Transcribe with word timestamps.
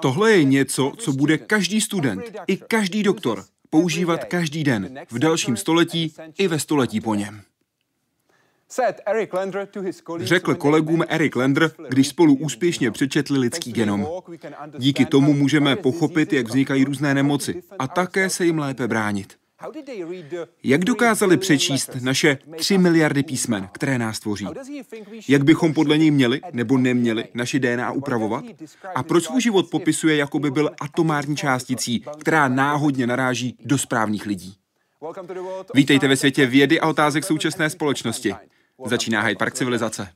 Tohle 0.00 0.32
je 0.32 0.44
něco, 0.44 0.92
co 0.98 1.12
bude 1.12 1.38
každý 1.38 1.80
student 1.80 2.22
i 2.46 2.56
každý 2.56 3.02
doktor 3.02 3.44
používat 3.70 4.24
každý 4.24 4.64
den 4.64 4.98
v 5.10 5.18
dalším 5.18 5.56
století 5.56 6.14
i 6.38 6.48
ve 6.48 6.58
století 6.58 7.00
po 7.00 7.14
něm. 7.14 7.42
Řekl 10.18 10.54
kolegům 10.54 11.04
Eric 11.08 11.36
Lander, 11.36 11.70
když 11.88 12.08
spolu 12.08 12.34
úspěšně 12.34 12.90
přečetli 12.90 13.38
lidský 13.38 13.72
genom. 13.72 14.08
Díky 14.78 15.06
tomu 15.06 15.32
můžeme 15.32 15.76
pochopit, 15.76 16.32
jak 16.32 16.46
vznikají 16.46 16.84
různé 16.84 17.14
nemoci 17.14 17.62
a 17.78 17.88
také 17.88 18.30
se 18.30 18.44
jim 18.44 18.58
lépe 18.58 18.88
bránit. 18.88 19.39
Jak 20.62 20.84
dokázali 20.84 21.36
přečíst 21.36 21.90
naše 22.00 22.38
3 22.56 22.78
miliardy 22.78 23.22
písmen, 23.22 23.68
které 23.72 23.98
nás 23.98 24.20
tvoří? 24.20 24.46
Jak 25.28 25.44
bychom 25.44 25.74
podle 25.74 25.98
něj 25.98 26.10
měli 26.10 26.40
nebo 26.52 26.78
neměli 26.78 27.24
naši 27.34 27.60
DNA 27.60 27.92
upravovat? 27.92 28.44
A 28.94 29.02
proč 29.02 29.24
svůj 29.24 29.40
život 29.40 29.70
popisuje, 29.70 30.16
jako 30.16 30.38
by 30.38 30.50
byl 30.50 30.70
atomární 30.80 31.36
částicí, 31.36 32.04
která 32.18 32.48
náhodně 32.48 33.06
naráží 33.06 33.56
do 33.64 33.78
správných 33.78 34.26
lidí? 34.26 34.54
Vítejte 35.74 36.08
ve 36.08 36.16
světě 36.16 36.46
vědy 36.46 36.80
a 36.80 36.88
otázek 36.88 37.24
současné 37.24 37.70
společnosti. 37.70 38.34
Začíná 38.86 39.20
Hyde 39.20 39.38
Park 39.38 39.54
civilizace. 39.54 40.08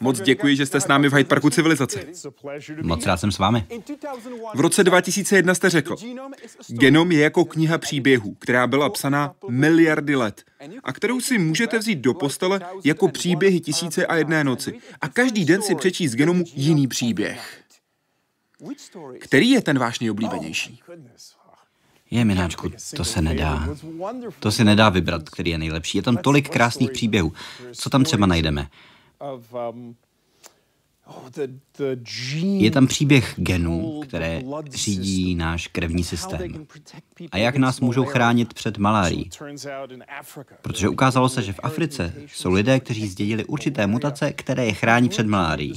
Moc 0.00 0.20
děkuji, 0.20 0.56
že 0.56 0.66
jste 0.66 0.80
s 0.80 0.86
námi 0.86 1.08
v 1.08 1.14
Hyde 1.14 1.28
Parku 1.28 1.50
civilizace. 1.50 2.04
Moc 2.82 3.06
rád 3.06 3.16
jsem 3.16 3.32
s 3.32 3.38
vámi. 3.38 3.66
V 4.54 4.60
roce 4.60 4.84
2001 4.84 5.54
jste 5.54 5.70
řekl, 5.70 5.96
genom 6.68 7.12
je 7.12 7.20
jako 7.20 7.44
kniha 7.44 7.78
příběhů, 7.78 8.34
která 8.34 8.66
byla 8.66 8.90
psaná 8.90 9.34
miliardy 9.48 10.16
let 10.16 10.44
a 10.84 10.92
kterou 10.92 11.20
si 11.20 11.38
můžete 11.38 11.78
vzít 11.78 11.98
do 11.98 12.14
postele 12.14 12.60
jako 12.84 13.08
příběhy 13.08 13.60
tisíce 13.60 14.06
a 14.06 14.16
jedné 14.16 14.44
noci 14.44 14.78
a 15.00 15.08
každý 15.08 15.44
den 15.44 15.62
si 15.62 15.74
přečíst 15.74 16.12
z 16.12 16.16
genomu 16.16 16.44
jiný 16.54 16.88
příběh. 16.88 17.62
Který 19.18 19.50
je 19.50 19.62
ten 19.62 19.78
váš 19.78 20.00
nejoblíbenější? 20.00 20.80
Je, 22.10 22.24
mináčku, 22.24 22.72
to 22.96 23.04
se 23.04 23.22
nedá. 23.22 23.68
To 24.40 24.52
se 24.52 24.64
nedá 24.64 24.88
vybrat, 24.88 25.30
který 25.30 25.50
je 25.50 25.58
nejlepší. 25.58 25.98
Je 25.98 26.02
tam 26.02 26.16
tolik 26.16 26.48
krásných 26.48 26.90
příběhů. 26.90 27.32
Co 27.72 27.90
tam 27.90 28.04
třeba 28.04 28.26
najdeme? 28.26 28.68
of 29.20 29.54
um, 29.54 29.96
oh, 31.06 31.28
the 31.32 31.52
Je 32.42 32.70
tam 32.70 32.86
příběh 32.86 33.34
genů, 33.36 34.00
které 34.06 34.42
řídí 34.70 35.34
náš 35.34 35.66
krevní 35.66 36.04
systém. 36.04 36.66
A 37.32 37.36
jak 37.36 37.56
nás 37.56 37.80
můžou 37.80 38.04
chránit 38.04 38.54
před 38.54 38.78
malárií? 38.78 39.30
Protože 40.62 40.88
ukázalo 40.88 41.28
se, 41.28 41.42
že 41.42 41.52
v 41.52 41.60
Africe 41.62 42.14
jsou 42.26 42.52
lidé, 42.52 42.80
kteří 42.80 43.08
zdědili 43.08 43.44
určité 43.44 43.86
mutace, 43.86 44.32
které 44.32 44.66
je 44.66 44.72
chrání 44.72 45.08
před 45.08 45.26
malárií. 45.26 45.72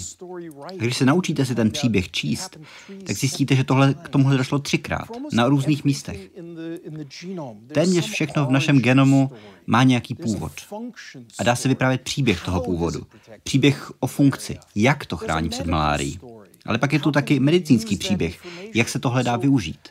A 0.68 0.84
když 0.84 0.98
se 0.98 1.06
naučíte 1.06 1.46
si 1.46 1.56
ten 1.56 1.72
příběh 1.72 2.12
číst, 2.12 2.60
tak 3.04 3.16
zjistíte, 3.16 3.56
že 3.56 3.64
tohle 3.64 3.94
k 3.94 4.10
tomuhle 4.10 4.38
došlo 4.38 4.60
třikrát, 4.60 5.08
na 5.34 5.48
různých 5.48 5.84
místech. 5.84 6.30
Téměř 7.74 8.10
všechno 8.10 8.46
v 8.46 8.52
našem 8.52 8.80
genomu 8.80 9.32
má 9.68 9.84
nějaký 9.84 10.16
původ. 10.16 10.52
A 11.40 11.44
dá 11.44 11.56
se 11.56 11.70
vyprávět 11.70 12.02
příběh 12.02 12.46
toho 12.46 12.62
původu. 12.62 13.08
Příběh 13.44 13.92
o 14.00 14.08
funkci, 14.08 14.58
jak 14.76 15.06
to 15.06 15.18
chrání 15.18 15.50
před 15.50 15.66
malárií. 15.66 15.91
Ale 16.66 16.78
pak 16.78 16.94
je 16.94 17.00
tu 17.00 17.12
taky 17.12 17.40
medicínský 17.40 17.98
příběh, 17.98 18.46
jak 18.76 18.90
se 18.90 19.00
tohle 19.00 19.24
dá 19.24 19.38
využít. 19.38 19.90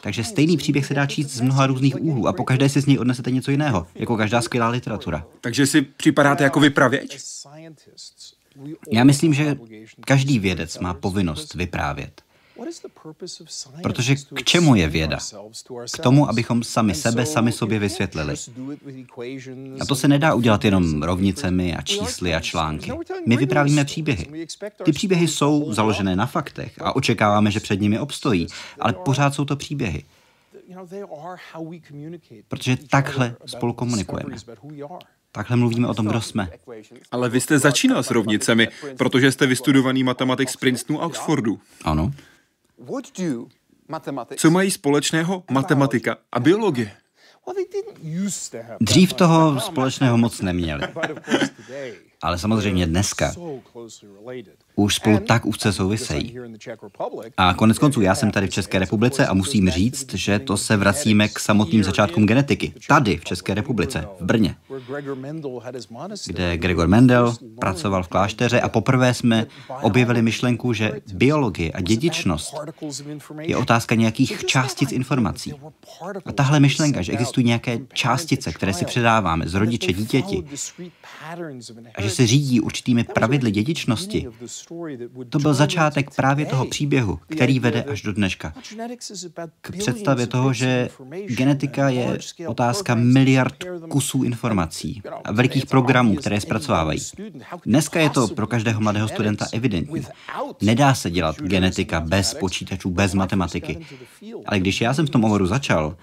Takže 0.00 0.24
stejný 0.24 0.56
příběh 0.56 0.86
se 0.86 0.94
dá 0.94 1.06
číst 1.06 1.30
z 1.30 1.40
mnoha 1.40 1.66
různých 1.66 2.02
úhlů 2.02 2.28
a 2.28 2.32
po 2.32 2.44
každé 2.44 2.68
si 2.68 2.80
z 2.80 2.86
něj 2.86 2.98
odnesete 2.98 3.30
něco 3.30 3.50
jiného, 3.50 3.86
jako 3.94 4.16
každá 4.16 4.42
skvělá 4.42 4.68
literatura. 4.68 5.26
Takže 5.40 5.66
si 5.66 5.82
připadáte 5.82 6.44
jako 6.44 6.60
vypravěč? 6.60 7.18
Já 8.90 9.04
myslím, 9.04 9.34
že 9.34 9.56
každý 10.06 10.38
vědec 10.38 10.78
má 10.78 10.94
povinnost 10.94 11.54
vyprávět. 11.54 12.22
Protože 13.82 14.16
k 14.34 14.44
čemu 14.44 14.74
je 14.74 14.88
věda? 14.88 15.18
K 15.92 15.98
tomu, 15.98 16.28
abychom 16.28 16.62
sami 16.62 16.94
sebe, 16.94 17.26
sami 17.26 17.52
sobě 17.52 17.78
vysvětlili. 17.78 18.34
A 19.80 19.84
to 19.84 19.96
se 19.96 20.08
nedá 20.08 20.34
udělat 20.34 20.64
jenom 20.64 21.02
rovnicemi 21.02 21.76
a 21.76 21.82
čísly 21.82 22.34
a 22.34 22.40
články. 22.40 22.92
My 23.26 23.36
vyprávíme 23.36 23.84
příběhy. 23.84 24.46
Ty 24.82 24.92
příběhy 24.92 25.28
jsou 25.28 25.72
založené 25.72 26.16
na 26.16 26.26
faktech 26.26 26.72
a 26.80 26.96
očekáváme, 26.96 27.50
že 27.50 27.60
před 27.60 27.80
nimi 27.80 27.98
obstojí, 27.98 28.46
ale 28.80 28.92
pořád 28.92 29.34
jsou 29.34 29.44
to 29.44 29.56
příběhy. 29.56 30.04
Protože 32.48 32.76
takhle 32.90 33.36
spolu 33.46 33.72
komunikujeme. 33.72 34.36
Takhle 35.32 35.56
mluvíme 35.56 35.88
o 35.88 35.94
tom, 35.94 36.06
kdo 36.06 36.20
jsme. 36.20 36.50
Ale 37.10 37.28
vy 37.28 37.40
jste 37.40 37.58
začínal 37.58 38.02
s 38.02 38.10
rovnicemi, 38.10 38.68
protože 38.96 39.32
jste 39.32 39.46
vystudovaný 39.46 40.04
matematik 40.04 40.50
z 40.50 40.56
Princetonu 40.56 41.02
a 41.02 41.06
Oxfordu. 41.06 41.60
Ano. 41.84 42.12
Co 44.36 44.50
mají 44.50 44.70
společného 44.70 45.44
matematika 45.50 46.16
a 46.32 46.40
biologie? 46.40 46.92
Dřív 48.80 49.12
toho 49.12 49.60
společného 49.60 50.18
moc 50.18 50.40
neměli. 50.40 50.82
Ale 52.22 52.38
samozřejmě 52.38 52.86
dneska 52.86 53.32
už 54.78 54.94
spolu 54.94 55.18
tak 55.18 55.46
úzce 55.46 55.72
souvisejí. 55.72 56.34
A 57.36 57.54
konec 57.54 57.78
konců, 57.78 58.00
já 58.00 58.14
jsem 58.14 58.30
tady 58.30 58.46
v 58.46 58.50
České 58.50 58.78
republice 58.78 59.26
a 59.26 59.34
musím 59.34 59.70
říct, 59.70 60.14
že 60.14 60.38
to 60.38 60.56
se 60.56 60.76
vracíme 60.76 61.28
k 61.28 61.38
samotným 61.38 61.84
začátkům 61.84 62.26
genetiky. 62.26 62.72
Tady, 62.88 63.16
v 63.16 63.24
České 63.24 63.54
republice, 63.54 64.08
v 64.20 64.24
Brně, 64.24 64.56
kde 66.26 66.56
Gregor 66.56 66.88
Mendel 66.88 67.34
pracoval 67.60 68.02
v 68.02 68.08
klášteře 68.08 68.60
a 68.60 68.68
poprvé 68.68 69.14
jsme 69.14 69.46
objevili 69.82 70.22
myšlenku, 70.22 70.72
že 70.72 70.92
biologie 71.14 71.72
a 71.72 71.80
dědičnost 71.80 72.54
je 73.40 73.56
otázka 73.56 73.94
nějakých 73.94 74.44
částic 74.44 74.92
informací. 74.92 75.54
A 76.26 76.32
tahle 76.32 76.60
myšlenka, 76.60 77.02
že 77.02 77.12
existují 77.12 77.46
nějaké 77.46 77.78
částice, 77.92 78.52
které 78.52 78.74
si 78.74 78.84
předáváme 78.84 79.48
z 79.48 79.54
rodiče 79.54 79.92
dítěti 79.92 80.44
a 81.94 82.02
že 82.02 82.10
se 82.10 82.26
řídí 82.26 82.60
určitými 82.60 83.04
pravidly 83.04 83.50
dědičnosti, 83.50 84.28
to 85.28 85.38
byl 85.38 85.54
začátek 85.54 86.14
právě 86.16 86.46
toho 86.46 86.64
příběhu, 86.64 87.18
který 87.28 87.60
vede 87.60 87.82
až 87.82 88.02
do 88.02 88.12
dneška. 88.12 88.54
K 89.60 89.72
představě 89.78 90.26
toho, 90.26 90.52
že 90.52 90.88
genetika 91.26 91.88
je 91.88 92.18
otázka 92.46 92.94
miliard 92.94 93.64
kusů 93.90 94.22
informací 94.22 95.02
a 95.24 95.32
velikých 95.32 95.66
programů, 95.66 96.14
které 96.14 96.40
zpracovávají. 96.40 97.00
Dneska 97.66 98.00
je 98.00 98.10
to 98.10 98.28
pro 98.28 98.46
každého 98.46 98.80
mladého 98.80 99.08
studenta 99.08 99.46
evidentní. 99.52 100.06
Nedá 100.62 100.94
se 100.94 101.10
dělat 101.10 101.36
genetika 101.40 102.00
bez 102.00 102.34
počítačů, 102.34 102.90
bez 102.90 103.14
matematiky. 103.14 103.86
Ale 104.46 104.60
když 104.60 104.80
já 104.80 104.94
jsem 104.94 105.06
v 105.06 105.10
tom 105.10 105.24
oboru 105.24 105.46
začal, 105.46 105.96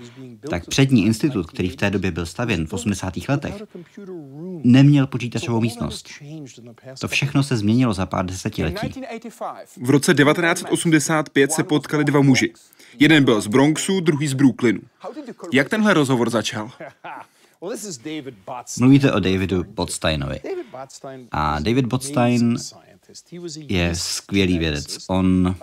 tak 0.49 0.67
přední 0.67 1.05
institut, 1.05 1.45
který 1.45 1.69
v 1.69 1.75
té 1.75 1.89
době 1.89 2.11
byl 2.11 2.25
stavěn 2.25 2.67
v 2.67 2.73
80. 2.73 3.13
letech, 3.29 3.63
neměl 4.63 5.07
počítačovou 5.07 5.61
místnost. 5.61 6.09
To 6.99 7.07
všechno 7.07 7.43
se 7.43 7.57
změnilo 7.57 7.93
za 7.93 8.05
pár 8.05 8.25
desetiletí. 8.63 9.29
V 9.81 9.89
roce 9.89 10.13
1985 10.13 11.51
se 11.51 11.63
potkali 11.63 12.03
dva 12.03 12.21
muži. 12.21 12.53
Jeden 12.99 13.23
byl 13.23 13.41
z 13.41 13.47
Bronxu, 13.47 13.99
druhý 13.99 14.27
z 14.27 14.33
Brooklynu. 14.33 14.79
Jak 15.53 15.69
tenhle 15.69 15.93
rozhovor 15.93 16.29
začal? 16.29 16.71
Mluvíte 18.79 19.11
o 19.11 19.19
Davidu 19.19 19.63
Botsteinovi. 19.63 20.39
A 21.31 21.59
David 21.59 21.85
Botstein 21.85 22.57
je 23.55 23.95
skvělý 23.95 24.57
vědec. 24.57 24.97
On 25.07 25.55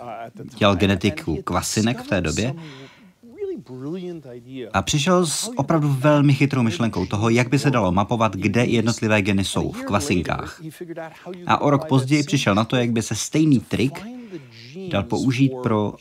dělal 0.57 0.75
genetiku 0.75 1.41
kvasinek 1.43 2.01
v 2.01 2.07
té 2.07 2.21
době 2.21 2.53
a 4.73 4.81
přišel 4.81 5.25
s 5.25 5.51
opravdu 5.55 5.95
velmi 5.99 6.33
chytrou 6.33 6.63
myšlenkou 6.63 7.05
toho, 7.05 7.29
jak 7.29 7.49
by 7.49 7.59
se 7.59 7.71
dalo 7.71 7.91
mapovat, 7.91 8.35
kde 8.35 8.65
jednotlivé 8.65 9.21
geny 9.21 9.43
jsou 9.43 9.71
v 9.71 9.83
kvasinkách. 9.83 10.61
A 11.47 11.57
o 11.61 11.69
rok 11.69 11.85
později 11.85 12.23
přišel 12.23 12.55
na 12.55 12.65
to, 12.65 12.75
jak 12.75 12.91
by 12.91 13.01
se 13.01 13.15
stejný 13.15 13.59
trik 13.59 14.03
dal 14.89 15.03
použít 15.03 15.51
pro 15.63 15.93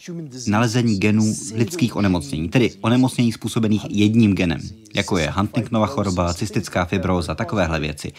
nalezení 0.46 0.98
genů 0.98 1.34
lidských 1.54 1.96
onemocnění, 1.96 2.48
tedy 2.48 2.70
onemocnění 2.80 3.32
způsobených 3.32 3.86
jedním 3.90 4.34
genem, 4.34 4.60
jako 4.94 5.18
je 5.18 5.30
Huntingtonova 5.30 5.86
choroba, 5.86 6.34
cystická 6.34 6.84
fibróza, 6.84 7.34
takovéhle 7.34 7.80
věci, 7.80 8.12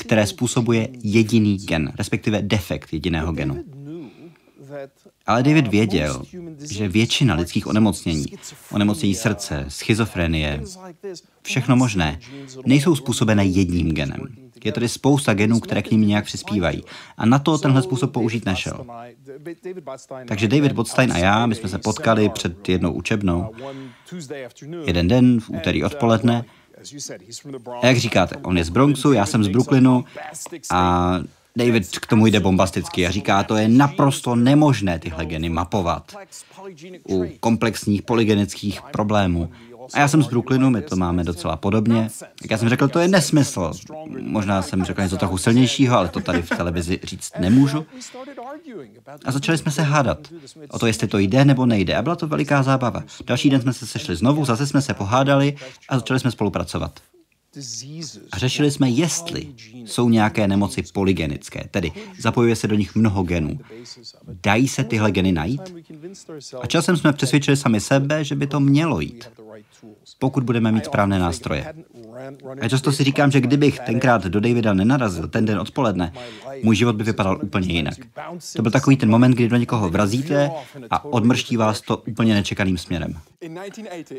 které 0.00 0.26
způsobuje 0.26 0.88
jediný 1.02 1.56
gen, 1.56 1.92
respektive 1.98 2.42
defekt 2.42 2.92
jediného 2.92 3.32
genu. 3.32 3.64
Ale 5.26 5.42
David 5.42 5.66
věděl, 5.66 6.22
že 6.70 6.88
většina 6.88 7.34
lidských 7.34 7.66
onemocnění, 7.66 8.26
onemocnění 8.72 9.14
srdce, 9.14 9.64
schizofrenie, 9.68 10.62
všechno 11.42 11.76
možné, 11.76 12.18
nejsou 12.66 12.96
způsobené 12.96 13.44
jedním 13.44 13.92
genem. 13.92 14.20
Je 14.64 14.72
tady 14.72 14.88
spousta 14.88 15.34
genů, 15.34 15.60
které 15.60 15.82
k 15.82 15.90
ním 15.90 16.08
nějak 16.08 16.24
přispívají. 16.24 16.82
A 17.16 17.26
na 17.26 17.38
to 17.38 17.58
tenhle 17.58 17.82
způsob 17.82 18.12
použít 18.12 18.46
nešel. 18.46 18.86
Takže 20.28 20.48
David 20.48 20.72
Botstein 20.72 21.12
a 21.12 21.18
já, 21.18 21.46
my 21.46 21.54
jsme 21.54 21.68
se 21.68 21.78
potkali 21.78 22.28
před 22.28 22.68
jednou 22.68 22.92
učebnou. 22.92 23.50
Jeden 24.86 25.08
den, 25.08 25.40
v 25.40 25.50
úterý 25.50 25.84
odpoledne. 25.84 26.44
A 27.82 27.86
jak 27.86 27.96
říkáte, 27.96 28.36
on 28.36 28.58
je 28.58 28.64
z 28.64 28.68
Bronxu, 28.68 29.12
já 29.12 29.26
jsem 29.26 29.44
z 29.44 29.48
Brooklynu 29.48 30.04
a 30.70 31.12
David 31.56 31.98
k 31.98 32.06
tomu 32.06 32.26
jde 32.26 32.40
bombasticky 32.40 33.06
a 33.06 33.10
říká, 33.10 33.42
to 33.42 33.56
je 33.56 33.68
naprosto 33.68 34.36
nemožné 34.36 34.98
tyhle 34.98 35.26
geny 35.26 35.48
mapovat 35.48 36.16
u 37.08 37.24
komplexních 37.40 38.02
polygenických 38.02 38.82
problémů. 38.92 39.50
A 39.94 40.00
já 40.00 40.08
jsem 40.08 40.22
z 40.22 40.26
Brooklynu, 40.26 40.70
my 40.70 40.82
to 40.82 40.96
máme 40.96 41.24
docela 41.24 41.56
podobně. 41.56 42.08
Tak 42.18 42.50
já 42.50 42.58
jsem 42.58 42.68
řekl, 42.68 42.88
to 42.88 42.98
je 42.98 43.08
nesmysl. 43.08 43.72
Možná 44.20 44.62
jsem 44.62 44.84
řekl 44.84 45.02
něco 45.02 45.16
trochu 45.16 45.38
silnějšího, 45.38 45.98
ale 45.98 46.08
to 46.08 46.20
tady 46.20 46.42
v 46.42 46.48
televizi 46.48 47.00
říct 47.02 47.32
nemůžu. 47.38 47.86
A 49.24 49.32
začali 49.32 49.58
jsme 49.58 49.72
se 49.72 49.82
hádat 49.82 50.18
o 50.70 50.78
to, 50.78 50.86
jestli 50.86 51.08
to 51.08 51.18
jde 51.18 51.44
nebo 51.44 51.66
nejde. 51.66 51.96
A 51.96 52.02
byla 52.02 52.16
to 52.16 52.26
veliká 52.26 52.62
zábava. 52.62 53.02
Další 53.26 53.50
den 53.50 53.60
jsme 53.60 53.72
se 53.72 53.86
sešli 53.86 54.16
znovu, 54.16 54.44
zase 54.44 54.66
jsme 54.66 54.82
se 54.82 54.94
pohádali 54.94 55.56
a 55.88 55.98
začali 55.98 56.20
jsme 56.20 56.30
spolupracovat. 56.30 57.00
A 58.32 58.38
řešili 58.38 58.70
jsme, 58.70 58.90
jestli 58.90 59.54
jsou 59.84 60.08
nějaké 60.08 60.48
nemoci 60.48 60.82
polygenické, 60.92 61.68
tedy 61.70 61.92
zapojuje 62.20 62.56
se 62.56 62.68
do 62.68 62.76
nich 62.76 62.94
mnoho 62.94 63.22
genů. 63.22 63.58
Dají 64.42 64.68
se 64.68 64.84
tyhle 64.84 65.12
geny 65.12 65.32
najít? 65.32 65.74
A 66.60 66.66
časem 66.66 66.96
jsme 66.96 67.12
přesvědčili 67.12 67.56
sami 67.56 67.80
sebe, 67.80 68.24
že 68.24 68.34
by 68.34 68.46
to 68.46 68.60
mělo 68.60 69.00
jít 69.00 69.28
pokud 70.18 70.44
budeme 70.44 70.72
mít 70.72 70.84
správné 70.84 71.18
nástroje. 71.18 71.74
A 72.60 72.68
často 72.68 72.92
si 72.92 73.04
říkám, 73.04 73.30
že 73.30 73.40
kdybych 73.40 73.78
tenkrát 73.78 74.24
do 74.24 74.40
Davida 74.40 74.72
nenarazil 74.72 75.28
ten 75.28 75.44
den 75.44 75.58
odpoledne, 75.58 76.12
můj 76.62 76.76
život 76.76 76.96
by 76.96 77.04
vypadal 77.04 77.38
úplně 77.42 77.74
jinak. 77.74 77.94
To 78.56 78.62
byl 78.62 78.70
takový 78.70 78.96
ten 78.96 79.10
moment, 79.10 79.30
kdy 79.30 79.48
do 79.48 79.56
někoho 79.56 79.88
vrazíte 79.88 80.50
a 80.90 81.04
odmrští 81.04 81.56
vás 81.56 81.80
to 81.80 81.96
úplně 81.96 82.34
nečekaným 82.34 82.78
směrem. 82.78 83.14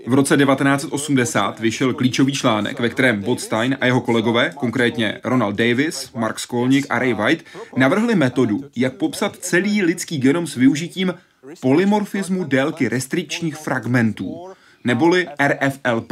V 0.08 0.14
roce 0.14 0.38
1980 0.38 1.60
vyšel 1.60 1.94
klíčový 1.94 2.34
článek, 2.34 2.80
ve 2.80 2.90
kterém 2.90 3.22
Botstein 3.22 3.78
a 3.82 3.86
jeho 3.86 4.02
kolegové, 4.02 4.52
konkrétně 4.56 5.20
Ronald 5.24 5.56
Davis, 5.56 6.12
Mark 6.14 6.40
Skolník 6.40 6.86
a 6.90 7.00
Ray 7.00 7.14
White, 7.14 7.44
navrhli 7.78 8.16
metodu, 8.16 8.64
jak 8.76 8.94
popsat 8.94 9.36
celý 9.36 9.84
lidský 9.84 10.18
genom 10.18 10.48
s 10.48 10.56
využitím 10.56 11.14
polymorfismu 11.62 12.44
délky 12.44 12.90
restrikčních 12.90 13.56
fragmentů 13.56 14.48
neboli 14.84 15.28
RFLP. 15.48 16.12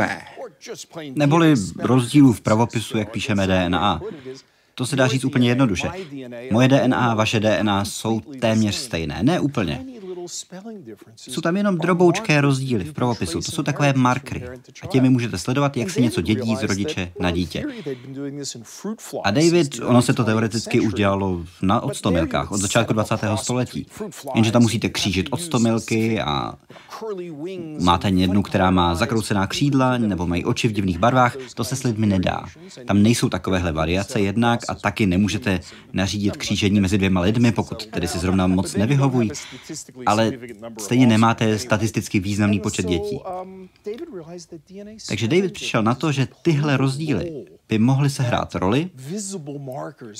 Neboli 1.15 1.53
rozdílů 1.79 2.33
v 2.33 2.41
pravopisu, 2.41 2.97
jak 2.97 3.11
píšeme 3.11 3.47
DNA. 3.47 4.01
To 4.75 4.85
se 4.85 4.95
dá 4.95 5.07
říct 5.07 5.25
úplně 5.25 5.49
jednoduše. 5.49 5.91
Moje 6.51 6.67
DNA 6.67 7.11
a 7.11 7.15
vaše 7.15 7.39
DNA 7.39 7.85
jsou 7.85 8.19
téměř 8.19 8.75
stejné. 8.75 9.23
Ne 9.23 9.39
úplně. 9.39 9.85
Jsou 11.15 11.41
tam 11.41 11.57
jenom 11.57 11.77
droboučké 11.77 12.41
rozdíly 12.41 12.83
v 12.83 12.93
pravopisu. 12.93 13.41
To 13.41 13.51
jsou 13.51 13.63
takové 13.63 13.93
markry. 13.93 14.43
A 14.81 14.87
těmi 14.87 15.09
můžete 15.09 15.37
sledovat, 15.37 15.77
jak 15.77 15.89
se 15.89 16.01
něco 16.01 16.21
dědí 16.21 16.55
z 16.55 16.63
rodiče 16.63 17.11
na 17.19 17.31
dítě. 17.31 17.63
A 19.23 19.31
David, 19.31 19.79
ono 19.85 20.01
se 20.01 20.13
to 20.13 20.23
teoreticky 20.23 20.79
už 20.79 20.93
dělalo 20.93 21.43
na 21.61 21.81
odstomilkách 21.81 22.51
od 22.51 22.57
začátku 22.57 22.93
20. 22.93 23.15
století. 23.35 23.87
Jenže 24.35 24.51
tam 24.51 24.61
musíte 24.61 24.89
křížit 24.89 25.27
odstomilky 25.31 26.21
a 26.21 26.53
máte 27.79 28.09
jednu, 28.09 28.43
která 28.43 28.71
má 28.71 28.95
zakroucená 28.95 29.47
křídla 29.47 29.97
nebo 29.97 30.27
mají 30.27 30.45
oči 30.45 30.67
v 30.67 30.71
divných 30.71 30.99
barvách. 30.99 31.35
To 31.55 31.63
se 31.63 31.75
s 31.75 31.83
lidmi 31.83 32.07
nedá. 32.07 32.45
Tam 32.87 33.03
nejsou 33.03 33.29
takovéhle 33.29 33.71
variace 33.71 34.19
jednak 34.19 34.59
a 34.69 34.75
taky 34.75 35.05
nemůžete 35.05 35.59
nařídit 35.93 36.37
křížení 36.37 36.81
mezi 36.81 36.97
dvěma 36.97 37.21
lidmi, 37.21 37.51
pokud 37.51 37.85
tedy 37.85 38.07
si 38.07 38.19
zrovna 38.19 38.47
moc 38.47 38.75
nevyhovují. 38.75 39.29
Ale 40.05 40.14
stejně 40.79 41.07
nemáte 41.07 41.59
statisticky 41.59 42.19
významný 42.19 42.59
počet 42.59 42.85
dětí. 42.85 43.19
Takže 45.07 45.27
David 45.27 45.53
přišel 45.53 45.83
na 45.83 45.95
to, 45.95 46.11
že 46.11 46.27
tyhle 46.41 46.77
rozdíly 46.77 47.45
by 47.69 47.79
mohly 47.79 48.09
sehrát 48.09 48.55
roli, 48.55 48.89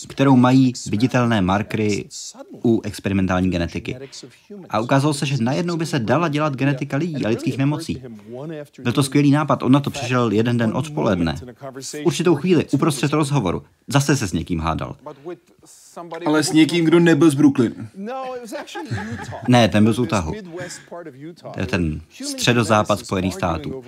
kterou 0.08 0.36
mají 0.36 0.74
viditelné 0.90 1.42
markery 1.42 2.06
u 2.66 2.82
experimentální 2.82 3.50
genetiky. 3.50 3.98
A 4.70 4.80
ukázalo 4.80 5.14
se, 5.14 5.26
že 5.26 5.36
najednou 5.40 5.78
by 5.78 5.86
se 5.86 6.00
dala 6.00 6.28
dělat 6.28 6.56
genetika 6.56 6.98
lidí 6.98 7.26
a 7.26 7.30
lidských 7.30 7.58
nemocí. 7.58 8.04
Byl 8.84 8.94
to 8.94 9.04
skvělý 9.04 9.32
nápad, 9.32 9.64
on 9.64 9.72
na 9.72 9.80
to 9.80 9.90
přišel 9.90 10.32
jeden 10.32 10.58
den 10.58 10.72
odpoledne. 10.76 11.36
V 11.82 12.06
určitou 12.06 12.36
chvíli, 12.36 12.66
uprostřed 12.72 13.14
rozhovoru, 13.14 13.64
zase 13.88 14.18
se 14.18 14.28
s 14.28 14.34
někým 14.34 14.60
hádal. 14.60 14.96
Ale 16.26 16.44
s 16.44 16.52
někým, 16.52 16.86
kdo 16.86 17.00
nebyl 17.00 17.30
z 17.30 17.36
Brooklynu. 17.36 17.76
Ne, 19.48 19.68
ten 19.68 19.84
byl 19.84 19.94
z 19.94 20.00
Utahu. 20.00 20.34
To 21.54 21.60
je 21.60 21.66
ten 21.66 22.02
středozápad 22.12 23.00
Spojených 23.00 23.34
států. 23.34 23.84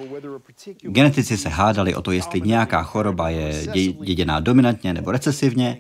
Genetici 0.81 1.37
se 1.37 1.49
hádali 1.49 1.95
o 1.95 2.01
to, 2.01 2.11
jestli 2.11 2.41
nějaká 2.41 2.83
choroba 2.83 3.29
je 3.29 3.67
děděná 4.01 4.39
dominantně 4.39 4.93
nebo 4.93 5.11
recesivně 5.11 5.77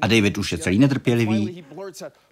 a 0.00 0.06
David 0.06 0.38
už 0.38 0.52
je 0.52 0.58
celý 0.58 0.78
netrpělivý 0.78 1.64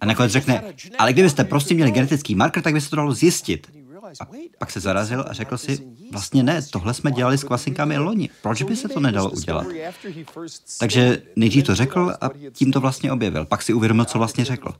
a 0.01 0.05
nakonec 0.05 0.31
řekne, 0.31 0.63
ale 0.99 1.13
kdybyste 1.13 1.43
prostě 1.43 1.73
měli 1.73 1.91
genetický 1.91 2.35
marker, 2.35 2.63
tak 2.63 2.73
by 2.73 2.81
se 2.81 2.89
to 2.89 2.95
dalo 2.95 3.13
zjistit. 3.13 3.80
A 4.19 4.27
pak 4.57 4.71
se 4.71 4.79
zarazil 4.79 5.25
a 5.27 5.33
řekl 5.33 5.57
si, 5.57 5.79
vlastně 6.11 6.43
ne, 6.43 6.61
tohle 6.61 6.93
jsme 6.93 7.11
dělali 7.11 7.37
s 7.37 7.43
kvasinkami 7.43 7.97
loni. 7.97 8.29
Proč 8.41 8.63
by 8.63 8.75
se 8.75 8.87
to 8.87 8.99
nedalo 8.99 9.31
udělat? 9.31 9.67
Takže 10.79 11.21
nejdřív 11.35 11.63
to 11.63 11.75
řekl 11.75 12.13
a 12.21 12.29
tím 12.51 12.71
to 12.71 12.79
vlastně 12.79 13.11
objevil. 13.11 13.45
Pak 13.45 13.61
si 13.61 13.73
uvědomil, 13.73 14.05
co 14.05 14.17
vlastně 14.17 14.45
řekl. 14.45 14.73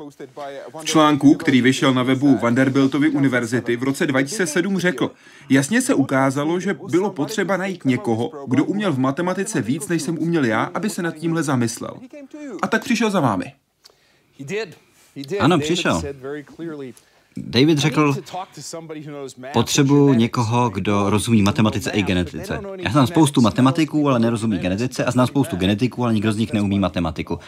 V 0.82 0.86
článku, 0.86 1.36
který 1.36 1.62
vyšel 1.62 1.94
na 1.94 2.04
webu 2.04 2.38
Vanderbiltovy 2.38 3.10
univerzity 3.10 3.76
v 3.76 3.84
roce 3.84 4.08
2007 4.08 4.80
řekl, 4.80 5.12
jasně 5.50 5.82
se 5.82 5.94
ukázalo, 5.94 6.60
že 6.60 6.76
bylo 6.90 7.10
potřeba 7.10 7.58
najít 7.58 7.86
někoho, 7.86 8.32
kdo 8.48 8.66
uměl 8.66 8.94
v 8.94 9.00
matematice 9.00 9.62
víc, 9.62 9.88
než 9.88 10.02
jsem 10.02 10.18
uměl 10.18 10.46
já, 10.46 10.64
aby 10.64 10.90
se 10.90 11.02
nad 11.02 11.16
tímhle 11.16 11.44
zamyslel. 11.44 11.94
A 12.62 12.68
tak 12.68 12.84
přišel 12.84 13.12
za 13.12 13.20
vámi. 13.20 13.54
Ano, 15.40 15.60
přišel. 15.60 16.02
David 17.38 17.78
řekl, 17.78 18.16
potřebuji 19.54 20.14
někoho, 20.14 20.70
kdo 20.70 21.10
rozumí 21.10 21.42
matematice 21.42 21.92
i 21.92 22.04
genetice. 22.04 22.60
Já 22.78 22.92
znám 22.92 23.08
spoustu 23.08 23.42
matematiků, 23.42 24.10
ale 24.10 24.20
nerozumí 24.20 24.58
genetice 24.58 25.06
a 25.06 25.12
znám 25.12 25.28
spoustu 25.28 25.56
genetiků, 25.56 26.04
ale 26.04 26.14
nikdo 26.14 26.34
z 26.34 26.38
nich 26.38 26.54
neumí 26.54 26.80
matematiku. 26.80 27.40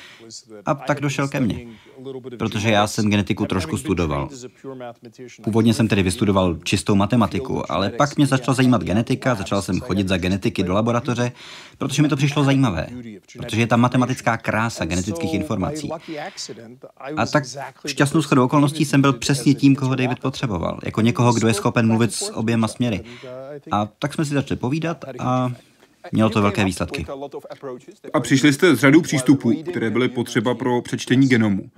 A 0.66 0.74
tak 0.76 1.02
došel 1.02 1.28
ke 1.28 1.40
mně 1.40 1.66
protože 2.38 2.70
já 2.70 2.88
jsem 2.88 3.10
genetiku 3.10 3.46
trošku 3.46 3.78
studoval. 3.78 4.30
Původně 5.44 5.74
jsem 5.74 5.88
tedy 5.88 6.04
vystudoval 6.04 6.58
čistou 6.64 6.96
matematiku, 6.96 7.72
ale 7.72 7.90
pak 7.90 8.18
mě 8.18 8.28
začala 8.28 8.56
zajímat 8.56 8.84
genetika, 8.84 9.36
začal 9.36 9.62
jsem 9.62 9.80
chodit 9.80 10.08
za 10.08 10.18
genetiky 10.18 10.64
do 10.64 10.74
laboratoře, 10.74 11.32
protože 11.78 12.02
mi 12.02 12.10
to 12.10 12.16
přišlo 12.16 12.44
zajímavé, 12.44 12.88
protože 13.38 13.62
je 13.62 13.68
tam 13.68 13.80
matematická 13.80 14.38
krása 14.38 14.86
genetických 14.86 15.34
informací. 15.34 15.90
A 17.18 17.26
tak 17.26 17.44
šťastnou 17.86 18.22
shodou 18.22 18.46
okolností 18.46 18.86
jsem 18.86 19.02
byl 19.02 19.14
přesně 19.14 19.54
tím, 19.54 19.76
koho 19.84 19.96
David 19.96 20.20
potřeboval, 20.20 20.80
jako 20.84 21.02
někoho, 21.02 21.34
kdo 21.34 21.48
je 21.48 21.54
schopen 21.54 21.88
mluvit 21.88 22.14
s 22.14 22.34
oběma 22.34 22.68
směry. 22.68 23.04
A 23.72 23.86
tak 23.86 24.14
jsme 24.14 24.26
si 24.26 24.34
začali 24.34 24.60
povídat 24.60 25.06
a 25.20 25.52
Mělo 26.12 26.30
to 26.30 26.42
velké 26.42 26.66
výsledky. 26.66 27.06
A 28.14 28.20
přišli 28.20 28.54
jste 28.54 28.76
z 28.76 28.80
řadu 28.80 29.02
přístupů, 29.02 29.64
které 29.64 29.90
byly 29.90 30.10
potřeba 30.10 30.56
pro 30.56 30.82
přečtení 30.82 31.28
genomu. 31.28 31.70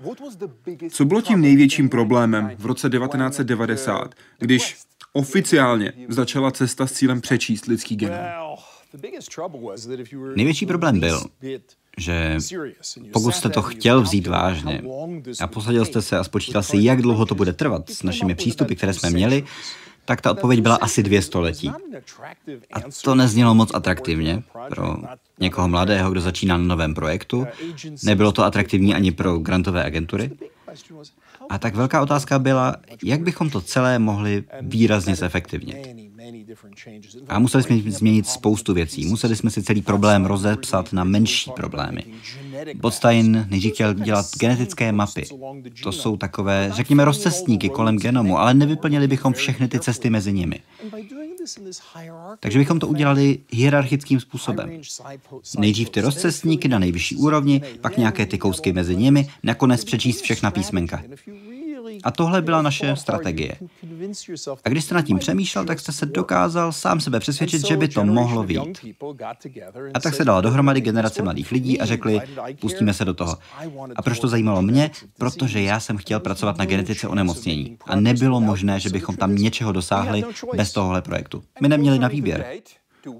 Co 0.89 1.05
bylo 1.05 1.21
tím 1.21 1.41
největším 1.41 1.89
problémem 1.89 2.51
v 2.57 2.65
roce 2.65 2.89
1990, 2.89 4.15
když 4.39 4.77
oficiálně 5.13 5.93
začala 6.09 6.51
cesta 6.51 6.87
s 6.87 6.91
cílem 6.91 7.21
přečíst 7.21 7.65
lidský 7.65 7.95
genom? 7.95 8.19
Největší 10.35 10.65
problém 10.65 10.99
byl, 10.99 11.21
že 11.97 12.37
pokud 13.13 13.31
jste 13.31 13.49
to 13.49 13.61
chtěl 13.61 14.01
vzít 14.01 14.27
vážně 14.27 14.81
a 15.41 15.47
posadil 15.47 15.85
jste 15.85 16.01
se 16.01 16.17
a 16.17 16.23
spočítal 16.23 16.63
si, 16.63 16.77
jak 16.79 17.01
dlouho 17.01 17.25
to 17.25 17.35
bude 17.35 17.53
trvat 17.53 17.89
s 17.89 18.03
našimi 18.03 18.35
přístupy, 18.35 18.75
které 18.75 18.93
jsme 18.93 19.09
měli, 19.09 19.43
tak 20.05 20.21
ta 20.21 20.31
odpověď 20.31 20.61
byla 20.61 20.75
asi 20.75 21.03
dvě 21.03 21.21
století. 21.21 21.71
A 22.73 22.79
to 23.03 23.15
neznělo 23.15 23.55
moc 23.55 23.71
atraktivně 23.73 24.43
pro 24.69 24.97
někoho 25.39 25.67
mladého, 25.67 26.11
kdo 26.11 26.21
začíná 26.21 26.57
na 26.57 26.63
novém 26.63 26.93
projektu. 26.93 27.47
Nebylo 28.03 28.31
to 28.31 28.43
atraktivní 28.43 28.95
ani 28.95 29.11
pro 29.11 29.39
grantové 29.39 29.85
agentury. 29.85 30.31
A 31.49 31.57
tak 31.57 31.75
velká 31.75 32.01
otázka 32.01 32.39
byla, 32.39 32.75
jak 33.03 33.21
bychom 33.21 33.49
to 33.49 33.61
celé 33.61 33.99
mohli 33.99 34.43
výrazně 34.61 35.15
zefektivnit. 35.15 35.77
A 37.27 37.39
museli 37.39 37.63
jsme 37.63 37.91
změnit 37.91 38.27
spoustu 38.27 38.73
věcí. 38.73 39.05
Museli 39.05 39.35
jsme 39.35 39.49
si 39.49 39.63
celý 39.63 39.81
problém 39.81 40.25
rozepsat 40.25 40.93
na 40.93 41.03
menší 41.03 41.51
problémy. 41.55 42.03
Botstein 42.75 43.47
nejdřív 43.49 43.73
chtěl 43.73 43.93
dělat 43.93 44.25
genetické 44.39 44.91
mapy. 44.91 45.23
To 45.83 45.91
jsou 45.91 46.17
takové, 46.17 46.69
řekněme, 46.73 47.05
rozcestníky 47.05 47.69
kolem 47.69 47.97
genomu, 47.97 48.39
ale 48.39 48.53
nevyplnili 48.53 49.07
bychom 49.07 49.33
všechny 49.33 49.67
ty 49.67 49.79
cesty 49.79 50.09
mezi 50.09 50.33
nimi. 50.33 50.59
Takže 52.39 52.59
bychom 52.59 52.79
to 52.79 52.87
udělali 52.87 53.39
hierarchickým 53.51 54.19
způsobem. 54.19 54.81
Nejdřív 55.59 55.89
ty 55.89 56.01
rozcestníky 56.01 56.67
na 56.67 56.79
nejvyšší 56.79 57.15
úrovni, 57.15 57.61
pak 57.81 57.97
nějaké 57.97 58.25
ty 58.25 58.37
kousky 58.37 58.73
mezi 58.73 58.95
nimi, 58.95 59.29
nakonec 59.43 59.83
přečíst 59.83 60.21
všechna 60.21 60.51
písmenka. 60.51 61.03
A 62.05 62.11
tohle 62.11 62.41
byla 62.41 62.61
naše 62.61 62.95
strategie. 62.95 63.55
A 64.63 64.69
když 64.69 64.83
jste 64.83 64.95
nad 64.95 65.01
tím 65.01 65.19
přemýšlel, 65.19 65.65
tak 65.65 65.79
jste 65.79 65.91
se 65.91 66.05
dokázal 66.05 66.71
sám 66.71 66.99
sebe 66.99 67.19
přesvědčit, 67.19 67.67
že 67.67 67.77
by 67.77 67.87
to 67.87 68.05
mohlo 68.05 68.43
být. 68.43 68.85
A 69.93 69.99
tak 69.99 70.13
se 70.15 70.25
dala 70.25 70.41
dohromady 70.41 70.81
generace 70.81 71.23
mladých 71.23 71.51
lidí 71.51 71.81
a 71.81 71.85
řekli, 71.85 72.21
pustíme 72.61 72.93
se 72.93 73.05
do 73.05 73.13
toho. 73.13 73.37
A 73.95 74.01
proč 74.01 74.19
to 74.19 74.27
zajímalo 74.27 74.61
mě? 74.61 74.91
Protože 75.17 75.61
já 75.61 75.79
jsem 75.79 75.97
chtěl 75.97 76.19
pracovat 76.19 76.57
na 76.57 76.65
genetice 76.65 77.07
onemocnění. 77.07 77.77
A 77.85 77.95
nebylo 77.95 78.41
možné, 78.41 78.79
že 78.79 78.89
bychom 78.89 79.15
tam 79.15 79.35
něčeho 79.35 79.71
dosáhli 79.71 80.23
bez 80.55 80.71
tohohle 80.73 81.01
projektu. 81.01 81.43
My 81.61 81.69
neměli 81.69 81.99
na 81.99 82.07
výběr. 82.07 82.45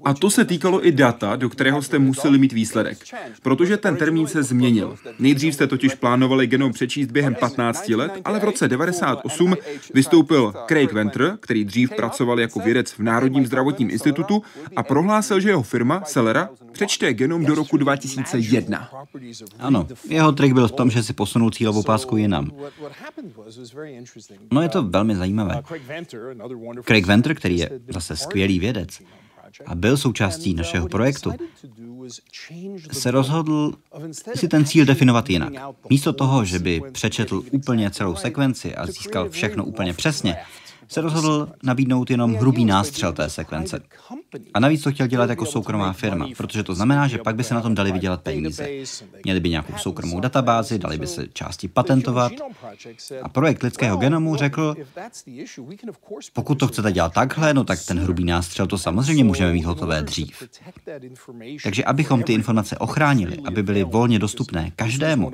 A 0.04 0.14
to 0.14 0.30
se 0.30 0.44
týkalo 0.44 0.86
i 0.86 0.92
data, 0.92 1.36
do 1.36 1.48
kterého 1.48 1.82
jste 1.82 1.98
museli 1.98 2.38
mít 2.38 2.52
výsledek, 2.52 2.98
protože 3.42 3.76
ten 3.76 3.96
termín 3.96 4.26
se 4.26 4.42
změnil. 4.42 4.96
Nejdřív 5.18 5.54
jste 5.54 5.66
totiž 5.66 5.94
plánovali 5.94 6.46
genom 6.46 6.72
přečíst 6.72 7.10
během 7.10 7.34
15 7.34 7.88
let, 7.88 8.12
ale 8.24 8.40
v 8.40 8.44
roce 8.44 8.68
98 8.68 9.56
vystoupil 9.94 10.54
Craig 10.68 10.92
Venter, 10.92 11.38
který 11.40 11.64
dřív 11.64 11.90
pracoval 11.96 12.40
jako 12.40 12.60
vědec 12.60 12.92
v 12.92 12.98
Národním 12.98 13.46
zdravotním 13.46 13.90
institutu 13.90 14.42
a 14.76 14.82
prohlásil, 14.82 15.40
že 15.40 15.48
jeho 15.48 15.62
firma 15.62 16.00
Celera 16.00 16.48
přečte 16.72 17.14
genom 17.14 17.44
do 17.44 17.54
roku 17.54 17.76
2001. 17.76 18.90
Ano, 19.58 19.86
jeho 20.08 20.32
trik 20.32 20.52
byl 20.52 20.68
v 20.68 20.72
tom, 20.72 20.90
že 20.90 21.02
si 21.02 21.12
posunul 21.12 21.50
cílovou 21.50 21.82
pásku 21.82 22.16
jinam. 22.16 22.50
No 24.52 24.62
je 24.62 24.68
to 24.68 24.82
velmi 24.82 25.16
zajímavé. 25.16 25.62
Craig 26.84 27.06
Venter, 27.06 27.34
který 27.34 27.58
je 27.58 27.70
zase 27.88 28.16
skvělý 28.16 28.58
vědec, 28.58 29.00
a 29.66 29.74
byl 29.74 29.96
součástí 29.96 30.54
našeho 30.54 30.88
projektu, 30.88 31.32
se 32.92 33.10
rozhodl 33.10 33.72
si 34.34 34.48
ten 34.48 34.64
cíl 34.64 34.84
definovat 34.84 35.30
jinak. 35.30 35.52
Místo 35.90 36.12
toho, 36.12 36.44
že 36.44 36.58
by 36.58 36.82
přečetl 36.92 37.42
úplně 37.50 37.90
celou 37.90 38.16
sekvenci 38.16 38.74
a 38.74 38.86
získal 38.86 39.28
všechno 39.30 39.64
úplně 39.64 39.94
přesně, 39.94 40.36
se 40.88 41.00
rozhodl 41.00 41.48
nabídnout 41.62 42.10
jenom 42.10 42.34
hrubý 42.34 42.64
nástřel 42.64 43.12
té 43.12 43.30
sekvence. 43.30 43.80
A 44.54 44.60
navíc 44.60 44.82
to 44.82 44.92
chtěl 44.92 45.06
dělat 45.06 45.30
jako 45.30 45.46
soukromá 45.46 45.92
firma, 45.92 46.28
protože 46.36 46.62
to 46.62 46.74
znamená, 46.74 47.08
že 47.08 47.18
pak 47.18 47.36
by 47.36 47.44
se 47.44 47.54
na 47.54 47.60
tom 47.60 47.74
dali 47.74 47.92
vydělat 47.92 48.22
peníze. 48.22 48.68
Měli 49.24 49.40
by 49.40 49.48
nějakou 49.48 49.72
soukromou 49.78 50.20
databázi, 50.20 50.78
dali 50.78 50.98
by 50.98 51.06
se 51.06 51.26
části 51.32 51.68
patentovat. 51.68 52.32
A 53.22 53.28
projekt 53.28 53.62
lidského 53.62 53.96
genomu 53.96 54.36
řekl, 54.36 54.74
pokud 56.32 56.54
to 56.54 56.68
chcete 56.68 56.92
dělat 56.92 57.12
takhle, 57.12 57.54
no 57.54 57.64
tak 57.64 57.78
ten 57.86 57.98
hrubý 57.98 58.24
nástřel 58.24 58.66
to 58.66 58.78
samozřejmě 58.78 59.24
můžeme 59.24 59.52
mít 59.52 59.64
hotové 59.64 60.02
dřív. 60.02 60.42
Takže 61.62 61.84
abychom 61.84 62.22
ty 62.22 62.32
informace 62.32 62.78
ochránili, 62.78 63.38
aby 63.44 63.62
byly 63.62 63.84
volně 63.84 64.18
dostupné 64.18 64.72
každému, 64.76 65.32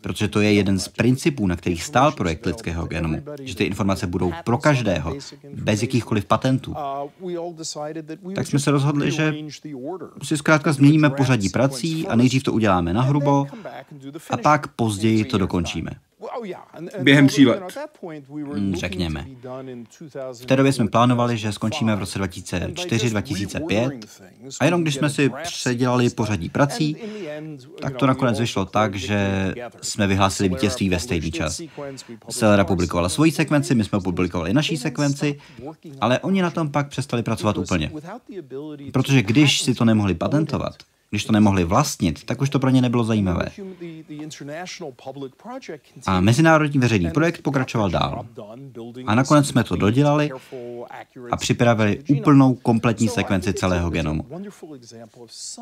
protože 0.00 0.28
to 0.28 0.40
je 0.40 0.52
jeden 0.52 0.78
z 0.78 0.88
principů, 0.88 1.46
na 1.46 1.56
kterých 1.56 1.82
stál 1.82 2.12
projekt 2.12 2.46
lidského 2.46 2.86
genomu, 2.86 3.22
že 3.42 3.56
ty 3.56 3.64
informace 3.64 4.06
budou 4.06 4.19
pro 4.44 4.58
každého, 4.58 5.14
bez 5.54 5.82
jakýchkoliv 5.82 6.24
patentů 6.24 6.74
tak 8.34 8.46
jsme 8.46 8.58
se 8.58 8.70
rozhodli, 8.70 9.10
že 9.10 9.34
si 10.22 10.36
zkrátka 10.36 10.72
změníme 10.72 11.10
pořadí 11.10 11.48
prací 11.48 12.08
a 12.08 12.16
nejdřív 12.16 12.42
to 12.42 12.52
uděláme 12.52 12.92
nahrubo 12.92 13.46
a 14.30 14.36
pak 14.36 14.68
později 14.68 15.24
to 15.24 15.38
dokončíme. 15.38 15.90
Oh, 16.40 16.46
Během 17.02 17.28
tří 17.28 17.46
let. 17.46 17.62
Hmm, 18.54 18.74
řekněme. 18.76 19.26
V 20.42 20.46
té 20.46 20.56
době 20.56 20.72
jsme 20.72 20.88
plánovali, 20.88 21.36
že 21.38 21.52
skončíme 21.52 21.96
v 21.96 21.98
roce 21.98 22.18
2004-2005 22.18 24.00
a 24.60 24.64
jenom 24.64 24.82
když 24.82 24.94
jsme 24.94 25.10
si 25.10 25.30
předělali 25.42 26.10
pořadí 26.10 26.48
prací, 26.48 26.96
tak 27.82 27.96
to 27.96 28.06
nakonec 28.06 28.40
vyšlo 28.40 28.64
tak, 28.64 28.94
že 28.94 29.52
jsme 29.82 30.06
vyhlásili 30.06 30.48
vítězství 30.48 30.88
ve 30.88 30.98
stejný 30.98 31.30
čas. 31.30 31.60
Celera 32.28 32.64
publikovala 32.64 33.08
svoji 33.08 33.32
sekvenci, 33.32 33.74
my 33.74 33.84
jsme 33.84 34.00
publikovali 34.00 34.54
naší 34.54 34.76
sekvenci, 34.76 35.38
ale 36.00 36.18
oni 36.18 36.42
na 36.42 36.50
tom 36.50 36.70
pak 36.70 36.88
přestali 36.88 37.22
pracovat 37.22 37.58
úplně. 37.58 37.92
Protože 38.92 39.22
když 39.22 39.62
si 39.62 39.74
to 39.74 39.84
nemohli 39.84 40.14
patentovat, 40.14 40.74
když 41.10 41.24
to 41.24 41.32
nemohli 41.32 41.64
vlastnit, 41.64 42.24
tak 42.24 42.40
už 42.40 42.50
to 42.50 42.58
pro 42.58 42.70
ně 42.70 42.82
nebylo 42.82 43.04
zajímavé. 43.04 43.46
A 46.06 46.20
mezinárodní 46.20 46.80
veřejný 46.80 47.10
projekt 47.10 47.42
pokračoval 47.42 47.90
dál. 47.90 48.26
A 49.06 49.14
nakonec 49.14 49.48
jsme 49.48 49.64
to 49.64 49.76
dodělali 49.76 50.30
a 51.30 51.36
připravili 51.36 52.02
úplnou 52.08 52.54
kompletní 52.54 53.08
sekvenci 53.08 53.52
celého 53.52 53.90
genomu. 53.90 54.26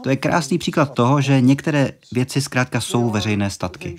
To 0.02 0.10
je 0.10 0.16
krásný 0.16 0.58
příklad 0.58 0.94
toho, 0.94 1.20
že 1.20 1.40
některé 1.40 1.90
věci 2.12 2.40
zkrátka 2.40 2.80
jsou 2.80 3.10
veřejné 3.10 3.50
statky. 3.50 3.96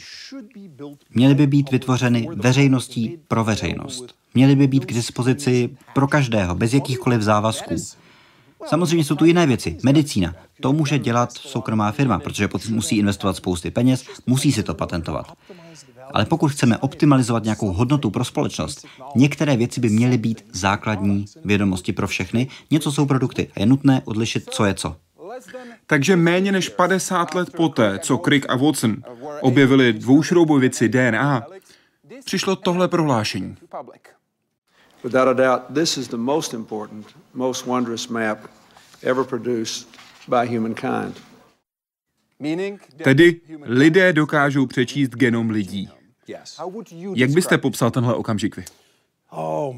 Měly 1.13 1.36
by 1.36 1.48
být 1.48 1.72
vytvořeny 1.72 2.29
veřejností 2.36 3.18
pro 3.27 3.44
veřejnost. 3.44 4.15
Měly 4.34 4.56
by 4.56 4.68
být 4.68 4.86
k 4.86 4.94
dispozici 4.94 5.70
pro 5.94 6.08
každého, 6.08 6.56
bez 6.56 6.74
jakýchkoliv 6.74 7.22
závazků. 7.22 7.75
Samozřejmě 8.66 9.06
jsou 9.06 9.16
tu 9.16 9.25
jiné 9.25 9.46
věci. 9.48 9.78
Medicína. 9.84 10.36
To 10.62 10.74
může 10.74 11.00
dělat 11.00 11.34
soukromá 11.34 11.92
firma, 11.92 12.20
protože 12.20 12.50
musí 12.70 12.98
investovat 12.98 13.36
spousty 13.36 13.72
peněz, 13.72 14.06
musí 14.28 14.51
si 14.51 14.63
to 14.63 14.74
patentovat. 14.74 15.38
Ale 16.13 16.25
pokud 16.25 16.51
chceme 16.51 16.78
optimalizovat 16.78 17.44
nějakou 17.44 17.74
hodnotu 17.74 18.10
pro 18.10 18.25
společnost, 18.25 18.88
některé 19.16 19.58
věci 19.58 19.82
by 19.82 19.89
měly 19.89 20.18
být 20.18 20.46
základní 20.51 21.25
vědomosti 21.46 21.94
pro 21.94 22.08
všechny, 22.08 22.48
něco 22.72 22.92
jsou 22.92 23.06
produkty 23.06 23.51
a 23.56 23.60
je 23.60 23.66
nutné 23.66 24.01
odlišit, 24.06 24.50
co 24.50 24.66
je 24.66 24.74
co. 24.74 24.96
Takže 25.88 26.16
méně 26.16 26.51
než 26.51 26.70
50 26.70 27.36
let 27.36 27.50
poté, 27.56 28.00
co 28.00 28.18
Crick 28.18 28.46
a 28.50 28.56
Watson 28.56 28.96
objevili 29.42 29.94
dvoušroubovici 29.94 30.89
DNA, 30.89 31.44
přišlo 32.25 32.56
tohle 32.56 32.88
prohlášení. 32.88 33.56
Without 35.03 35.27
a 35.27 35.34
doubt, 35.34 35.74
this 35.74 35.98
is 35.98 36.08
the 36.08 36.18
most 36.18 36.53
important, 36.53 37.06
most 37.34 37.65
wondrous 37.65 38.10
map 38.10 38.38
ever 39.03 39.24
produced 39.24 39.88
by 40.27 40.46
humankind. 40.48 41.22
Tedy 43.03 43.41
lidé 43.62 44.13
dokážou 44.13 44.65
přečíst 44.65 45.10
genom 45.15 45.50
lidí. 45.50 45.89
Jak 47.15 47.29
byste 47.29 47.58
popsal 47.58 47.91
tenhle 47.91 48.15
okamžik 48.15 48.58
vy? 48.58 48.65
Oh 49.31 49.75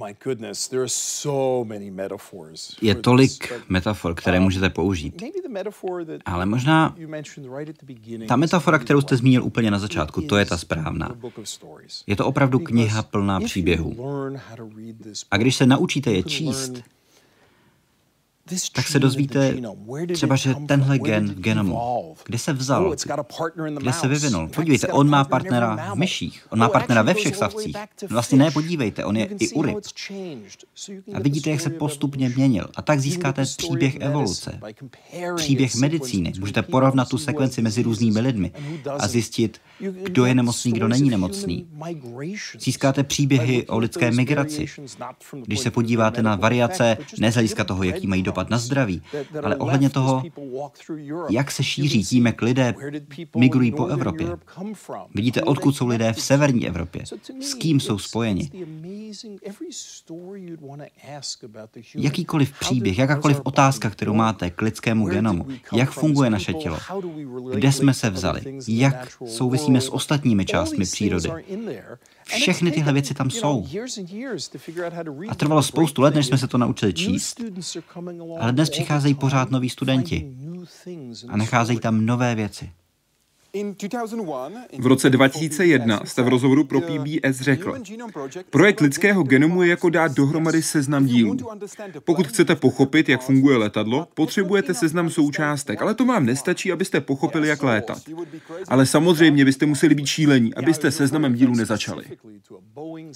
Je 2.81 2.96
tolik 2.96 3.53
metafor, 3.70 4.15
které 4.15 4.38
um, 4.38 4.43
můžete 4.43 4.70
použít. 4.70 5.24
Ale 6.25 6.46
možná 6.46 6.96
ta 8.27 8.36
metafora, 8.36 8.79
kterou 8.79 9.01
jste 9.01 9.17
zmínil 9.17 9.43
úplně 9.43 9.72
na 9.72 9.79
začátku, 9.79 10.22
to 10.22 10.38
je 10.38 10.46
ta 10.46 10.58
správná. 10.58 11.15
Je 12.08 12.15
to 12.15 12.25
opravdu 12.25 12.60
kniha 12.60 13.03
plná 13.03 13.39
příběhů. 13.39 13.96
A 15.31 15.38
když 15.38 15.55
se 15.55 15.65
naučíte 15.65 16.12
je 16.12 16.24
číst, 16.24 16.74
tak 18.74 18.88
se 18.88 19.00
dozvíte 19.00 19.55
třeba, 20.13 20.36
že 20.36 20.55
tenhle 20.67 21.00
gen 21.00 21.34
v 21.34 21.39
genomu, 21.39 21.79
kde 22.25 22.38
se 22.38 22.53
vzal, 22.53 22.96
kde 23.77 23.93
se 23.93 24.08
vyvinul. 24.08 24.48
Podívejte, 24.48 24.88
on 24.88 25.10
má 25.10 25.24
partnera 25.24 25.93
v 25.93 25.98
myších, 25.98 26.46
on 26.50 26.60
má 26.60 26.70
partnera 26.70 27.01
ve 27.01 27.13
všech 27.13 27.36
savcích. 27.36 27.75
Vlastně 28.10 28.38
ne, 28.38 28.51
podívejte, 28.51 29.05
on 29.05 29.17
je 29.17 29.25
i 29.39 29.50
u 29.50 29.62
ryb. 29.62 29.77
A 31.13 31.20
vidíte, 31.20 31.50
jak 31.50 31.62
se 31.62 31.70
postupně 31.70 32.29
měnil. 32.29 32.67
A 32.75 32.81
tak 32.81 33.00
získáte 33.00 33.43
příběh 33.58 33.96
evoluce, 33.96 34.60
příběh 35.36 35.75
medicíny. 35.75 36.34
Můžete 36.39 36.62
porovnat 36.62 37.10
tu 37.10 37.17
sekvenci 37.17 37.62
mezi 37.62 37.84
různými 37.84 38.20
lidmi 38.20 38.51
a 39.00 39.08
zjistit, 39.08 39.62
kdo 40.03 40.25
je 40.25 40.36
nemocný, 40.36 40.72
kdo 40.72 40.88
není 40.88 41.10
nemocný. 41.10 41.67
Získáte 42.60 43.03
příběhy 43.03 43.67
o 43.67 43.77
lidské 43.77 44.12
migraci. 44.12 44.65
Když 45.46 45.60
se 45.60 45.72
podíváte 45.72 46.22
na 46.22 46.36
variace, 46.36 46.98
ne 47.20 47.31
z 47.31 47.34
hlediska 47.34 47.63
toho, 47.63 47.84
jaký 47.84 48.08
mají 48.08 48.24
dopad 48.24 48.41
na 48.50 48.58
zdraví, 48.58 49.02
ale 49.44 49.56
ohledně 49.56 49.90
toho, 49.90 50.24
jak 51.30 51.52
se 51.52 51.64
šíří 51.64 52.04
tím, 52.04 52.26
jak 52.26 52.42
lidé 52.42 52.76
migrují 53.36 53.72
po 53.72 53.86
Evropě. 53.88 54.28
Vidíte, 55.16 55.42
odkud 55.42 55.76
jsou 55.76 55.88
lidé 55.88 56.14
v 56.14 56.22
severní 56.22 56.68
Evropě, 56.68 57.04
s 57.42 57.54
kým 57.54 57.80
jsou 57.80 57.98
spojeni. 57.98 58.52
Jakýkoliv 61.96 62.60
příběh, 62.60 62.98
jakákoliv 62.98 63.42
otázka, 63.44 63.90
kterou 63.90 64.14
máte 64.14 64.50
k 64.50 64.62
lidskému 64.62 65.10
genomu, 65.10 65.48
jak 65.74 65.92
funguje 65.92 66.30
naše 66.30 66.54
tělo, 66.54 66.78
kde 67.54 67.72
jsme 67.72 67.94
se 67.94 68.10
vzali, 68.10 68.42
jak 68.68 69.18
souvisíme 69.26 69.82
s 69.82 69.94
ostatními 69.94 70.46
částmi 70.46 70.86
přírody. 70.86 71.30
Všechny 72.32 72.72
tyhle 72.72 72.94
věci 72.94 73.14
tam 73.14 73.30
jsou. 73.30 73.68
A 75.30 75.36
trvalo 75.36 75.64
spoustu 75.64 76.02
let, 76.02 76.16
než 76.16 76.26
jsme 76.26 76.38
se 76.38 76.48
to 76.48 76.58
naučili 76.58 76.94
číst. 76.94 77.42
Ale 78.40 78.52
dnes 78.52 78.70
přicházejí 78.70 79.14
pořád 79.14 79.52
noví 79.52 79.70
studenti 79.70 80.36
a 81.28 81.38
nacházejí 81.38 81.80
tam 81.80 82.06
nové 82.06 82.36
věci. 82.36 82.72
V 84.79 84.86
roce 84.86 85.10
2001 85.10 86.01
jste 86.05 86.22
v 86.22 86.27
rozhovoru 86.27 86.63
pro 86.63 86.81
PBS 86.81 87.41
řekl, 87.41 87.75
projekt 88.50 88.81
lidského 88.81 89.24
genomu 89.24 89.63
je 89.63 89.70
jako 89.70 89.89
dát 89.89 90.12
dohromady 90.13 90.62
seznam 90.62 91.05
dílů. 91.05 91.38
Pokud 92.05 92.27
chcete 92.27 92.55
pochopit, 92.55 93.10
jak 93.10 93.22
funguje 93.22 93.58
letadlo, 93.58 94.08
potřebujete 94.13 94.74
seznam 94.74 95.10
součástek, 95.10 95.81
ale 95.81 95.93
to 95.93 96.05
vám 96.05 96.25
nestačí, 96.25 96.72
abyste 96.72 97.01
pochopili, 97.01 97.48
jak 97.48 97.63
létat. 97.63 98.01
Ale 98.67 98.86
samozřejmě 98.86 99.46
byste 99.46 99.65
museli 99.65 99.96
být 99.96 100.05
šílení, 100.05 100.53
abyste 100.53 100.91
seznamem 100.91 101.34
dílů 101.34 101.55
nezačali. 101.55 102.05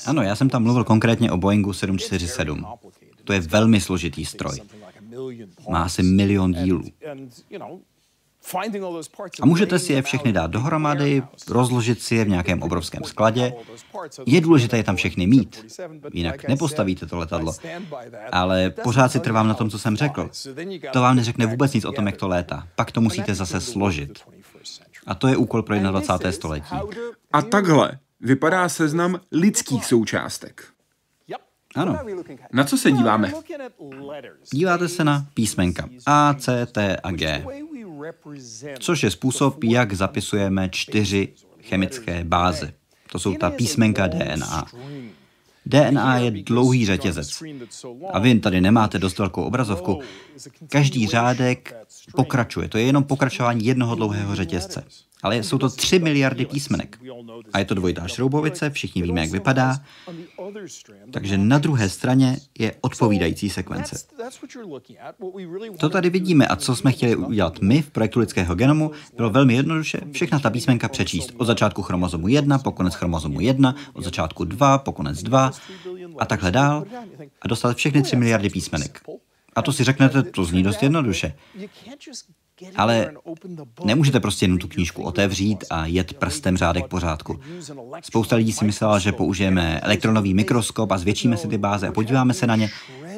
Ano, 0.05 0.21
já 0.21 0.35
jsem 0.35 0.49
tam 0.49 0.63
mluvil 0.63 0.83
konkrétně 0.83 1.31
o 1.31 1.37
Boeingu 1.37 1.73
747. 1.73 2.65
To 3.23 3.33
je 3.33 3.39
velmi 3.39 3.81
složitý 3.81 4.25
stroj. 4.25 4.59
Má 5.69 5.83
asi 5.83 6.03
milion 6.03 6.53
dílů. 6.53 6.83
A 9.41 9.45
můžete 9.45 9.79
si 9.79 9.93
je 9.93 10.01
všechny 10.01 10.33
dát 10.33 10.51
dohromady, 10.51 11.23
rozložit 11.47 12.01
si 12.01 12.15
je 12.15 12.25
v 12.25 12.29
nějakém 12.29 12.61
obrovském 12.61 13.03
skladě. 13.03 13.53
Je 14.25 14.41
důležité 14.41 14.77
je 14.77 14.83
tam 14.83 14.95
všechny 14.95 15.27
mít, 15.27 15.65
jinak 16.13 16.47
nepostavíte 16.47 17.05
to 17.05 17.17
letadlo. 17.17 17.53
Ale 18.31 18.69
pořád 18.69 19.11
si 19.11 19.19
trvám 19.19 19.47
na 19.47 19.53
tom, 19.53 19.69
co 19.69 19.79
jsem 19.79 19.97
řekl. 19.97 20.29
To 20.93 21.01
vám 21.01 21.15
neřekne 21.15 21.45
vůbec 21.45 21.73
nic 21.73 21.85
o 21.85 21.91
tom, 21.91 22.05
jak 22.05 22.17
to 22.17 22.27
létá. 22.27 22.67
Pak 22.75 22.91
to 22.91 23.01
musíte 23.01 23.35
zase 23.35 23.61
složit. 23.61 24.19
A 25.07 25.15
to 25.15 25.27
je 25.27 25.37
úkol 25.37 25.63
pro 25.63 25.75
21. 25.75 26.31
století. 26.31 26.75
A 27.33 27.41
takhle 27.41 27.99
vypadá 28.19 28.69
seznam 28.69 29.19
lidských 29.31 29.85
součástek. 29.85 30.75
Ano. 31.75 31.99
Na 32.53 32.63
co 32.63 32.77
se 32.77 32.91
díváme? 32.91 33.33
Díváte 34.53 34.87
se 34.87 35.03
na 35.03 35.27
písmenka 35.33 35.89
A, 36.05 36.33
C, 36.33 36.65
T 36.65 36.97
a 37.03 37.11
G, 37.11 37.45
což 38.79 39.03
je 39.03 39.12
způsob, 39.12 39.63
jak 39.63 39.93
zapisujeme 39.93 40.69
čtyři 40.69 41.33
chemické 41.62 42.24
báze. 42.24 42.74
To 43.12 43.19
jsou 43.19 43.33
ta 43.33 43.50
písmenka 43.50 44.07
DNA. 44.07 44.65
DNA 45.65 46.17
je 46.17 46.31
dlouhý 46.31 46.85
řetězec. 46.85 47.43
A 48.13 48.19
vy 48.19 48.39
tady 48.39 48.62
nemáte 48.62 49.00
dost 49.00 49.19
velkou 49.19 49.43
obrazovku. 49.43 50.01
Každý 50.69 51.07
řádek 51.07 51.75
pokračuje. 52.15 52.69
To 52.69 52.77
je 52.77 52.83
jenom 52.83 53.03
pokračování 53.03 53.65
jednoho 53.65 53.95
dlouhého 53.95 54.35
řetězce 54.35 54.83
ale 55.25 55.44
jsou 55.44 55.58
to 55.58 55.70
3 55.70 56.00
miliardy 56.00 56.46
písmenek. 56.46 57.00
A 57.53 57.60
je 57.60 57.65
to 57.65 57.75
dvojitá 57.75 58.08
šroubovice, 58.08 58.70
všichni 58.70 59.01
víme, 59.01 59.22
jak 59.22 59.32
vypadá. 59.32 59.79
Takže 61.12 61.38
na 61.38 61.58
druhé 61.58 61.89
straně 61.89 62.38
je 62.60 62.75
odpovídající 62.82 63.50
sekvence. 63.50 64.05
To 65.79 65.89
tady 65.89 66.10
vidíme 66.10 66.48
a 66.48 66.55
co 66.55 66.75
jsme 66.75 66.91
chtěli 66.91 67.15
udělat 67.15 67.60
my 67.62 67.82
v 67.82 67.91
projektu 67.91 68.20
lidského 68.20 68.55
genomu, 68.55 68.91
bylo 69.17 69.29
velmi 69.29 69.53
jednoduše 69.53 70.01
všechna 70.12 70.39
ta 70.39 70.50
písmenka 70.50 70.88
přečíst. 70.88 71.34
Od 71.38 71.46
začátku 71.46 71.82
chromozomu 71.82 72.27
1 72.27 72.60
po 72.60 72.72
konec 72.72 72.94
chromozomu 72.94 73.41
1, 73.41 73.75
od 73.94 74.03
začátku 74.03 74.44
2 74.44 74.77
po 74.77 74.91
konec 74.91 75.24
2 75.24 75.51
a 76.20 76.25
takhle 76.25 76.51
dál 76.51 76.86
a 77.41 77.48
dostat 77.48 77.77
všechny 77.77 78.01
3 78.01 78.15
miliardy 78.15 78.50
písmenek. 78.50 79.01
A 79.55 79.62
to 79.62 79.74
si 79.74 79.84
řeknete, 79.84 80.24
to 80.24 80.46
zní 80.46 80.63
dost 80.63 80.84
jednoduše. 80.84 81.34
Ale 82.75 83.12
nemůžete 83.85 84.19
prostě 84.19 84.43
jenom 84.43 84.57
tu 84.57 84.67
knížku 84.67 85.03
otevřít 85.03 85.63
a 85.69 85.85
jet 85.85 86.13
prstem 86.13 86.57
řádek 86.57 86.88
pořádku. 86.88 87.39
Spousta 88.01 88.35
lidí 88.35 88.53
si 88.53 88.65
myslela, 88.65 89.00
že 89.00 89.12
použijeme 89.12 89.79
elektronový 89.79 90.33
mikroskop 90.33 90.91
a 90.91 90.97
zvětšíme 90.97 91.38
si 91.38 91.47
ty 91.47 91.57
báze 91.57 91.88
a 91.88 91.91
podíváme 91.91 92.33
se 92.33 92.47
na 92.47 92.55
ně. 92.55 92.69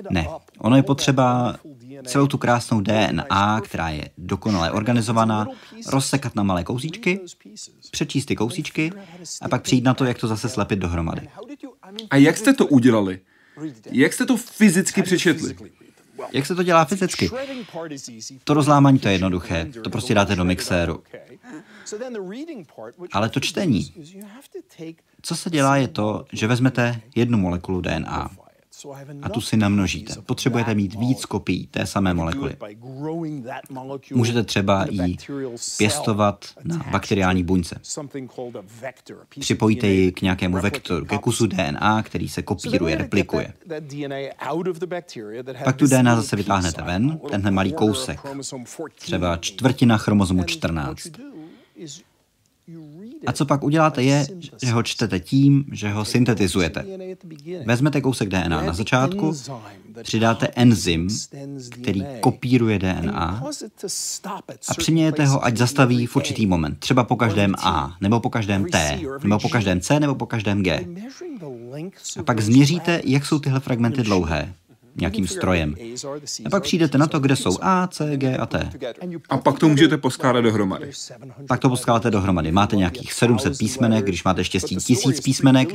Ne, 0.10 0.28
ono 0.58 0.76
je 0.76 0.84
potřeba 0.84 1.56
celou 2.06 2.28
tu 2.28 2.38
krásnou 2.38 2.82
DNA, 2.82 3.62
která 3.62 3.90
je 3.90 4.10
dokonale 4.18 4.72
organizovaná, 4.72 5.48
rozsekat 5.88 6.36
na 6.36 6.44
malé 6.44 6.64
kousíčky, 6.64 7.20
přečíst 7.92 8.26
ty 8.26 8.36
kousíčky 8.36 8.92
a 9.42 9.50
pak 9.50 9.62
přijít 9.62 9.84
na 9.84 9.94
to, 9.94 10.06
jak 10.06 10.18
to 10.18 10.28
zase 10.28 10.50
slepit 10.50 10.80
dohromady. 10.80 11.28
A 12.10 12.16
jak 12.16 12.38
jste 12.38 12.54
to 12.54 12.68
udělali? 12.68 13.20
Jak 13.92 14.14
jste 14.14 14.26
to 14.26 14.38
fyzicky 14.38 15.04
přečetli? 15.04 15.56
Jak 16.32 16.46
se 16.46 16.56
to 16.56 16.64
dělá 16.64 16.86
fyzicky? 16.86 17.30
To 18.44 18.54
rozlámání 18.54 19.00
to 19.00 19.08
je 19.08 19.14
jednoduché, 19.14 19.66
to 19.84 19.90
prostě 19.90 20.14
dáte 20.14 20.36
do 20.36 20.46
mixéru. 20.46 21.04
Ale 23.12 23.30
to 23.30 23.40
čtení. 23.40 23.94
Co 25.22 25.36
se 25.36 25.50
dělá 25.50 25.78
je 25.78 25.88
to, 25.88 26.26
že 26.34 26.48
vezmete 26.48 27.02
jednu 27.16 27.38
molekulu 27.38 27.82
DNA, 27.82 28.30
a 29.22 29.30
tu 29.30 29.42
si 29.42 29.58
namnožíte. 29.58 30.14
Potřebujete 30.26 30.76
mít 30.76 30.96
víc 30.96 31.26
kopií 31.26 31.68
té 31.68 31.86
samé 31.86 32.14
molekuly. 32.14 32.58
Můžete 34.12 34.44
třeba 34.44 34.86
ji 34.90 35.18
pěstovat 35.78 36.46
na 36.64 36.86
bakteriální 36.92 37.44
buňce. 37.44 37.80
Připojíte 39.40 39.88
ji 39.88 40.12
k 40.12 40.22
nějakému 40.22 40.62
vektoru, 40.62 41.06
ke 41.06 41.18
kusu 41.18 41.48
DNA, 41.48 42.04
který 42.04 42.30
se 42.30 42.42
kopíruje, 42.42 42.96
replikuje. 42.96 43.54
Pak 45.64 45.76
tu 45.76 45.88
DNA 45.88 46.16
zase 46.16 46.36
vytáhnete 46.36 46.82
ven, 46.82 47.20
tenhle 47.32 47.52
malý 47.52 47.74
kousek, 47.74 48.20
třeba 48.96 49.38
čtvrtina 49.38 49.98
chromozomu 49.98 50.44
14. 50.44 51.08
A 53.28 53.32
co 53.32 53.46
pak 53.46 53.64
uděláte 53.64 54.04
je, 54.04 54.28
že 54.62 54.72
ho 54.72 54.84
čtete 54.84 55.20
tím, 55.20 55.66
že 55.72 55.90
ho 55.90 56.06
syntetizujete. 56.06 56.86
Vezmete 57.66 58.02
kousek 58.02 58.30
DNA 58.30 58.62
na 58.62 58.74
začátku, 58.74 59.34
přidáte 60.04 60.48
enzym, 60.56 61.08
který 61.70 62.04
kopíruje 62.20 62.80
DNA 62.80 63.44
a 64.68 64.74
přimějete 64.78 65.26
ho, 65.26 65.46
ať 65.46 65.58
zastaví 65.58 66.06
v 66.06 66.16
určitý 66.16 66.46
moment. 66.46 66.80
Třeba 66.80 67.04
po 67.04 67.16
každém 67.16 67.56
A, 67.58 67.96
nebo 68.02 68.20
po 68.20 68.30
každém 68.30 68.66
T, 68.66 69.00
nebo 69.24 69.40
po 69.40 69.50
každém 69.50 69.82
C, 69.82 70.00
nebo 70.00 70.16
po 70.16 70.26
každém 70.26 70.64
G. 70.64 70.88
A 72.20 72.24
pak 72.24 72.40
změříte, 72.40 73.02
jak 73.06 73.26
jsou 73.26 73.40
tyhle 73.40 73.60
fragmenty 73.60 74.04
dlouhé 74.04 74.54
nějakým 74.98 75.28
strojem. 75.28 75.76
A 76.46 76.50
pak 76.50 76.64
přijdete 76.64 76.98
na 76.98 77.08
to, 77.08 77.20
kde 77.20 77.36
jsou 77.36 77.58
A, 77.62 77.88
C, 77.88 78.18
G 78.18 78.38
a 78.38 78.46
T. 78.46 78.70
A 79.30 79.38
pak 79.38 79.60
to 79.60 79.68
můžete 79.68 79.98
poskládat 79.98 80.42
dohromady. 80.42 80.92
Pak 81.48 81.60
to 81.60 81.70
poskládáte 81.70 82.12
dohromady. 82.12 82.52
Máte 82.52 82.76
nějakých 82.76 83.14
700 83.14 83.58
písmenek, 83.58 84.06
když 84.06 84.24
máte 84.24 84.44
štěstí 84.44 84.76
tisíc 84.76 85.20
písmenek, 85.20 85.70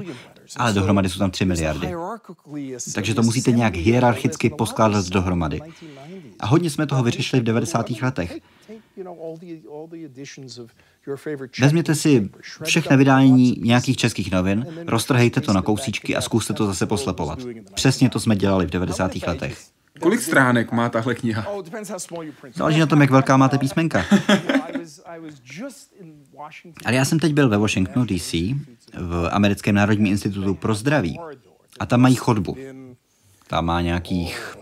ale 0.56 0.72
dohromady 0.72 1.08
jsou 1.08 1.18
tam 1.18 1.30
3 1.30 1.44
miliardy. 1.44 1.94
Takže 2.94 3.14
to 3.14 3.22
musíte 3.22 3.52
nějak 3.52 3.76
hierarchicky 3.76 4.50
poskládat 4.50 5.08
dohromady. 5.08 5.60
A 6.40 6.46
hodně 6.46 6.70
jsme 6.70 6.86
toho 6.86 7.02
vyřešili 7.02 7.40
v 7.40 7.44
90. 7.44 7.90
letech. 8.02 8.38
Vezměte 11.60 11.94
si 11.94 12.30
všechny 12.62 12.96
vydání 12.96 13.56
nějakých 13.60 13.96
českých 13.96 14.32
novin, 14.32 14.66
roztrhejte 14.86 15.40
to 15.40 15.52
na 15.52 15.62
kousíčky 15.62 16.16
a 16.16 16.20
zkuste 16.20 16.52
to 16.52 16.66
zase 16.66 16.86
poslepovat. 16.86 17.38
Přesně 17.74 18.10
to 18.10 18.20
jsme 18.20 18.36
dělali 18.36 18.66
v 18.66 18.70
90. 18.70 19.12
letech. 19.26 19.58
Kolik 20.00 20.20
stránek 20.20 20.72
má 20.72 20.88
tahle 20.88 21.14
kniha? 21.14 21.46
Záleží 22.54 22.80
na 22.80 22.86
tom, 22.86 23.00
jak 23.00 23.10
velká 23.10 23.36
máte 23.36 23.58
písmenka. 23.58 24.04
Ale 26.84 26.96
já 26.96 27.04
jsem 27.04 27.18
teď 27.18 27.32
byl 27.32 27.48
ve 27.48 27.58
Washingtonu 27.58 28.06
DC, 28.06 28.32
v 28.94 29.28
Americkém 29.30 29.74
národním 29.74 30.06
institutu 30.06 30.54
pro 30.54 30.74
zdraví. 30.74 31.18
A 31.80 31.86
tam 31.86 32.00
mají 32.00 32.14
chodbu. 32.14 32.56
Tam 33.46 33.64
má 33.64 33.80
nějakých, 33.80 34.56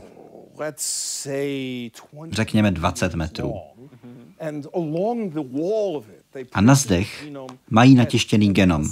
řekněme, 2.30 2.70
20 2.70 3.14
metrů. 3.14 3.54
A 6.52 6.60
na 6.60 6.74
zdech 6.74 7.28
mají 7.70 7.94
natěštěný 7.94 8.52
genom. 8.52 8.88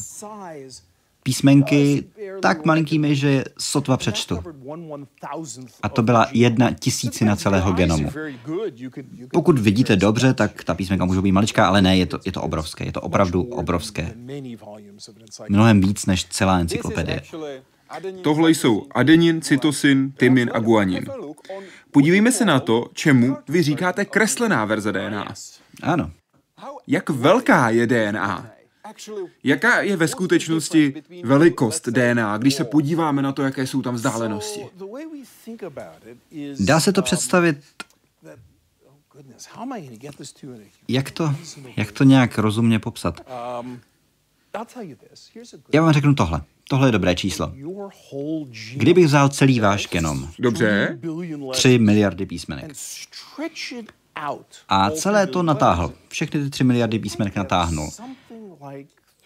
Písmenky 1.23 2.05
tak 2.43 2.65
malinkými, 2.65 3.17
že 3.17 3.45
sotva 3.59 3.97
přečtu. 3.97 4.39
A 5.83 5.89
to 5.89 6.03
byla 6.03 6.29
jedna 6.33 6.71
tisícina 6.73 7.37
celého 7.37 7.73
genomu. 7.73 8.11
Pokud 9.33 9.59
vidíte 9.59 9.97
dobře, 9.97 10.35
tak 10.35 10.65
ta 10.65 10.75
písmenka 10.75 11.05
může 11.05 11.21
být 11.21 11.33
maličká, 11.33 11.67
ale 11.67 11.83
ne, 11.83 11.97
je 11.97 12.07
to, 12.07 12.19
je 12.25 12.33
to 12.33 12.43
obrovské. 12.43 12.85
Je 12.85 12.93
to 12.93 13.01
opravdu 13.01 13.43
obrovské. 13.43 14.15
Mnohem 15.49 15.81
víc 15.81 16.07
než 16.07 16.25
celá 16.25 16.59
encyklopedie. 16.59 17.23
Tohle 18.23 18.51
jsou 18.51 18.87
adenin, 18.95 19.41
cytosin, 19.41 20.13
tymin 20.13 20.51
a 20.55 20.59
guanin. 20.59 21.05
Podívejme 21.91 22.33
se 22.33 22.45
na 22.45 22.61
to, 22.61 22.87
čemu 22.93 23.37
vy 23.49 23.63
říkáte 23.63 24.05
kreslená 24.05 24.65
verze 24.65 24.93
DNA. 24.93 25.35
Ano. 25.83 26.11
Jak 26.87 27.11
velká 27.11 27.71
je 27.71 27.87
DNA? 27.87 28.51
Jaká 29.45 29.81
je 29.81 29.97
ve 29.97 30.09
skutečnosti 30.09 31.03
velikost 31.25 31.89
DNA, 31.89 32.39
když 32.39 32.55
se 32.55 32.65
podíváme 32.65 33.23
na 33.23 33.33
to, 33.33 33.43
jaké 33.43 33.67
jsou 33.67 33.83
tam 33.83 33.95
vzdálenosti? 33.95 34.67
Dá 36.61 36.81
se 36.81 36.93
to 36.93 37.03
představit 37.03 37.59
jak 40.89 41.11
to, 41.11 41.35
jak 41.77 41.93
to 41.93 42.05
nějak 42.05 42.39
rozumně 42.39 42.79
popsat? 42.79 43.21
Já 45.73 45.83
vám 45.83 45.93
řeknu 45.93 46.15
tohle. 46.15 46.43
Tohle 46.69 46.89
je 46.89 46.93
dobré 46.93 47.15
číslo. 47.15 47.53
Kdybych 48.77 49.07
vzal 49.07 49.29
celý 49.29 49.61
váš 49.61 49.89
genom, 49.89 50.31
Dobře. 50.39 50.99
3 51.53 51.79
miliardy 51.79 52.27
písmenek, 52.27 52.73
A 54.69 54.91
celé 54.91 55.27
to 55.27 55.43
natáhl. 55.43 55.93
Všechny 56.09 56.41
ty 56.41 56.51
3 56.51 56.65
miliardy 56.65 56.99
písmenek 56.99 57.37
natáhnul. 57.37 57.91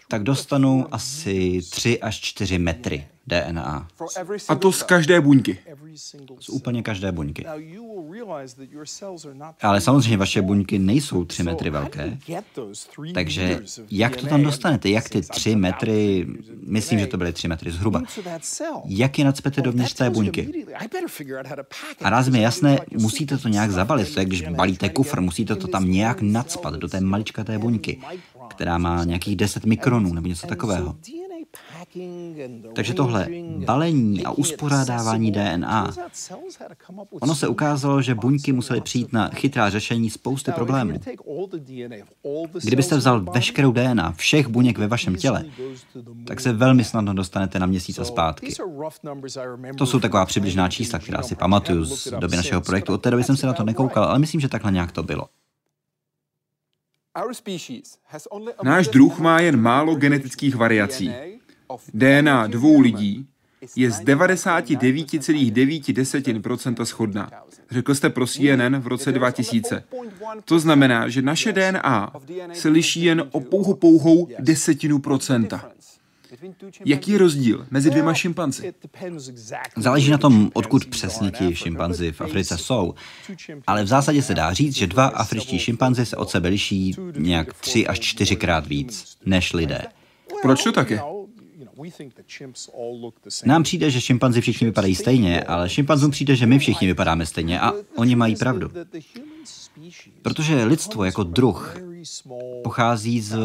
Tak 0.07 0.23
dostanou 0.23 0.87
asi 0.91 1.61
3 1.71 1.99
až 2.01 2.19
4 2.19 2.59
metry 2.59 3.07
DNA. 3.27 3.87
A 4.49 4.55
to 4.55 4.71
z 4.71 4.83
každé 4.83 5.21
buňky. 5.21 5.57
Z 6.39 6.49
úplně 6.49 6.83
každé 6.83 7.11
buňky. 7.11 7.45
Ale 9.61 9.81
samozřejmě 9.81 10.17
vaše 10.17 10.41
buňky 10.41 10.79
nejsou 10.79 11.25
3 11.25 11.43
metry 11.43 11.69
velké. 11.69 12.17
Takže 13.13 13.61
jak 13.91 14.15
to 14.15 14.27
tam 14.27 14.43
dostanete? 14.43 14.89
Jak 14.89 15.09
ty 15.09 15.21
3 15.21 15.55
metry, 15.55 16.27
myslím, 16.67 16.99
že 16.99 17.07
to 17.07 17.17
byly 17.17 17.33
3 17.33 17.47
metry 17.47 17.71
zhruba, 17.71 18.01
jak 18.85 19.19
je 19.19 19.25
nadspete 19.25 19.61
dovnitř 19.61 19.93
té 19.93 20.09
buňky? 20.09 20.65
A 22.03 22.09
ráz 22.09 22.29
mi 22.29 22.41
jasné, 22.41 22.79
musíte 22.99 23.37
to 23.37 23.47
nějak 23.47 23.71
zabalit. 23.71 24.13
To 24.13 24.19
je, 24.19 24.25
když 24.25 24.41
balíte 24.41 24.89
kufr, 24.89 25.21
musíte 25.21 25.55
to 25.55 25.67
tam 25.67 25.91
nějak 25.91 26.21
nadspat 26.21 26.73
do 26.73 26.87
té 26.87 27.01
maličkaté 27.01 27.59
buňky, 27.59 28.01
která 28.47 28.77
má 28.77 29.03
nějakých 29.03 29.35
10 29.35 29.65
mikronů 29.65 30.13
nebo 30.13 30.27
něco 30.27 30.47
takového. 30.47 30.95
Takže 32.75 32.93
tohle 32.93 33.27
balení 33.65 34.25
a 34.25 34.31
uspořádávání 34.31 35.31
DNA, 35.31 35.93
ono 37.21 37.35
se 37.35 37.47
ukázalo, 37.47 38.01
že 38.01 38.15
buňky 38.15 38.51
musely 38.51 38.81
přijít 38.81 39.13
na 39.13 39.29
chytrá 39.29 39.69
řešení 39.69 40.09
spousty 40.09 40.51
problémů. 40.51 40.99
Kdybyste 42.63 42.97
vzal 42.97 43.21
veškerou 43.21 43.71
DNA 43.71 44.11
všech 44.11 44.47
buněk 44.47 44.77
ve 44.77 44.87
vašem 44.87 45.15
těle, 45.15 45.45
tak 46.27 46.39
se 46.39 46.53
velmi 46.53 46.83
snadno 46.83 47.13
dostanete 47.13 47.59
na 47.59 47.65
měsíc 47.65 47.99
a 47.99 48.05
zpátky. 48.05 48.53
To 49.77 49.85
jsou 49.85 49.99
taková 49.99 50.25
přibližná 50.25 50.69
čísla, 50.69 50.99
která 50.99 51.21
si 51.21 51.35
pamatuju 51.35 51.85
z 51.85 52.07
doby 52.19 52.35
našeho 52.35 52.61
projektu. 52.61 52.93
Od 52.93 53.01
té 53.01 53.11
doby 53.11 53.23
jsem 53.23 53.37
se 53.37 53.47
na 53.47 53.53
to 53.53 53.63
nekoukal, 53.63 54.03
ale 54.03 54.19
myslím, 54.19 54.41
že 54.41 54.49
takhle 54.49 54.71
nějak 54.71 54.91
to 54.91 55.03
bylo. 55.03 55.25
Náš 58.63 58.87
druh 58.87 59.19
má 59.19 59.39
jen 59.39 59.61
málo 59.61 59.95
genetických 59.95 60.55
variací. 60.55 61.11
DNA 61.93 62.47
dvou 62.47 62.79
lidí 62.79 63.27
je 63.75 63.91
z 63.91 64.01
99,9% 64.01 66.85
shodná. 66.85 67.29
Řekl 67.71 67.95
jste 67.95 68.09
pro 68.09 68.27
CNN 68.27 68.79
v 68.79 68.87
roce 68.87 69.11
2000. 69.11 69.83
To 70.45 70.59
znamená, 70.59 71.09
že 71.09 71.21
naše 71.21 71.51
DNA 71.51 72.13
se 72.53 72.69
liší 72.69 73.03
jen 73.03 73.27
o 73.31 73.39
pouhou 73.39 73.73
pouhou 73.73 74.27
desetinu 74.39 74.99
procenta. 74.99 75.71
Jaký 76.85 77.11
je 77.11 77.17
rozdíl 77.17 77.67
mezi 77.71 77.89
dvěma 77.89 78.13
šimpanzi? 78.13 78.73
Záleží 79.77 80.11
na 80.11 80.17
tom, 80.17 80.51
odkud 80.53 80.85
přesně 80.85 81.31
ti 81.31 81.55
šimpanzi 81.55 82.11
v 82.11 82.21
Africe 82.21 82.57
jsou, 82.57 82.93
ale 83.67 83.83
v 83.83 83.87
zásadě 83.87 84.21
se 84.21 84.33
dá 84.33 84.53
říct, 84.53 84.75
že 84.75 84.87
dva 84.87 85.05
afričtí 85.05 85.59
šimpanzi 85.59 86.05
se 86.05 86.17
od 86.17 86.29
sebe 86.29 86.49
liší 86.49 86.95
nějak 87.17 87.53
tři 87.53 87.87
až 87.87 87.99
čtyřikrát 87.99 88.67
víc 88.67 89.17
než 89.25 89.53
lidé. 89.53 89.81
Proč 90.41 90.63
to 90.63 90.71
tak 90.71 90.89
je? 90.89 91.01
Nám 93.45 93.63
přijde, 93.63 93.91
že 93.91 94.01
šimpanzi 94.01 94.41
všichni 94.41 94.67
vypadají 94.67 94.95
stejně, 94.95 95.43
ale 95.43 95.69
šimpanzům 95.69 96.11
přijde, 96.11 96.35
že 96.35 96.45
my 96.45 96.59
všichni 96.59 96.87
vypadáme 96.87 97.25
stejně 97.25 97.59
a 97.59 97.73
oni 97.95 98.15
mají 98.15 98.35
pravdu. 98.35 98.71
Protože 100.21 100.63
lidstvo 100.63 101.03
jako 101.03 101.23
druh 101.23 101.77
pochází 102.63 103.21
z 103.21 103.37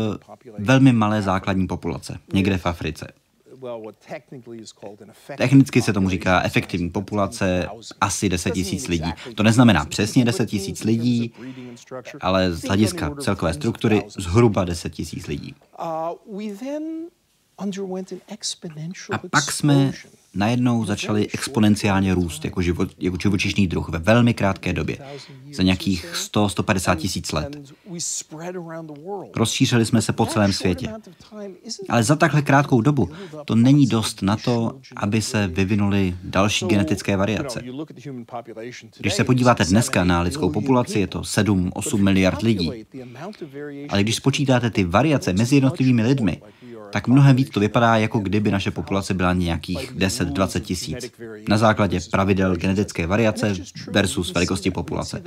velmi 0.58 0.92
malé 0.92 1.22
základní 1.22 1.66
populace, 1.66 2.18
někde 2.32 2.58
v 2.58 2.66
Africe. 2.66 3.12
Technicky 5.36 5.82
se 5.82 5.92
tomu 5.92 6.08
říká 6.08 6.42
efektivní 6.42 6.90
populace 6.90 7.68
asi 8.00 8.28
10 8.28 8.50
tisíc 8.50 8.88
lidí. 8.88 9.12
To 9.34 9.42
neznamená 9.42 9.84
přesně 9.84 10.24
10 10.24 10.46
tisíc 10.46 10.84
lidí, 10.84 11.32
ale 12.20 12.52
z 12.52 12.62
hlediska 12.62 13.14
celkové 13.20 13.54
struktury 13.54 14.02
zhruba 14.08 14.64
10 14.64 14.92
tisíc 14.92 15.26
lidí. 15.26 15.54
A 15.78 16.10
pak 19.30 19.52
jsme 19.52 19.92
najednou 20.34 20.84
začali 20.84 21.28
exponenciálně 21.34 22.14
růst 22.14 22.44
jako, 22.44 22.62
život, 22.62 22.88
jako 22.98 23.16
živočišný 23.22 23.66
druh 23.66 23.88
ve 23.88 23.98
velmi 23.98 24.34
krátké 24.34 24.72
době, 24.72 24.98
za 25.52 25.62
nějakých 25.62 26.14
100-150 26.14 26.96
tisíc 26.96 27.32
let. 27.32 27.56
Rozšířili 29.36 29.86
jsme 29.86 30.02
se 30.02 30.12
po 30.12 30.26
celém 30.26 30.52
světě. 30.52 30.88
Ale 31.88 32.02
za 32.02 32.16
takhle 32.16 32.42
krátkou 32.42 32.80
dobu 32.80 33.10
to 33.44 33.54
není 33.54 33.86
dost 33.86 34.22
na 34.22 34.36
to, 34.36 34.78
aby 34.96 35.22
se 35.22 35.46
vyvinuly 35.46 36.16
další 36.24 36.66
genetické 36.66 37.16
variace. 37.16 37.62
Když 38.98 39.14
se 39.14 39.24
podíváte 39.24 39.64
dneska 39.64 40.04
na 40.04 40.20
lidskou 40.20 40.50
populaci, 40.50 41.00
je 41.00 41.06
to 41.06 41.20
7-8 41.20 42.02
miliard 42.02 42.42
lidí. 42.42 42.84
Ale 43.88 44.02
když 44.02 44.16
spočítáte 44.16 44.70
ty 44.70 44.84
variace 44.84 45.32
mezi 45.32 45.56
jednotlivými 45.56 46.02
lidmi, 46.02 46.42
tak 46.90 47.08
mnohem 47.08 47.36
víc 47.36 47.50
to 47.50 47.60
vypadá, 47.60 47.96
jako 47.96 48.18
kdyby 48.18 48.50
naše 48.50 48.70
populace 48.70 49.14
byla 49.14 49.32
nějakých 49.32 49.92
10-20 49.92 50.60
tisíc. 50.60 51.10
Na 51.48 51.58
základě 51.58 52.00
pravidel 52.10 52.56
genetické 52.56 53.06
variace 53.06 53.54
versus 53.92 54.34
velikosti 54.34 54.70
populace. 54.70 55.22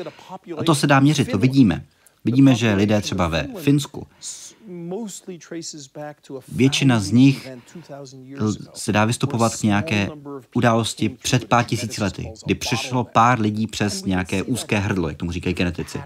A 0.57 0.63
to 0.63 0.75
se 0.75 0.87
dá 0.87 0.99
měřit, 0.99 1.31
to 1.31 1.37
vidíme. 1.37 1.83
Vidíme, 2.25 2.55
že 2.55 2.73
lidé 2.73 3.01
třeba 3.01 3.27
ve 3.27 3.47
Finsku 3.57 4.07
Většina 6.47 6.99
z 6.99 7.11
nich 7.11 7.49
se 8.73 8.91
dá 8.91 9.05
vystupovat 9.05 9.55
k 9.55 9.63
nějaké 9.63 10.09
události 10.55 11.09
před 11.09 11.45
pár 11.45 11.65
tisíci 11.65 12.03
lety, 12.03 12.31
kdy 12.45 12.55
přišlo 12.55 13.03
pár 13.03 13.39
lidí 13.39 13.67
přes 13.67 14.05
nějaké 14.05 14.43
úzké 14.43 14.79
hrdlo, 14.79 15.09
jak 15.09 15.17
tomu 15.17 15.31
říkají 15.31 15.55
genetici. 15.55 16.01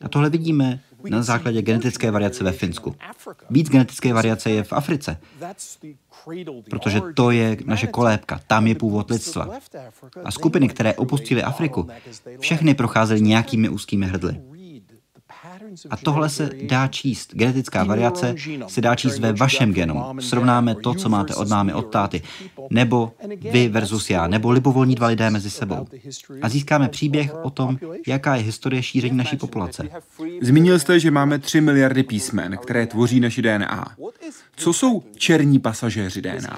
A 0.00 0.08
tohle 0.08 0.30
vidíme 0.30 0.80
na 1.08 1.22
základě 1.22 1.62
genetické 1.62 2.10
variace 2.10 2.44
ve 2.44 2.52
Finsku. 2.52 2.94
Víc 3.50 3.70
genetické 3.70 4.12
variace 4.12 4.50
je 4.50 4.62
v 4.62 4.72
Africe, 4.72 5.20
protože 6.70 7.00
to 7.14 7.30
je 7.30 7.56
naše 7.64 7.86
kolébka, 7.86 8.40
tam 8.46 8.66
je 8.66 8.74
původ 8.74 9.10
lidstva. 9.10 9.48
A 10.24 10.30
skupiny, 10.30 10.68
které 10.68 10.94
opustily 10.94 11.42
Afriku, 11.42 11.88
všechny 12.38 12.74
procházely 12.74 13.20
nějakými 13.20 13.68
úzkými 13.68 14.06
hrdly. 14.06 14.53
A 15.90 15.96
tohle 15.96 16.28
se 16.28 16.50
dá 16.62 16.86
číst. 16.86 17.34
Genetická 17.34 17.84
variace 17.84 18.34
se 18.68 18.80
dá 18.80 18.94
číst 18.94 19.18
ve 19.18 19.32
vašem 19.32 19.72
genomu. 19.72 20.20
Srovnáme 20.20 20.74
to, 20.74 20.94
co 20.94 21.08
máte 21.08 21.34
od 21.34 21.48
mámy, 21.48 21.74
od 21.74 21.82
táty. 21.82 22.22
Nebo 22.70 23.12
vy 23.52 23.68
versus 23.68 24.10
já. 24.10 24.26
Nebo 24.26 24.50
libovolní 24.50 24.94
dva 24.94 25.06
lidé 25.06 25.30
mezi 25.30 25.50
sebou. 25.50 25.86
A 26.42 26.48
získáme 26.48 26.88
příběh 26.88 27.34
o 27.42 27.50
tom, 27.50 27.78
jaká 28.06 28.36
je 28.36 28.42
historie 28.42 28.82
šíření 28.82 29.16
naší 29.16 29.36
populace. 29.36 29.88
Zmínil 30.42 30.78
jste, 30.78 31.00
že 31.00 31.10
máme 31.10 31.38
3 31.38 31.60
miliardy 31.60 32.02
písmen, 32.02 32.56
které 32.56 32.86
tvoří 32.86 33.20
naši 33.20 33.42
DNA. 33.42 33.96
Co 34.56 34.72
jsou 34.72 35.02
černí 35.16 35.58
pasažéři 35.58 36.22
DNA? 36.22 36.56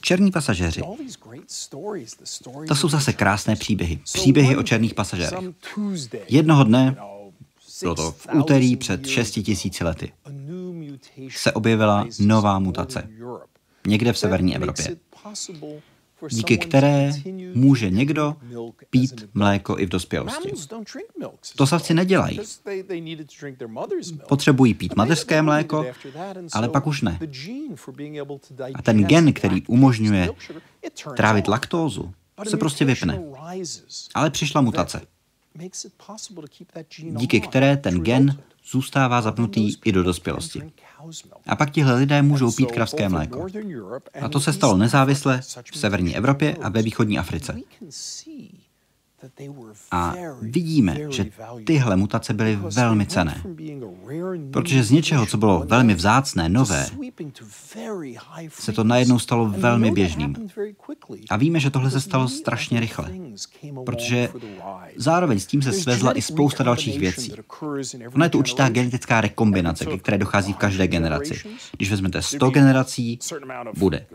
Černí 0.00 0.30
pasažéři. 0.30 0.82
To 2.68 2.74
jsou 2.74 2.88
zase 2.88 3.12
krásné 3.12 3.56
příběhy. 3.56 4.00
Příběhy 4.04 4.56
o 4.56 4.62
černých 4.62 4.94
pasažérech. 4.94 5.38
Jednoho 6.28 6.64
dne, 6.64 6.96
bylo 7.82 7.94
to 7.94 8.12
v 8.12 8.26
úterý 8.34 8.76
před 8.76 9.06
6 9.06 9.30
tisíci 9.30 9.84
lety, 9.84 10.12
se 11.30 11.52
objevila 11.52 12.06
nová 12.20 12.58
mutace. 12.58 13.08
Někde 13.86 14.12
v 14.12 14.18
severní 14.18 14.56
Evropě 14.56 14.96
díky 16.28 16.58
které 16.58 17.12
může 17.54 17.90
někdo 17.90 18.36
pít 18.90 19.28
mléko 19.34 19.78
i 19.78 19.86
v 19.86 19.88
dospělosti. 19.88 20.52
To 21.56 21.66
savci 21.66 21.94
nedělají. 21.94 22.40
Potřebují 24.28 24.74
pít 24.74 24.96
mateřské 24.96 25.42
mléko, 25.42 25.86
ale 26.52 26.68
pak 26.68 26.86
už 26.86 27.02
ne. 27.02 27.18
A 28.74 28.82
ten 28.82 29.04
gen, 29.04 29.32
který 29.32 29.66
umožňuje 29.66 30.28
trávit 31.16 31.48
laktózu, 31.48 32.12
se 32.48 32.56
prostě 32.56 32.84
vypne. 32.84 33.22
Ale 34.14 34.30
přišla 34.30 34.60
mutace, 34.60 35.00
díky 37.16 37.40
které 37.40 37.76
ten 37.76 38.00
gen 38.00 38.42
zůstává 38.70 39.22
zapnutý 39.22 39.74
i 39.84 39.92
do 39.92 40.02
dospělosti. 40.02 40.72
A 41.46 41.56
pak 41.56 41.70
tihle 41.70 41.94
lidé 41.94 42.22
můžou 42.22 42.52
pít 42.52 42.72
kravské 42.72 43.08
mléko. 43.08 43.46
A 44.22 44.28
to 44.28 44.40
se 44.40 44.52
stalo 44.52 44.76
nezávisle 44.76 45.40
v 45.72 45.78
severní 45.78 46.16
Evropě 46.16 46.56
a 46.56 46.68
ve 46.68 46.82
východní 46.82 47.18
Africe. 47.18 47.56
A 49.90 50.14
vidíme, 50.40 50.96
že 51.10 51.26
tyhle 51.66 51.96
mutace 51.96 52.34
byly 52.34 52.56
velmi 52.56 53.06
cené. 53.06 53.42
Protože 54.52 54.84
z 54.84 54.90
něčeho, 54.90 55.26
co 55.26 55.36
bylo 55.36 55.64
velmi 55.66 55.94
vzácné, 55.94 56.48
nové, 56.48 56.86
se 58.48 58.72
to 58.72 58.84
najednou 58.84 59.18
stalo 59.18 59.46
velmi 59.46 59.90
běžným. 59.90 60.48
A 61.30 61.36
víme, 61.36 61.60
že 61.60 61.70
tohle 61.70 61.90
se 61.90 62.00
stalo 62.00 62.28
strašně 62.28 62.80
rychle. 62.80 63.10
Protože 63.86 64.28
zároveň 64.96 65.38
s 65.38 65.46
tím 65.46 65.62
se 65.62 65.72
svezla 65.72 66.18
i 66.18 66.22
spousta 66.22 66.64
dalších 66.64 66.98
věcí. 66.98 67.32
Ona 68.14 68.24
je 68.26 68.30
to 68.30 68.38
určitá 68.38 68.68
genetická 68.68 69.20
rekombinace, 69.20 69.86
ke 69.86 69.98
které 69.98 70.18
dochází 70.18 70.52
v 70.52 70.56
každé 70.56 70.88
generaci. 70.88 71.34
Když 71.76 71.90
vezmete 71.90 72.22
100 72.22 72.50
generací, 72.50 73.18
bude 73.76 74.06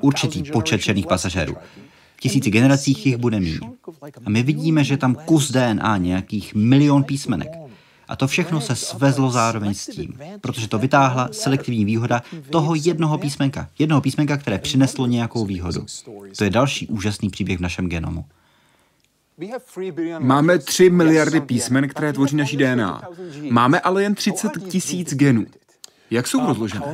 určitý 0.00 0.42
počet 0.42 0.78
černých 0.78 1.06
pasažérů. 1.06 1.56
Tisíci 2.22 2.50
generacích 2.50 3.06
jich 3.06 3.16
bude 3.16 3.40
méně. 3.40 3.60
A 4.24 4.30
my 4.30 4.42
vidíme, 4.42 4.84
že 4.84 4.96
tam 4.96 5.14
kus 5.14 5.50
DNA, 5.50 5.96
nějakých 5.96 6.54
milion 6.54 7.04
písmenek. 7.04 7.48
A 8.08 8.16
to 8.16 8.26
všechno 8.26 8.60
se 8.60 8.76
svezlo 8.76 9.30
zároveň 9.30 9.74
s 9.74 9.86
tím, 9.86 10.18
protože 10.40 10.68
to 10.68 10.78
vytáhla 10.78 11.28
selektivní 11.32 11.84
výhoda 11.84 12.22
toho 12.50 12.74
jednoho 12.74 13.18
písmenka. 13.18 13.68
Jednoho 13.78 14.00
písmenka, 14.00 14.36
které 14.36 14.58
přineslo 14.58 15.06
nějakou 15.06 15.46
výhodu. 15.46 15.86
To 16.38 16.44
je 16.44 16.50
další 16.50 16.86
úžasný 16.86 17.30
příběh 17.30 17.58
v 17.58 17.62
našem 17.62 17.88
genomu. 17.88 18.24
Máme 20.18 20.58
3 20.58 20.90
miliardy 20.90 21.40
písmen, 21.40 21.88
které 21.88 22.12
tvoří 22.12 22.36
naší 22.36 22.56
DNA. 22.56 23.02
Máme 23.50 23.80
ale 23.80 24.02
jen 24.02 24.14
30 24.14 24.52
tisíc 24.68 25.14
genů. 25.14 25.46
Jak 26.12 26.26
jsou 26.26 26.46
rozložené? 26.46 26.86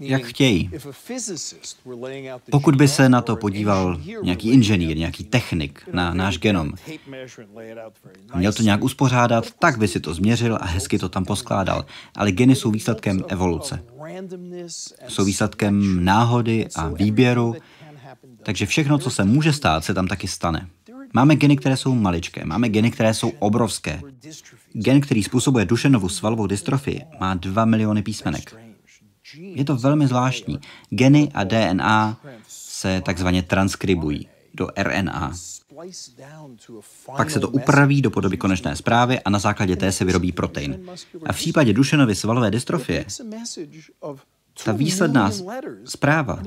Jak 0.00 0.22
chtějí. 0.24 0.70
Pokud 2.50 2.76
by 2.76 2.88
se 2.88 3.08
na 3.08 3.22
to 3.22 3.36
podíval 3.36 4.00
nějaký 4.22 4.50
inženýr, 4.50 4.96
nějaký 4.96 5.24
technik 5.24 5.88
na 5.92 6.14
náš 6.14 6.38
genom, 6.38 6.72
měl 8.34 8.52
to 8.52 8.62
nějak 8.62 8.84
uspořádat, 8.84 9.50
tak 9.58 9.78
by 9.78 9.88
si 9.88 10.00
to 10.00 10.14
změřil 10.14 10.58
a 10.60 10.66
hezky 10.66 10.98
to 10.98 11.08
tam 11.08 11.24
poskládal. 11.24 11.84
Ale 12.16 12.32
geny 12.32 12.56
jsou 12.56 12.70
výsledkem 12.70 13.24
evoluce. 13.28 13.84
Jsou 15.08 15.24
výsledkem 15.24 16.04
náhody 16.04 16.68
a 16.76 16.88
výběru, 16.88 17.54
takže 18.42 18.66
všechno, 18.66 18.98
co 18.98 19.10
se 19.10 19.24
může 19.24 19.52
stát, 19.52 19.84
se 19.84 19.94
tam 19.94 20.06
taky 20.06 20.28
stane. 20.28 20.68
Máme 21.14 21.36
geny, 21.36 21.56
které 21.56 21.76
jsou 21.76 21.94
maličké, 21.94 22.44
máme 22.44 22.68
geny, 22.68 22.90
které 22.90 23.14
jsou 23.14 23.28
obrovské. 23.38 24.00
Gen, 24.72 25.00
který 25.00 25.22
způsobuje 25.22 25.64
Dušenovu 25.64 26.08
svalovou 26.08 26.46
dystrofii, 26.46 27.02
má 27.20 27.34
2 27.34 27.64
miliony 27.64 28.02
písmenek. 28.02 28.56
Je 29.34 29.64
to 29.64 29.76
velmi 29.76 30.06
zvláštní. 30.06 30.58
Geny 30.90 31.28
a 31.34 31.44
DNA 31.44 32.16
se 32.48 33.00
takzvaně 33.00 33.42
transkribují 33.42 34.28
do 34.54 34.68
RNA. 34.76 35.32
Pak 37.16 37.30
se 37.30 37.40
to 37.40 37.48
upraví 37.48 38.02
do 38.02 38.10
podoby 38.10 38.36
konečné 38.36 38.76
zprávy 38.76 39.20
a 39.20 39.30
na 39.30 39.38
základě 39.38 39.76
té 39.76 39.92
se 39.92 40.04
vyrobí 40.04 40.32
protein. 40.32 40.88
A 41.26 41.32
v 41.32 41.36
případě 41.36 41.72
Dušenovy 41.72 42.14
svalové 42.14 42.50
dystrofie 42.50 43.04
ta 44.64 44.72
výsledná 44.72 45.30
zpráva 45.84 46.42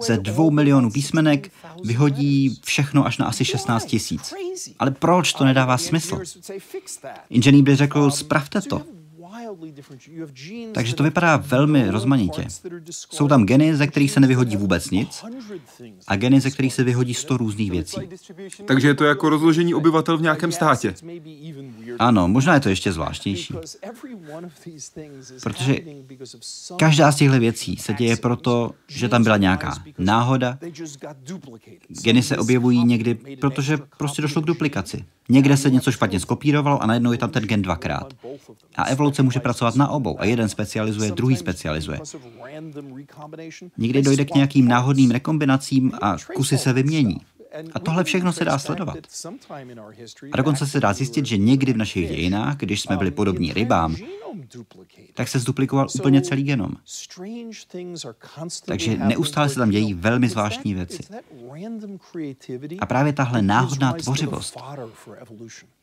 ze 0.00 0.16
dvou 0.16 0.50
milionů 0.50 0.90
písmenek 0.90 1.52
vyhodí 1.84 2.60
všechno 2.64 3.06
až 3.06 3.18
na 3.18 3.26
asi 3.26 3.44
16 3.44 3.84
tisíc. 3.84 4.34
Ale 4.78 4.90
proč 4.90 5.32
to 5.32 5.44
nedává 5.44 5.78
smysl? 5.78 6.20
Inženýr 7.30 7.64
by 7.64 7.76
řekl, 7.76 8.10
spravte 8.10 8.60
to. 8.60 8.97
Takže 10.72 10.94
to 10.94 11.02
vypadá 11.02 11.36
velmi 11.36 11.90
rozmanitě. 11.90 12.46
Jsou 12.90 13.28
tam 13.28 13.46
geny, 13.46 13.76
ze 13.76 13.86
kterých 13.86 14.10
se 14.10 14.20
nevyhodí 14.20 14.56
vůbec 14.56 14.90
nic 14.90 15.24
a 16.06 16.16
geny, 16.16 16.40
ze 16.40 16.50
kterých 16.50 16.74
se 16.74 16.84
vyhodí 16.84 17.14
sto 17.14 17.36
různých 17.36 17.70
věcí. 17.70 18.00
Takže 18.64 18.88
je 18.88 18.94
to 18.94 19.04
jako 19.04 19.28
rozložení 19.28 19.74
obyvatel 19.74 20.18
v 20.18 20.22
nějakém 20.22 20.52
státě. 20.52 20.94
Ano, 21.98 22.28
možná 22.28 22.54
je 22.54 22.60
to 22.60 22.68
ještě 22.68 22.92
zvláštnější. 22.92 23.54
Protože 25.42 25.78
každá 26.78 27.12
z 27.12 27.16
těchto 27.16 27.40
věcí 27.40 27.76
se 27.76 27.94
děje 27.94 28.16
proto, 28.16 28.70
že 28.88 29.08
tam 29.08 29.22
byla 29.22 29.36
nějaká 29.36 29.74
náhoda. 29.98 30.58
Geny 32.02 32.22
se 32.22 32.38
objevují 32.38 32.84
někdy, 32.84 33.14
protože 33.40 33.78
prostě 33.96 34.22
došlo 34.22 34.42
k 34.42 34.46
duplikaci. 34.46 35.04
Někde 35.28 35.56
se 35.56 35.70
něco 35.70 35.92
špatně 35.92 36.20
skopírovalo 36.20 36.82
a 36.82 36.86
najednou 36.86 37.12
je 37.12 37.18
tam 37.18 37.30
ten 37.30 37.44
gen 37.44 37.62
dvakrát. 37.62 38.14
A 38.76 38.84
evoluce 38.84 39.22
může 39.38 39.42
pracovat 39.42 39.76
na 39.76 39.88
obou 39.88 40.20
a 40.20 40.24
jeden 40.24 40.48
specializuje, 40.48 41.10
druhý 41.12 41.36
specializuje. 41.36 42.00
Někdy 43.78 44.02
dojde 44.02 44.24
k 44.24 44.34
nějakým 44.34 44.68
náhodným 44.68 45.10
rekombinacím 45.10 45.92
a 46.02 46.16
kusy 46.34 46.58
se 46.58 46.72
vymění. 46.72 47.20
A 47.72 47.78
tohle 47.78 48.04
všechno 48.04 48.32
se 48.32 48.44
dá 48.44 48.58
sledovat. 48.58 48.98
A 50.32 50.36
dokonce 50.36 50.66
se 50.66 50.80
dá 50.80 50.92
zjistit, 50.92 51.26
že 51.26 51.36
někdy 51.36 51.72
v 51.72 51.76
našich 51.76 52.08
dějinách, 52.08 52.56
když 52.56 52.80
jsme 52.80 52.96
byli 52.96 53.10
podobní 53.10 53.52
rybám, 53.52 53.96
tak 55.14 55.28
se 55.28 55.38
zduplikoval 55.38 55.86
úplně 55.94 56.20
celý 56.20 56.42
genom. 56.42 56.70
Takže 58.64 58.96
neustále 58.96 59.48
se 59.48 59.54
tam 59.54 59.70
dějí 59.70 59.94
velmi 59.94 60.28
zvláštní 60.28 60.74
věci. 60.74 61.02
A 62.78 62.86
právě 62.86 63.12
tahle 63.12 63.42
náhodná 63.42 63.92
tvořivost 63.92 64.56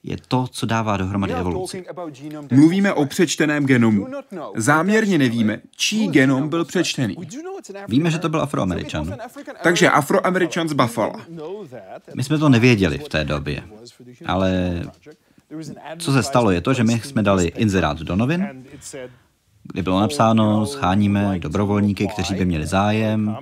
je 0.07 0.17
to, 0.27 0.47
co 0.51 0.65
dává 0.65 0.97
dohromady 0.97 1.33
evoluci. 1.33 1.85
Mluvíme 2.51 2.93
o 2.93 3.05
přečteném 3.05 3.65
genomu. 3.65 4.07
Záměrně 4.55 5.17
nevíme, 5.17 5.61
čí 5.75 6.07
genom 6.07 6.49
byl 6.49 6.65
přečtený. 6.65 7.15
Víme, 7.87 8.11
že 8.11 8.19
to 8.19 8.29
byl 8.29 8.41
afroameričan. 8.41 9.15
Takže 9.63 9.89
afroameričan 9.89 10.69
z 10.69 10.73
Buffalo. 10.73 11.13
My 12.15 12.23
jsme 12.23 12.37
to 12.37 12.49
nevěděli 12.49 12.97
v 12.97 13.09
té 13.09 13.23
době, 13.23 13.63
ale 14.25 14.81
co 15.97 16.13
se 16.13 16.23
stalo 16.23 16.51
je 16.51 16.61
to, 16.61 16.73
že 16.73 16.83
my 16.83 16.99
jsme 16.99 17.23
dali 17.23 17.47
inzerát 17.47 17.99
do 17.99 18.15
novin, 18.15 18.65
kde 19.73 19.83
bylo 19.83 19.99
napsáno, 19.99 20.65
scháníme 20.65 21.39
dobrovolníky, 21.39 22.07
kteří 22.07 22.35
by 22.35 22.45
měli 22.45 22.67
zájem. 22.67 23.35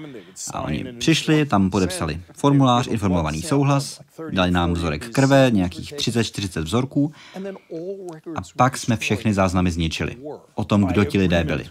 A 0.54 0.62
oni 0.62 0.86
přišli, 1.00 1.46
tam 1.46 1.70
podepsali 1.70 2.22
formulář, 2.34 2.88
informovaný 2.88 3.42
souhlas, 3.42 4.02
dali 4.32 4.52
nám 4.52 4.74
vzorek 4.74 5.10
krve, 5.10 5.52
nějakých 5.52 5.94
30-40 5.94 6.62
vzorků 6.62 7.12
a 8.36 8.42
pak 8.58 8.78
jsme 8.78 8.98
všechny 8.98 9.34
záznamy 9.34 9.72
zničili 9.72 10.18
o 10.56 10.64
tom, 10.64 10.84
kdo 10.84 11.04
ti 11.06 11.18
lidé 11.18 11.44
byli. 11.44 11.66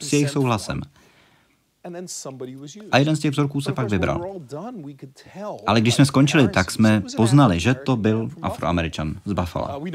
S 0.00 0.12
jejich 0.12 0.30
souhlasem. 0.30 0.80
A 2.90 2.98
jeden 2.98 3.16
z 3.16 3.20
těch 3.20 3.30
vzorků 3.30 3.60
se 3.60 3.72
pak 3.72 3.90
vybral. 3.90 4.20
Ale 5.66 5.80
když 5.80 5.94
jsme 5.94 6.06
skončili, 6.06 6.48
tak 6.48 6.70
jsme 6.70 7.02
poznali, 7.16 7.60
že 7.60 7.74
to 7.74 7.96
byl 7.96 8.30
afroameričan 8.42 9.14
z 9.24 9.32
Buffalo. 9.32 9.78
Uh, 9.78 9.88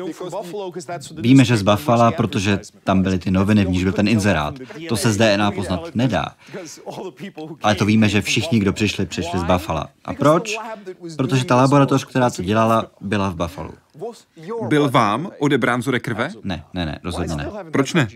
Víme, 1.17 1.45
že 1.45 1.57
z 1.57 1.61
Buffalo, 1.61 2.11
protože 2.11 2.59
tam 2.83 3.01
byly 3.01 3.19
ty 3.19 3.31
noviny, 3.31 3.65
v 3.65 3.69
níž 3.69 3.83
byl 3.83 3.93
ten 3.93 4.07
inzerát. 4.07 4.55
To 4.89 4.97
se 4.97 5.13
z 5.13 5.17
DNA 5.17 5.51
poznat 5.51 5.95
nedá. 5.95 6.25
Ale 7.61 7.75
to 7.75 7.85
víme, 7.85 8.09
že 8.09 8.21
všichni, 8.21 8.59
kdo 8.59 8.73
přišli, 8.73 9.05
přišli 9.05 9.39
z 9.39 9.43
Buffalo. 9.43 9.83
A 10.05 10.13
proč? 10.13 10.57
Protože 11.17 11.45
ta 11.45 11.55
laboratoř, 11.55 12.05
která 12.05 12.29
to 12.29 12.43
dělala, 12.43 12.91
byla 13.01 13.29
v 13.29 13.35
Buffalo. 13.35 13.71
Byl 14.67 14.89
vám 14.89 15.31
odebrán 15.39 15.79
vzorek 15.79 16.03
krve? 16.03 16.29
Ne, 16.43 16.63
ne, 16.73 16.85
ne, 16.85 16.99
rozhodně 17.03 17.35
ne. 17.35 17.49
Proč 17.71 17.93
ne? 17.93 18.07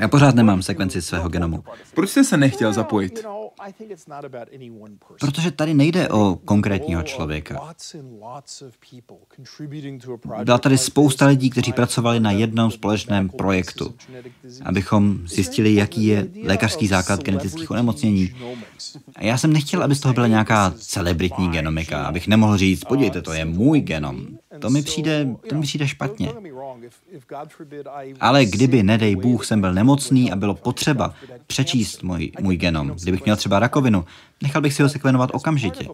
Já 0.00 0.08
pořád 0.08 0.34
nemám 0.34 0.62
sekvenci 0.62 1.02
svého 1.02 1.28
genomu. 1.28 1.64
Proč 1.94 2.10
jste 2.10 2.24
se 2.24 2.36
nechtěl 2.36 2.72
zapojit? 2.72 3.24
Protože 5.20 5.50
tady 5.50 5.74
nejde 5.74 6.08
o 6.08 6.38
konkrétního 6.44 7.02
člověka. 7.02 7.74
Byla 10.44 10.58
tady 10.58 10.78
spousta 10.78 11.26
lidí, 11.26 11.50
kteří 11.50 11.72
pracovali 11.72 12.20
na 12.20 12.30
jednom 12.30 12.70
společném 12.70 13.28
projektu, 13.28 13.94
abychom 14.64 15.18
zjistili, 15.26 15.74
jaký 15.74 16.06
je 16.06 16.28
lékařský 16.44 16.86
základ 16.86 17.22
genetických 17.22 17.70
onemocnění. 17.70 18.34
A 19.16 19.24
já 19.24 19.38
jsem 19.38 19.52
nechtěl, 19.52 19.82
aby 19.82 19.94
z 19.94 20.00
toho 20.00 20.14
byla 20.14 20.26
nějaká 20.26 20.74
celebritní 20.78 21.48
genomika, 21.48 22.04
abych 22.04 22.28
nemohl 22.28 22.56
říct, 22.56 22.84
podívejte, 22.84 23.22
to 23.22 23.32
je 23.32 23.44
můj 23.44 23.80
genom. 23.80 24.26
To 24.58 24.70
mi 24.70 24.82
přijde, 24.82 25.28
to 25.48 25.54
mi 25.54 25.62
přijde 25.62 25.88
špatně. 25.88 26.32
Ale 28.20 28.44
kdyby, 28.44 28.82
nedej 28.82 29.16
Bůh, 29.16 29.46
jsem 29.46 29.60
byl 29.60 29.74
nemocný 29.74 29.83
a 30.32 30.36
bylo 30.36 30.54
potřeba 30.54 31.14
přečíst 31.46 32.02
můj, 32.02 32.32
můj 32.40 32.56
genom, 32.56 32.92
kdybych 33.02 33.24
měl 33.24 33.36
třeba 33.36 33.58
rakovinu, 33.58 34.04
nechal 34.42 34.62
bych 34.62 34.74
si 34.74 34.82
ho 34.82 34.88
sekvenovat 34.88 35.30
okamžitě. 35.32 35.88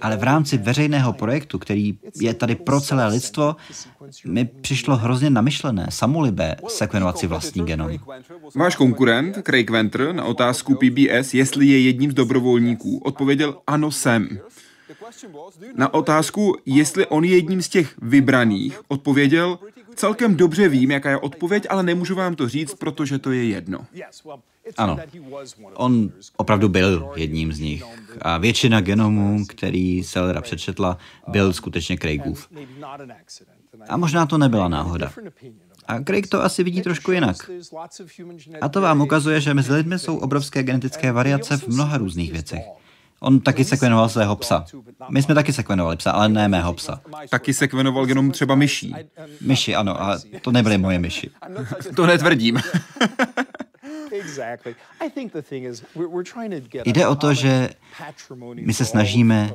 Ale 0.00 0.16
v 0.16 0.22
rámci 0.22 0.58
veřejného 0.58 1.12
projektu, 1.12 1.58
který 1.58 1.98
je 2.20 2.34
tady 2.34 2.54
pro 2.54 2.80
celé 2.80 3.06
lidstvo, 3.06 3.56
mi 4.26 4.44
přišlo 4.44 4.96
hrozně 4.96 5.30
namyšlené, 5.30 5.86
samolibé 5.90 6.56
sekvenovat 6.68 7.18
si 7.18 7.26
vlastní 7.26 7.64
genom. 7.64 7.90
Váš 8.54 8.76
konkurent, 8.76 9.38
Craig 9.46 9.70
Venter, 9.70 10.14
na 10.14 10.24
otázku 10.24 10.74
PBS, 10.74 11.34
jestli 11.34 11.66
je 11.66 11.80
jedním 11.80 12.10
z 12.10 12.14
dobrovolníků, 12.14 12.98
odpověděl 12.98 13.58
ano, 13.66 13.90
jsem. 13.90 14.28
Na 15.74 15.94
otázku, 15.94 16.56
jestli 16.66 17.06
on 17.06 17.24
je 17.24 17.34
jedním 17.36 17.62
z 17.62 17.68
těch 17.68 17.94
vybraných, 18.02 18.80
odpověděl, 18.88 19.58
celkem 19.94 20.36
dobře 20.36 20.68
vím, 20.68 20.90
jaká 20.90 21.10
je 21.10 21.16
odpověď, 21.16 21.66
ale 21.70 21.82
nemůžu 21.82 22.14
vám 22.14 22.34
to 22.34 22.48
říct, 22.48 22.74
protože 22.74 23.18
to 23.18 23.32
je 23.32 23.44
jedno. 23.44 23.86
Ano, 24.76 24.98
on 25.74 26.10
opravdu 26.36 26.68
byl 26.68 27.12
jedním 27.16 27.52
z 27.52 27.60
nich. 27.60 27.84
A 28.22 28.38
většina 28.38 28.80
genomů, 28.80 29.46
který 29.46 30.04
Sellera 30.04 30.40
přečetla, 30.40 30.98
byl 31.28 31.52
skutečně 31.52 31.98
Craigův. 31.98 32.48
A 33.88 33.96
možná 33.96 34.26
to 34.26 34.38
nebyla 34.38 34.68
náhoda. 34.68 35.12
A 35.86 36.02
Craig 36.02 36.26
to 36.26 36.42
asi 36.42 36.64
vidí 36.64 36.82
trošku 36.82 37.12
jinak. 37.12 37.50
A 38.60 38.68
to 38.68 38.80
vám 38.80 39.00
ukazuje, 39.00 39.40
že 39.40 39.54
mezi 39.54 39.72
lidmi 39.72 39.98
jsou 39.98 40.16
obrovské 40.16 40.62
genetické 40.62 41.12
variace 41.12 41.56
v 41.56 41.68
mnoha 41.68 41.98
různých 41.98 42.32
věcech. 42.32 42.62
On 43.20 43.40
taky 43.40 43.64
sekvenoval 43.64 44.08
svého 44.08 44.36
psa. 44.36 44.64
My 45.10 45.22
jsme 45.22 45.34
taky 45.34 45.52
sekvenovali 45.52 45.96
psa, 45.96 46.10
ale 46.10 46.28
ne 46.28 46.48
mého 46.48 46.72
psa. 46.72 47.00
Taky 47.30 47.54
sekvenoval 47.54 48.08
jenom 48.08 48.30
třeba 48.30 48.54
myší. 48.54 48.94
Myši, 49.40 49.74
ano, 49.74 50.02
a 50.02 50.18
to 50.42 50.52
nebyly 50.52 50.78
moje 50.78 50.98
myši. 50.98 51.30
to 51.96 52.06
netvrdím. 52.06 52.60
Jde 56.84 57.06
o 57.06 57.14
to, 57.14 57.34
že 57.34 57.68
my 58.54 58.74
se 58.74 58.84
snažíme 58.84 59.52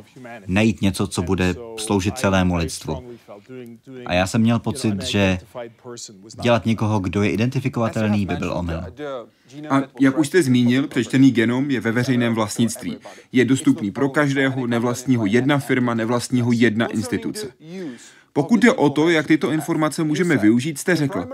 najít 0.48 0.82
něco, 0.82 1.08
co 1.08 1.22
bude 1.22 1.56
sloužit 1.78 2.18
celému 2.18 2.56
lidstvu. 2.56 3.04
A 4.06 4.14
já 4.14 4.28
jsem 4.28 4.42
měl 4.42 4.60
pocit, 4.60 5.02
že 5.02 5.40
dělat 6.42 6.66
někoho, 6.66 7.00
kdo 7.00 7.24
je 7.24 7.32
identifikovatelný, 7.32 8.26
by 8.26 8.36
byl 8.36 8.54
omyl. 8.54 8.84
A 9.70 9.82
jak 10.00 10.18
už 10.18 10.28
jste 10.28 10.44
zmínil, 10.44 10.88
přečtený 10.88 11.32
genom 11.32 11.72
je 11.72 11.80
ve 11.80 11.92
veřejném 11.92 12.36
vlastnictví. 12.36 12.98
Je 13.32 13.46
dostupný 13.46 13.92
pro 13.92 14.10
každého, 14.10 14.68
nevlastního 14.68 15.26
jedna 15.26 15.60
firma, 15.60 15.94
nevlastního 15.94 16.52
jedna 16.52 16.88
instituce. 16.88 17.48
Pokud 18.34 18.60
jde 18.60 18.72
o 18.72 18.90
to, 18.90 19.10
jak 19.10 19.28
tyto 19.28 19.52
informace 19.52 20.04
můžeme 20.04 20.38
využít, 20.38 20.80
jste 20.80 20.96
řekl. 20.96 21.28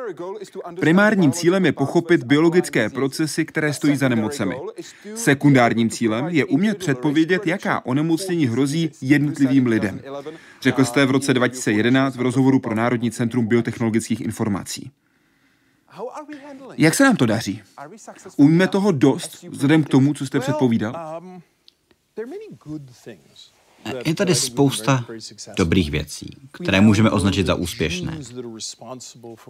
Primárním 0.79 1.31
cílem 1.31 1.65
je 1.65 1.71
pochopit 1.71 2.23
biologické 2.23 2.89
procesy, 2.89 3.45
které 3.45 3.73
stojí 3.73 3.97
za 3.97 4.09
nemocemi. 4.09 4.55
Sekundárním 5.15 5.89
cílem 5.89 6.27
je 6.27 6.45
umět 6.45 6.77
předpovědět, 6.77 7.47
jaká 7.47 7.85
onemocnění 7.85 8.47
hrozí 8.47 8.91
jednotlivým 9.01 9.67
lidem. 9.67 10.01
Řekl 10.62 10.85
jste 10.85 11.05
v 11.05 11.12
roce 11.12 11.33
2011 11.33 12.15
v 12.15 12.21
rozhovoru 12.21 12.59
pro 12.59 12.75
Národní 12.75 13.12
centrum 13.12 13.47
biotechnologických 13.47 14.21
informací. 14.21 14.91
Jak 16.77 16.93
se 16.93 17.03
nám 17.03 17.15
to 17.15 17.25
daří? 17.25 17.62
Umíme 18.38 18.67
toho 18.67 18.91
dost 18.91 19.43
vzhledem 19.43 19.83
k 19.83 19.89
tomu, 19.89 20.13
co 20.13 20.25
jste 20.25 20.39
předpovídal? 20.39 21.21
Je 24.05 24.15
tady 24.15 24.35
spousta 24.35 25.05
dobrých 25.57 25.91
věcí, 25.91 26.37
které 26.51 26.81
můžeme 26.81 27.09
označit 27.11 27.45
za 27.45 27.55
úspěšné. 27.55 28.19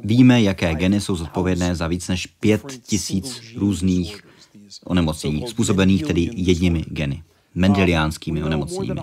Víme, 0.03 0.41
jaké 0.41 0.75
geny 0.75 1.01
jsou 1.01 1.15
zodpovědné 1.15 1.75
za 1.75 1.87
víc 1.87 2.07
než 2.07 2.25
pět 2.25 2.63
tisíc 2.83 3.41
různých 3.55 4.23
onemocnění, 4.83 5.47
způsobených 5.47 6.03
tedy 6.03 6.29
jedními 6.33 6.85
geny 6.87 7.23
mendeliánskými 7.55 8.43
onemocněními. 8.43 9.01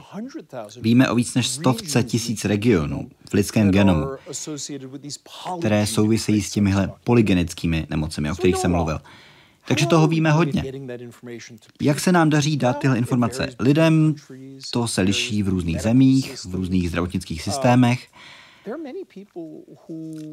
Víme 0.81 1.11
o 1.11 1.15
víc 1.15 1.35
než 1.35 1.49
stovce 1.49 2.03
tisíc 2.03 2.45
regionů 2.45 3.11
v 3.31 3.35
lidském 3.35 3.71
genomu, 3.71 4.07
které 5.59 5.87
souvisejí 5.87 6.43
s 6.43 6.51
těmihle 6.51 6.93
polygenickými 7.05 7.87
nemocemi, 7.91 8.31
o 8.31 8.35
kterých 8.35 8.57
jsem 8.57 8.73
mluvil. 8.73 9.01
Takže 9.69 9.87
toho 9.87 10.07
víme 10.07 10.33
hodně. 10.33 10.73
Jak 11.81 12.01
se 12.01 12.13
nám 12.13 12.31
daří 12.31 12.57
dát 12.57 12.79
tyhle 12.79 12.99
informace 12.99 13.49
lidem, 13.59 14.15
to 14.71 14.89
se 14.89 15.03
liší 15.03 15.43
v 15.43 15.49
různých 15.49 15.81
zemích, 15.81 16.37
v 16.45 16.55
různých 16.55 16.89
zdravotnických 16.89 17.43
systémech. 17.43 18.09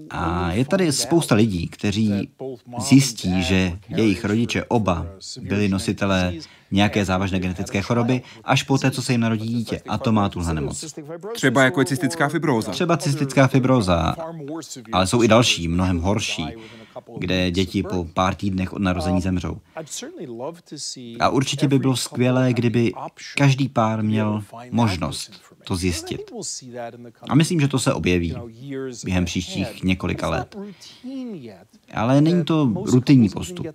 A 0.09 0.51
je 0.51 0.65
tady 0.65 0.91
spousta 0.91 1.35
lidí, 1.35 1.67
kteří 1.67 2.29
zjistí, 2.79 3.43
že 3.43 3.79
jejich 3.89 4.25
rodiče 4.25 4.63
oba 4.63 5.07
byli 5.41 5.69
nositelé 5.69 6.33
nějaké 6.71 7.05
závažné 7.05 7.39
genetické 7.39 7.81
choroby, 7.81 8.21
až 8.43 8.63
po 8.63 8.77
té, 8.77 8.91
co 8.91 9.01
se 9.01 9.11
jim 9.13 9.21
narodí 9.21 9.47
dítě. 9.47 9.81
A 9.87 9.97
to 9.97 10.11
má 10.11 10.29
tuhle 10.29 10.53
nemoc. 10.53 10.93
Třeba 11.33 11.63
jako 11.63 11.81
je 11.81 11.85
cystická 11.85 12.29
fibróza. 12.29 12.71
Třeba 12.71 12.97
cystická 12.97 13.47
fibróza, 13.47 14.15
ale 14.91 15.07
jsou 15.07 15.23
i 15.23 15.27
další, 15.27 15.67
mnohem 15.67 15.99
horší 15.99 16.45
kde 17.17 17.51
děti 17.51 17.83
po 17.83 18.07
pár 18.13 18.35
týdnech 18.35 18.73
od 18.73 18.81
narození 18.81 19.21
zemřou. 19.21 19.57
A 21.19 21.29
určitě 21.29 21.67
by 21.67 21.79
bylo 21.79 21.95
skvělé, 21.95 22.53
kdyby 22.53 22.93
každý 23.37 23.69
pár 23.69 24.03
měl 24.03 24.43
možnost 24.71 25.41
to 25.63 25.75
zjistit. 25.75 26.31
A 27.29 27.35
myslím, 27.35 27.59
že 27.59 27.67
to 27.67 27.79
se 27.79 27.93
objeví 27.93 28.35
během 29.05 29.25
příštích 29.25 29.83
několika 29.83 30.29
let. 30.29 30.55
Ale 31.93 32.21
není 32.21 32.43
to 32.43 32.71
rutinní 32.85 33.29
postup. 33.29 33.67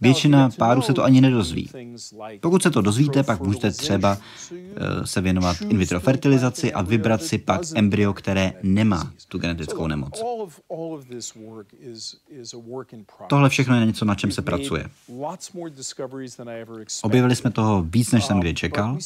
Většina 0.00 0.50
párů 0.58 0.82
se 0.82 0.92
to 0.92 1.04
ani 1.04 1.20
nedozví. 1.20 1.70
Pokud 2.40 2.62
se 2.62 2.70
to 2.70 2.80
dozvíte, 2.80 3.22
pak 3.22 3.40
můžete 3.40 3.70
třeba 3.70 4.18
uh, 4.50 4.58
se 5.04 5.20
věnovat 5.20 5.60
in 5.60 5.78
vitro 5.78 6.00
fertilizaci 6.00 6.72
a 6.72 6.82
vybrat 6.82 7.22
si 7.22 7.38
pak 7.38 7.60
embryo, 7.74 8.12
které 8.12 8.52
nemá 8.62 9.12
tu 9.28 9.38
genetickou 9.38 9.86
nemoc. 9.86 10.22
Tohle 13.26 13.48
všechno 13.48 13.80
je 13.80 13.86
něco, 13.86 14.04
na 14.04 14.14
čem 14.14 14.30
se 14.30 14.42
pracuje. 14.42 14.88
Objevili 17.02 17.36
jsme 17.36 17.50
toho 17.50 17.82
víc, 17.82 18.12
než 18.12 18.24
jsem 18.24 18.40
kdy 18.40 18.54
čekal, 18.54 18.98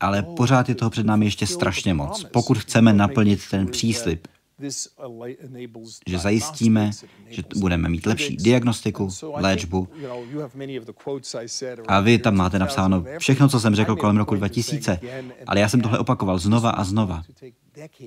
ale 0.00 0.22
pořád 0.22 0.68
je 0.68 0.74
toho 0.74 0.90
před 0.90 1.06
námi 1.06 1.26
ještě 1.26 1.46
strašně 1.46 1.94
moc. 1.94 2.24
Pokud 2.24 2.58
chceme 2.58 2.92
naplnit 2.92 3.40
ten 3.50 3.66
příslip, 3.66 4.26
že 6.06 6.18
zajistíme, 6.18 6.90
že 7.28 7.42
budeme 7.56 7.88
mít 7.88 8.06
lepší 8.06 8.36
diagnostiku, 8.36 9.08
léčbu. 9.34 9.88
A 11.88 12.00
vy 12.00 12.18
tam 12.18 12.36
máte 12.36 12.58
napsáno 12.58 13.04
všechno, 13.18 13.48
co 13.48 13.60
jsem 13.60 13.74
řekl 13.74 13.96
kolem 13.96 14.16
roku 14.16 14.34
2000, 14.34 15.00
ale 15.46 15.60
já 15.60 15.68
jsem 15.68 15.80
tohle 15.80 15.98
opakoval 15.98 16.38
znova 16.38 16.70
a 16.70 16.84
znova. 16.84 17.22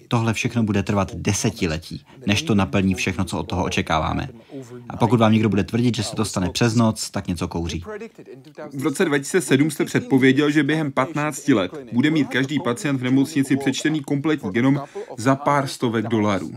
Tohle 0.07 0.33
všechno 0.33 0.63
bude 0.63 0.83
trvat 0.83 1.15
desetiletí, 1.15 2.05
než 2.25 2.41
to 2.41 2.55
naplní 2.55 2.95
všechno, 2.95 3.25
co 3.25 3.39
od 3.39 3.49
toho 3.49 3.63
očekáváme. 3.63 4.29
A 4.89 4.97
pokud 4.97 5.19
vám 5.19 5.33
někdo 5.33 5.49
bude 5.49 5.63
tvrdit, 5.63 5.95
že 5.95 6.03
se 6.03 6.15
to 6.15 6.25
stane 6.25 6.49
přes 6.49 6.75
noc, 6.75 7.09
tak 7.09 7.27
něco 7.27 7.47
kouří. 7.47 7.83
V 8.73 8.83
roce 8.83 9.05
2007 9.05 9.71
jste 9.71 9.85
předpověděl, 9.85 10.51
že 10.51 10.63
během 10.63 10.91
15 10.91 11.47
let 11.47 11.71
bude 11.91 12.09
mít 12.09 12.27
každý 12.27 12.59
pacient 12.59 12.97
v 12.97 13.03
nemocnici 13.03 13.57
přečtený 13.57 14.01
kompletní 14.01 14.51
genom 14.51 14.81
za 15.17 15.35
pár 15.35 15.67
stovek 15.67 16.07
dolarů. 16.07 16.51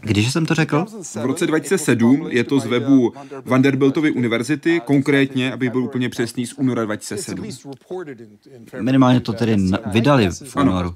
Když 0.00 0.32
jsem 0.32 0.46
to 0.46 0.54
řekl? 0.54 0.84
V 1.14 1.24
roce 1.24 1.46
2007 1.46 2.26
je 2.30 2.44
to 2.44 2.60
z 2.60 2.66
webu 2.66 3.12
Vanderbiltovy 3.44 4.10
univerzity, 4.10 4.80
konkrétně, 4.84 5.52
aby 5.52 5.70
byl 5.70 5.84
úplně 5.84 6.08
přesný, 6.08 6.46
z 6.46 6.52
února 6.52 6.84
2007. 6.84 7.48
Minimálně 8.80 9.20
to 9.20 9.32
tedy 9.32 9.56
vydali 9.86 10.30
v 10.30 10.56
únoru. 10.56 10.94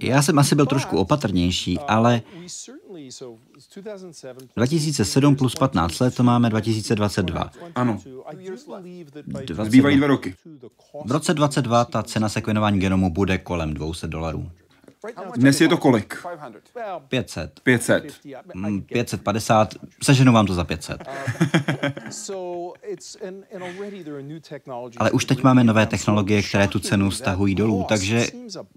Já 0.00 0.22
jsem 0.22 0.38
asi 0.38 0.54
byl 0.54 0.66
trošku 0.66 0.96
opatrnější, 0.98 1.78
ale 1.78 2.22
2007 4.56 5.36
plus 5.36 5.54
15 5.54 5.98
let 5.98 6.14
to 6.14 6.22
máme 6.22 6.50
2022. 6.50 7.50
Ano. 7.74 8.00
Zbývají 9.64 9.96
dva 9.96 10.06
roky. 10.06 10.34
V 11.04 11.12
roce 11.12 11.34
22 11.34 11.84
ta 11.84 12.02
cena 12.02 12.28
sekvenování 12.28 12.80
genomu 12.80 13.10
bude 13.10 13.38
kolem 13.38 13.74
200 13.74 14.06
dolarů. 14.06 14.50
Dnes 15.36 15.60
je 15.60 15.68
to 15.68 15.76
kolik? 15.76 16.26
500. 17.08 17.60
500. 17.60 18.20
550. 18.86 19.74
Seženu 20.02 20.32
vám 20.32 20.46
to 20.46 20.54
za 20.54 20.64
500. 20.64 21.02
Ale 24.96 25.10
už 25.10 25.24
teď 25.24 25.42
máme 25.42 25.64
nové 25.64 25.86
technologie, 25.86 26.42
které 26.42 26.68
tu 26.68 26.78
cenu 26.78 27.10
stahují 27.10 27.54
dolů, 27.54 27.84
takže 27.88 28.26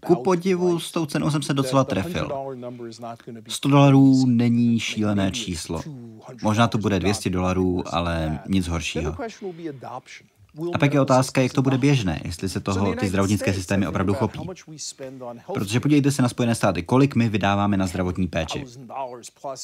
ku 0.06 0.16
podivu 0.16 0.80
s 0.80 0.92
tou 0.92 1.06
cenou 1.06 1.32
jsem 1.32 1.42
se 1.42 1.54
docela 1.54 1.84
trefil. 1.84 2.32
100 3.48 3.70
dolarů 3.70 4.26
není 4.26 4.80
šílené 4.80 5.32
číslo. 5.32 5.82
Možná 6.44 6.68
to 6.68 6.78
bude 6.78 7.00
200 7.00 7.30
dolarů, 7.30 7.84
ale 7.94 8.40
nic 8.48 8.68
horšího. 8.68 9.16
A 10.74 10.78
pak 10.78 10.94
je 10.94 11.02
otázka, 11.02 11.42
jak 11.42 11.54
to 11.54 11.62
bude 11.62 11.78
běžné, 11.78 12.22
jestli 12.26 12.50
se 12.50 12.60
toho 12.60 12.96
ty 12.96 13.08
zdravotnické 13.08 13.54
systémy 13.54 13.88
opravdu 13.88 14.14
chopí. 14.14 14.40
Protože 15.54 15.80
podívejte 15.80 16.12
se 16.12 16.22
na 16.22 16.30
Spojené 16.30 16.56
státy, 16.56 16.84
kolik 16.84 17.16
my 17.16 17.30
vydáváme 17.30 17.78
na 17.78 17.88
zdravotní 17.88 18.28
péči. 18.28 18.66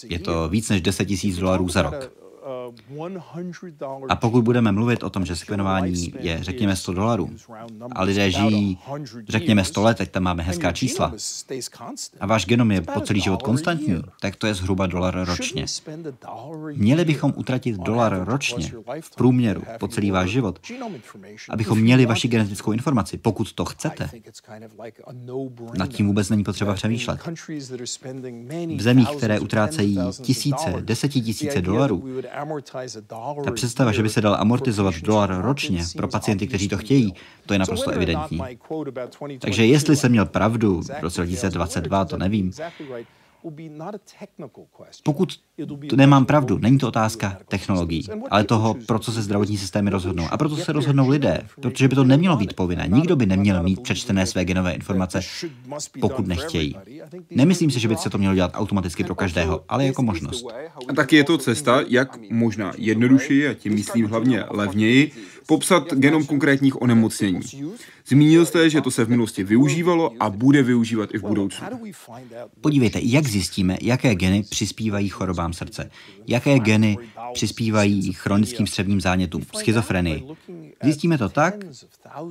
Je 0.03 0.19
to 0.19 0.49
víc 0.49 0.69
než 0.69 0.81
10 0.81 1.07
000 1.23 1.39
dolarů 1.39 1.69
za 1.69 1.81
rok. 1.81 1.95
A 4.09 4.15
pokud 4.15 4.43
budeme 4.43 4.71
mluvit 4.71 5.03
o 5.03 5.09
tom, 5.09 5.25
že 5.25 5.35
sekvenování 5.35 6.13
je, 6.19 6.43
řekněme, 6.43 6.75
100 6.75 6.93
dolarů, 6.93 7.29
a 7.91 8.03
lidé 8.03 8.31
žijí, 8.31 8.77
řekněme, 9.29 9.63
100 9.63 9.81
let, 9.81 9.97
teď 9.97 10.11
tam 10.11 10.23
máme 10.23 10.43
hezká 10.43 10.71
čísla, 10.71 11.13
a 12.19 12.25
váš 12.25 12.45
genom 12.45 12.71
je 12.71 12.81
po 12.81 13.01
celý 13.01 13.21
život 13.21 13.41
konstantní, 13.41 14.01
tak 14.21 14.35
to 14.35 14.47
je 14.47 14.53
zhruba 14.53 14.87
dolar 14.87 15.25
ročně. 15.25 15.65
Měli 16.75 17.05
bychom 17.05 17.33
utratit 17.35 17.77
dolar 17.77 18.23
ročně 18.25 18.71
v 19.01 19.15
průměru 19.15 19.63
po 19.79 19.87
celý 19.87 20.11
váš 20.11 20.29
život, 20.29 20.59
abychom 21.49 21.79
měli 21.79 22.05
vaši 22.05 22.27
genetickou 22.27 22.71
informaci, 22.71 23.17
pokud 23.17 23.53
to 23.53 23.65
chcete. 23.65 24.09
Nad 25.77 25.89
tím 25.89 26.07
vůbec 26.07 26.29
není 26.29 26.43
potřeba 26.43 26.73
přemýšlet. 26.73 27.19
V 28.77 28.81
zemích, 28.81 29.09
které 29.09 29.39
utrácejí 29.39 29.99
tisíce, 30.21 30.73
desetitisíce 30.79 31.61
dolarů, 31.61 32.03
ta 33.45 33.51
představa, 33.51 33.91
že 33.91 34.03
by 34.03 34.09
se 34.09 34.21
dal 34.21 34.35
amortizovat 34.35 34.95
dolar 34.95 35.41
ročně 35.41 35.83
pro 35.97 36.07
pacienty, 36.07 36.47
kteří 36.47 36.67
to 36.67 36.77
chtějí, 36.77 37.13
to 37.45 37.53
je 37.53 37.59
naprosto 37.59 37.91
evidentní. 37.91 38.41
Takže 39.39 39.65
jestli 39.65 39.95
jsem 39.95 40.11
měl 40.11 40.25
pravdu 40.25 40.81
v 40.81 41.01
roce 41.01 41.21
2022, 41.21 42.05
to 42.05 42.17
nevím. 42.17 42.51
Pokud 45.03 45.39
to 45.89 45.95
nemám 45.95 46.25
pravdu, 46.25 46.57
není 46.57 46.77
to 46.77 46.87
otázka 46.87 47.37
technologií, 47.47 48.07
ale 48.29 48.43
toho, 48.43 48.75
pro 48.85 48.99
co 48.99 49.11
se 49.11 49.21
zdravotní 49.21 49.57
systémy 49.57 49.89
rozhodnou. 49.89 50.27
A 50.31 50.37
proto 50.37 50.55
se 50.55 50.71
rozhodnou 50.71 51.09
lidé, 51.09 51.41
protože 51.61 51.87
by 51.87 51.95
to 51.95 52.03
nemělo 52.03 52.37
být 52.37 52.53
povinné. 52.53 52.87
Nikdo 52.87 53.15
by 53.15 53.25
neměl 53.25 53.63
mít 53.63 53.81
přečtené 53.81 54.25
své 54.25 54.45
genové 54.45 54.73
informace, 54.73 55.19
pokud 56.01 56.27
nechtějí. 56.27 56.75
Nemyslím 57.31 57.71
si, 57.71 57.79
že 57.79 57.87
by 57.87 57.95
se 57.95 58.09
to 58.09 58.17
mělo 58.17 58.35
dělat 58.35 58.51
automaticky 58.53 59.03
pro 59.03 59.15
každého, 59.15 59.63
ale 59.69 59.85
jako 59.85 60.03
možnost. 60.03 60.45
A 60.87 60.93
taky 60.93 61.15
je 61.15 61.23
to 61.23 61.37
cesta, 61.37 61.81
jak 61.87 62.17
možná 62.31 62.73
jednodušeji, 62.77 63.47
a 63.47 63.53
tím 63.53 63.73
myslím 63.73 64.05
hlavně 64.05 64.43
levněji, 64.49 65.11
popsat 65.47 65.93
genom 65.93 66.25
konkrétních 66.25 66.81
onemocnění. 66.81 67.39
Zmínil 68.07 68.45
jste, 68.45 68.69
že 68.69 68.81
to 68.81 68.91
se 68.91 69.05
v 69.05 69.09
minulosti 69.09 69.43
využívalo 69.43 70.11
a 70.19 70.29
bude 70.29 70.63
využívat 70.63 71.09
i 71.13 71.17
v 71.17 71.21
budoucnu. 71.21 71.67
Podívejte, 72.61 72.99
jak 73.03 73.27
zjistíme, 73.27 73.77
jaké 73.81 74.15
geny 74.15 74.43
přispívají 74.43 75.09
chorobám 75.09 75.53
srdce, 75.53 75.91
jaké 76.27 76.59
geny 76.59 76.97
přispívají 77.33 78.13
chronickým 78.13 78.67
střevním 78.67 79.01
zánětům, 79.01 79.41
schizofrenii. 79.57 80.23
Zjistíme 80.83 81.17
to 81.17 81.29
tak, 81.29 81.55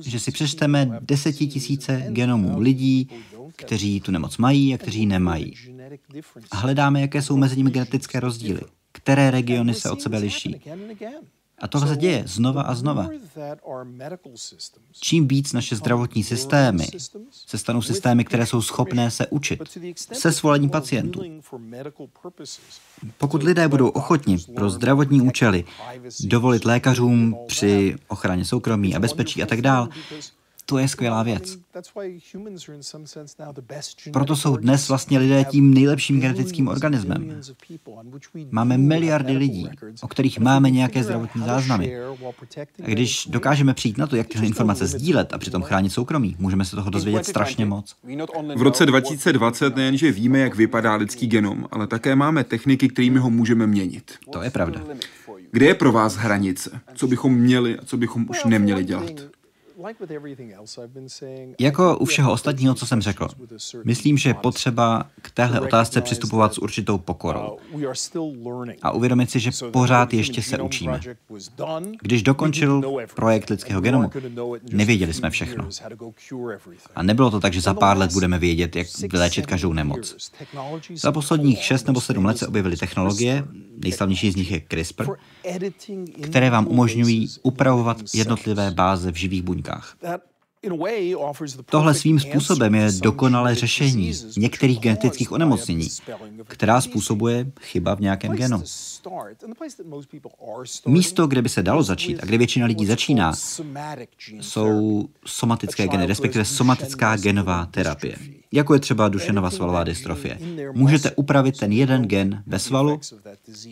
že 0.01 0.19
si 0.19 0.31
přečteme 0.31 0.99
desetitisíce 1.01 2.05
genomů 2.09 2.59
lidí, 2.59 3.09
kteří 3.55 3.99
tu 3.99 4.11
nemoc 4.11 4.37
mají 4.37 4.73
a 4.73 4.77
kteří 4.77 5.05
nemají. 5.05 5.53
A 6.51 6.57
hledáme, 6.57 7.01
jaké 7.01 7.21
jsou 7.21 7.37
mezi 7.37 7.57
nimi 7.57 7.71
genetické 7.71 8.19
rozdíly, 8.19 8.61
které 8.91 9.31
regiony 9.31 9.73
se 9.73 9.91
od 9.91 10.01
sebe 10.01 10.17
liší. 10.17 10.61
A 11.59 11.67
tohle 11.67 11.87
se 11.87 11.97
děje 11.97 12.23
znova 12.27 12.61
a 12.61 12.75
znova. 12.75 13.09
Čím 14.91 15.27
víc 15.27 15.53
naše 15.53 15.75
zdravotní 15.75 16.23
systémy 16.23 16.87
se 17.31 17.57
stanou 17.57 17.81
systémy, 17.81 18.25
které 18.25 18.45
jsou 18.45 18.61
schopné 18.61 19.11
se 19.11 19.27
učit 19.27 19.59
se 20.13 20.31
svolením 20.31 20.69
pacientů. 20.69 21.21
Pokud 23.17 23.43
lidé 23.43 23.67
budou 23.67 23.87
ochotni 23.87 24.37
pro 24.55 24.69
zdravotní 24.69 25.21
účely 25.21 25.63
dovolit 26.19 26.65
lékařům 26.65 27.37
při 27.47 27.95
ochraně 28.07 28.45
soukromí 28.45 28.95
a 28.95 28.99
bezpečí 28.99 29.43
a 29.43 29.45
tak 29.45 29.61
dále, 29.61 29.89
to 30.65 30.77
je 30.77 30.87
skvělá 30.87 31.23
věc. 31.23 31.57
Proto 34.13 34.35
jsou 34.35 34.57
dnes 34.57 34.89
vlastně 34.89 35.19
lidé 35.19 35.43
tím 35.43 35.73
nejlepším 35.73 36.21
genetickým 36.21 36.67
organismem. 36.67 37.41
Máme 38.51 38.77
miliardy 38.77 39.37
lidí, 39.37 39.69
o 40.01 40.07
kterých 40.07 40.39
máme 40.39 40.69
nějaké 40.69 41.03
zdravotní 41.03 41.41
záznamy. 41.45 41.97
A 42.83 42.87
když 42.87 43.25
dokážeme 43.25 43.73
přijít 43.73 43.97
na 43.97 44.07
to, 44.07 44.15
jak 44.15 44.27
tyhle 44.27 44.47
informace 44.47 44.87
sdílet 44.87 45.33
a 45.33 45.37
přitom 45.37 45.61
chránit 45.61 45.89
soukromí, 45.89 46.35
můžeme 46.39 46.65
se 46.65 46.75
toho 46.75 46.89
dozvědět 46.89 47.25
strašně 47.25 47.65
moc. 47.65 47.95
V 48.55 48.61
roce 48.61 48.85
2020 48.85 49.75
nejenže 49.75 50.11
víme, 50.11 50.39
jak 50.39 50.55
vypadá 50.55 50.95
lidský 50.95 51.27
genom, 51.27 51.67
ale 51.71 51.87
také 51.87 52.15
máme 52.15 52.43
techniky, 52.43 52.89
kterými 52.89 53.19
ho 53.19 53.29
můžeme 53.29 53.67
měnit. 53.67 54.13
To 54.31 54.41
je 54.41 54.49
pravda. 54.49 54.81
Kde 55.51 55.65
je 55.65 55.75
pro 55.75 55.91
vás 55.91 56.15
hranice? 56.15 56.81
Co 56.95 57.07
bychom 57.07 57.33
měli 57.35 57.79
a 57.79 57.85
co 57.85 57.97
bychom 57.97 58.25
už 58.29 58.43
neměli 58.43 58.83
dělat? 58.83 59.11
Jako 61.59 61.97
u 61.97 62.05
všeho 62.05 62.31
ostatního, 62.31 62.75
co 62.75 62.85
jsem 62.85 63.01
řekl, 63.01 63.27
myslím, 63.83 64.17
že 64.17 64.29
je 64.29 64.33
potřeba 64.33 65.09
k 65.21 65.31
téhle 65.31 65.59
otázce 65.59 66.01
přistupovat 66.01 66.53
s 66.53 66.57
určitou 66.57 66.97
pokorou 66.97 67.57
uh, 67.71 68.69
a 68.81 68.91
uvědomit 68.91 69.31
si, 69.31 69.39
že 69.39 69.51
pořád 69.71 70.13
ještě 70.13 70.41
se 70.41 70.61
učíme. 70.61 70.99
Když 72.01 72.23
dokončil 72.23 72.81
projekt 73.15 73.49
lidského 73.49 73.81
genomu, 73.81 74.09
nevěděli 74.71 75.13
jsme 75.13 75.29
všechno. 75.29 75.69
A 76.95 77.03
nebylo 77.03 77.31
to 77.31 77.39
tak, 77.39 77.53
že 77.53 77.61
za 77.61 77.73
pár 77.73 77.97
let 77.97 78.13
budeme 78.13 78.39
vědět, 78.39 78.75
jak 78.75 78.87
vyléčit 79.11 79.45
každou 79.45 79.73
nemoc. 79.73 80.31
Za 80.95 81.11
posledních 81.11 81.63
šest 81.63 81.87
nebo 81.87 82.01
sedm 82.01 82.25
let 82.25 82.37
se 82.37 82.47
objevily 82.47 82.77
technologie, 82.77 83.43
nejslavnější 83.77 84.31
z 84.31 84.35
nich 84.35 84.51
je 84.51 84.61
CRISPR, 84.69 85.05
které 86.21 86.49
vám 86.49 86.67
umožňují 86.67 87.29
upravovat 87.43 87.97
jednotlivé 88.13 88.71
báze 88.71 89.11
v 89.11 89.15
živých 89.15 89.43
buňkách. 89.43 89.64
Tohle 91.65 91.93
svým 91.93 92.19
způsobem 92.19 92.75
je 92.75 92.91
dokonalé 93.01 93.55
řešení 93.55 94.13
některých 94.37 94.79
genetických 94.79 95.31
onemocnění, 95.31 95.87
která 96.43 96.81
způsobuje 96.81 97.51
chyba 97.61 97.95
v 97.95 97.99
nějakém 97.99 98.31
genu. 98.31 98.63
Místo, 100.85 101.27
kde 101.27 101.41
by 101.41 101.49
se 101.49 101.63
dalo 101.63 101.83
začít 101.83 102.19
a 102.23 102.25
kde 102.25 102.37
většina 102.37 102.65
lidí 102.65 102.85
začíná, 102.85 103.33
jsou 104.41 105.05
somatické 105.25 105.87
geny, 105.87 106.05
respektive 106.05 106.45
somatická 106.45 107.15
genová 107.17 107.65
terapie, 107.65 108.17
jako 108.51 108.73
je 108.73 108.79
třeba 108.79 109.09
dušenová 109.09 109.51
svalová 109.51 109.83
dystrofie. 109.83 110.39
Můžete 110.73 111.11
upravit 111.11 111.59
ten 111.59 111.71
jeden 111.71 112.03
gen 112.03 112.43
ve 112.47 112.59
svalu, 112.59 112.99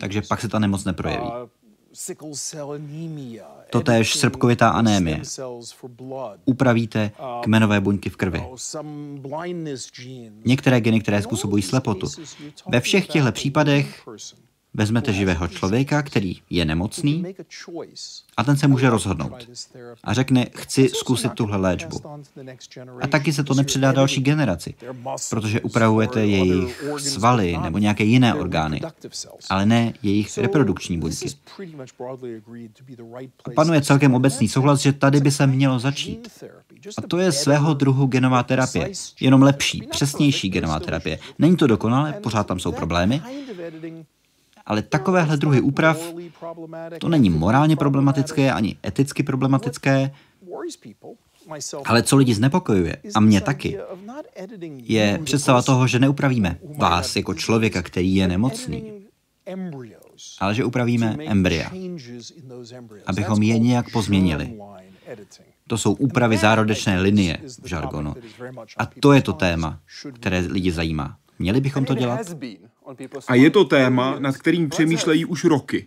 takže 0.00 0.22
pak 0.22 0.40
se 0.40 0.48
ta 0.48 0.58
nemoc 0.58 0.84
neprojeví. 0.84 1.26
Totéž 3.70 4.14
srpkovitá 4.14 4.68
anémie. 4.68 5.20
Upravíte 6.44 7.10
kmenové 7.42 7.80
buňky 7.80 8.10
v 8.10 8.16
krvi. 8.16 8.46
Některé 10.44 10.80
geny, 10.80 11.00
které 11.00 11.22
způsobují 11.22 11.62
slepotu. 11.62 12.06
Ve 12.68 12.80
všech 12.80 13.06
těchto 13.06 13.32
případech 13.32 14.02
Vezmete 14.74 15.12
živého 15.12 15.48
člověka, 15.48 16.02
který 16.02 16.36
je 16.50 16.64
nemocný 16.64 17.24
a 18.36 18.44
ten 18.44 18.56
se 18.56 18.68
může 18.68 18.90
rozhodnout 18.90 19.48
a 20.04 20.12
řekne, 20.14 20.46
chci 20.54 20.88
zkusit 20.88 21.32
tuhle 21.32 21.56
léčbu. 21.56 22.00
A 23.00 23.06
taky 23.06 23.32
se 23.32 23.44
to 23.44 23.54
nepředá 23.54 23.92
další 23.92 24.20
generaci, 24.20 24.74
protože 25.30 25.60
upravujete 25.60 26.26
jejich 26.26 26.84
svaly 26.98 27.58
nebo 27.62 27.78
nějaké 27.78 28.04
jiné 28.04 28.34
orgány, 28.34 28.80
ale 29.50 29.66
ne 29.66 29.92
jejich 30.02 30.38
reprodukční 30.38 30.98
buňky. 30.98 31.28
A 33.44 33.50
panuje 33.54 33.82
celkem 33.82 34.14
obecný 34.14 34.48
souhlas, 34.48 34.80
že 34.80 34.92
tady 34.92 35.20
by 35.20 35.30
se 35.30 35.46
mělo 35.46 35.78
začít. 35.78 36.44
A 36.98 37.06
to 37.08 37.18
je 37.18 37.32
svého 37.32 37.74
druhu 37.74 38.06
genová 38.06 38.42
terapie. 38.42 38.90
Jenom 39.20 39.42
lepší, 39.42 39.82
přesnější 39.90 40.50
genová 40.50 40.80
terapie. 40.80 41.18
Není 41.38 41.56
to 41.56 41.66
dokonalé, 41.66 42.12
pořád 42.12 42.46
tam 42.46 42.60
jsou 42.60 42.72
problémy, 42.72 43.22
ale 44.66 44.82
takovéhle 44.82 45.36
druhy 45.36 45.60
úprav, 45.60 46.00
to 46.98 47.08
není 47.08 47.30
morálně 47.30 47.76
problematické 47.76 48.52
ani 48.52 48.76
eticky 48.86 49.22
problematické, 49.22 50.10
ale 51.84 52.02
co 52.02 52.16
lidi 52.16 52.34
znepokojuje, 52.34 52.96
a 53.14 53.20
mě 53.20 53.40
taky, 53.40 53.78
je 54.82 55.20
představa 55.24 55.62
toho, 55.62 55.86
že 55.86 55.98
neupravíme 55.98 56.58
vás 56.78 57.16
jako 57.16 57.34
člověka, 57.34 57.82
který 57.82 58.14
je 58.14 58.28
nemocný, 58.28 58.92
ale 60.40 60.54
že 60.54 60.64
upravíme 60.64 61.16
embrya, 61.26 61.70
abychom 63.06 63.42
je 63.42 63.58
nějak 63.58 63.92
pozměnili. 63.92 64.58
To 65.66 65.78
jsou 65.78 65.92
úpravy 65.92 66.36
zárodečné 66.38 67.00
linie 67.00 67.38
v 67.62 67.68
žargonu. 67.68 68.14
A 68.78 68.86
to 68.86 69.12
je 69.12 69.22
to 69.22 69.32
téma, 69.32 69.80
které 70.12 70.38
lidi 70.38 70.72
zajímá. 70.72 71.16
Měli 71.38 71.60
bychom 71.60 71.84
to 71.84 71.94
dělat? 71.94 72.20
A 73.28 73.34
je 73.34 73.50
to 73.50 73.64
téma, 73.64 74.16
nad 74.18 74.36
kterým 74.36 74.68
přemýšlejí 74.68 75.24
už 75.24 75.44
roky. 75.44 75.86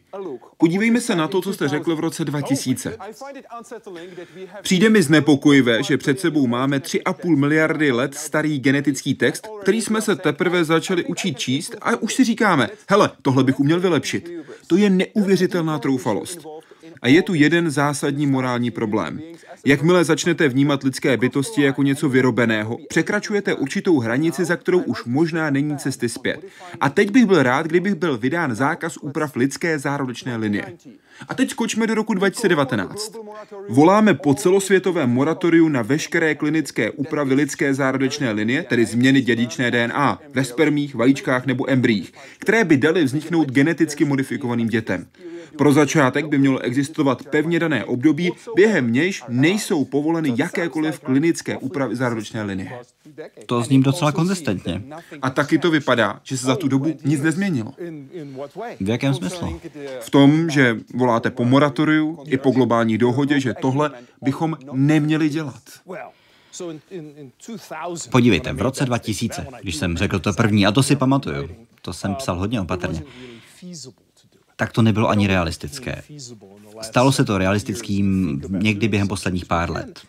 Podívejme 0.58 1.02
se 1.02 1.16
na 1.16 1.28
to, 1.28 1.41
co 1.41 1.54
jste 1.54 1.68
řekl 1.68 1.95
v 1.95 2.00
roce 2.00 2.26
2000. 2.26 2.98
Přijde 4.62 4.89
mi 4.89 5.04
znepokojivé, 5.04 5.84
že 5.84 5.98
před 5.98 6.20
sebou 6.20 6.48
máme 6.48 6.80
3,5 6.80 7.36
miliardy 7.36 7.91
let 7.91 8.16
starý 8.16 8.60
genetický 8.60 9.16
text, 9.16 9.48
který 9.62 9.82
jsme 9.82 10.02
se 10.02 10.16
teprve 10.16 10.64
začali 10.64 11.06
učit 11.06 11.39
číst 11.39 11.76
a 11.82 11.95
už 11.95 12.14
si 12.14 12.24
říkáme, 12.24 12.70
hele, 12.89 13.12
tohle 13.22 13.43
bych 13.43 13.60
uměl 13.60 13.80
vylepšit. 13.80 14.32
To 14.68 14.76
je 14.76 14.89
neuvěřitelná 14.89 15.80
troufalost. 15.80 16.48
A 17.02 17.08
je 17.08 17.22
tu 17.22 17.34
jeden 17.34 17.70
zásadní 17.70 18.28
morální 18.28 18.72
problém. 18.72 19.22
Jakmile 19.66 20.04
začnete 20.04 20.48
vnímat 20.48 20.84
lidské 20.84 21.18
bytosti 21.18 21.62
jako 21.62 21.84
něco 21.84 22.10
vyrobeného, 22.10 22.78
překračujete 22.89 23.54
určitou 23.54 24.00
hranici, 24.00 24.45
za 24.45 24.56
kterou 24.56 24.80
už 24.80 25.06
možná 25.06 25.50
není 25.50 25.78
cesty 25.78 26.10
zpět. 26.10 26.45
A 26.80 26.89
teď 26.89 27.12
bych 27.12 27.26
byl 27.26 27.43
rád, 27.43 27.68
kdybych 27.68 27.95
byl 27.95 28.18
vydán 28.18 28.56
zákaz 28.56 28.98
úprav 28.98 29.36
lidské 29.36 29.80
zárodečné 29.80 30.38
linie. 30.38 30.78
A 31.28 31.34
teď 31.34 31.49
skočme 31.49 31.88
do 31.88 31.95
roku 31.95 32.13
2019. 32.13 33.15
Voláme 33.70 34.13
po 34.13 34.34
celosvětovém 34.34 35.09
moratoriu 35.09 35.70
na 35.70 35.82
veškeré 35.82 36.36
klinické 36.36 36.91
úpravy 36.91 37.34
lidské 37.34 37.74
zárodečné 37.74 38.32
linie, 38.32 38.63
tedy 38.63 38.86
změny 38.86 39.22
dědičné 39.22 39.72
DNA, 39.72 40.20
ve 40.34 40.43
spermích, 40.43 40.95
vajíčkách 40.95 41.45
nebo 41.45 41.72
embryích, 41.72 42.13
které 42.39 42.63
by 42.63 42.78
daly 42.78 43.03
vzniknout 43.03 43.51
geneticky 43.51 44.05
modifikovaným 44.05 44.68
dětem. 44.68 45.07
Pro 45.57 45.74
začátek 45.74 46.26
by 46.28 46.38
mělo 46.38 46.59
existovat 46.59 47.26
pevně 47.26 47.59
dané 47.59 47.86
období, 47.86 48.32
během 48.55 48.93
nějž 48.93 49.24
nejsou 49.30 49.86
povoleny 49.86 50.34
jakékoliv 50.38 50.99
klinické 50.99 51.57
úpravy 51.57 51.95
zárodečné 51.95 52.43
linie. 52.43 52.72
To 53.45 53.61
zním 53.61 53.84
docela 53.84 54.11
konzistentně. 54.11 54.84
A 55.22 55.30
taky 55.30 55.57
to 55.57 55.72
vypadá, 55.72 56.20
že 56.24 56.38
se 56.38 56.45
za 56.45 56.55
tu 56.55 56.68
dobu 56.68 56.97
nic 57.05 57.22
nezměnilo. 57.22 57.74
V 58.80 58.89
jakém 58.89 59.13
smyslu? 59.13 59.61
V 59.99 60.09
tom, 60.09 60.49
že 60.49 60.78
voláte 61.08 61.32
po 61.32 61.45
moratoriu 61.45 62.24
i 62.26 62.38
po 62.38 62.51
globální 62.51 62.97
dohodě, 62.97 63.39
že 63.39 63.53
tohle 63.53 63.91
bychom 64.22 64.58
neměli 64.74 65.30
dělat. 65.30 65.64
Podívejte, 68.12 68.53
v 68.53 68.62
roce 68.62 68.86
2000, 68.86 69.47
když 69.62 69.76
jsem 69.76 69.97
řekl 69.97 70.20
to 70.20 70.34
první, 70.34 70.66
a 70.66 70.72
to 70.72 70.84
si 70.84 70.95
pamatuju, 70.95 71.49
to 71.82 71.93
jsem 71.93 72.16
psal 72.16 72.39
hodně 72.39 72.62
opatrně, 72.62 73.03
tak 74.55 74.72
to 74.72 74.82
nebylo 74.82 75.10
ani 75.10 75.28
realistické. 75.28 76.03
Stalo 76.82 77.12
se 77.12 77.26
to 77.26 77.38
realistickým 77.38 78.41
někdy 78.49 78.88
během 78.88 79.08
posledních 79.08 79.45
pár 79.45 79.72
let. 79.72 79.99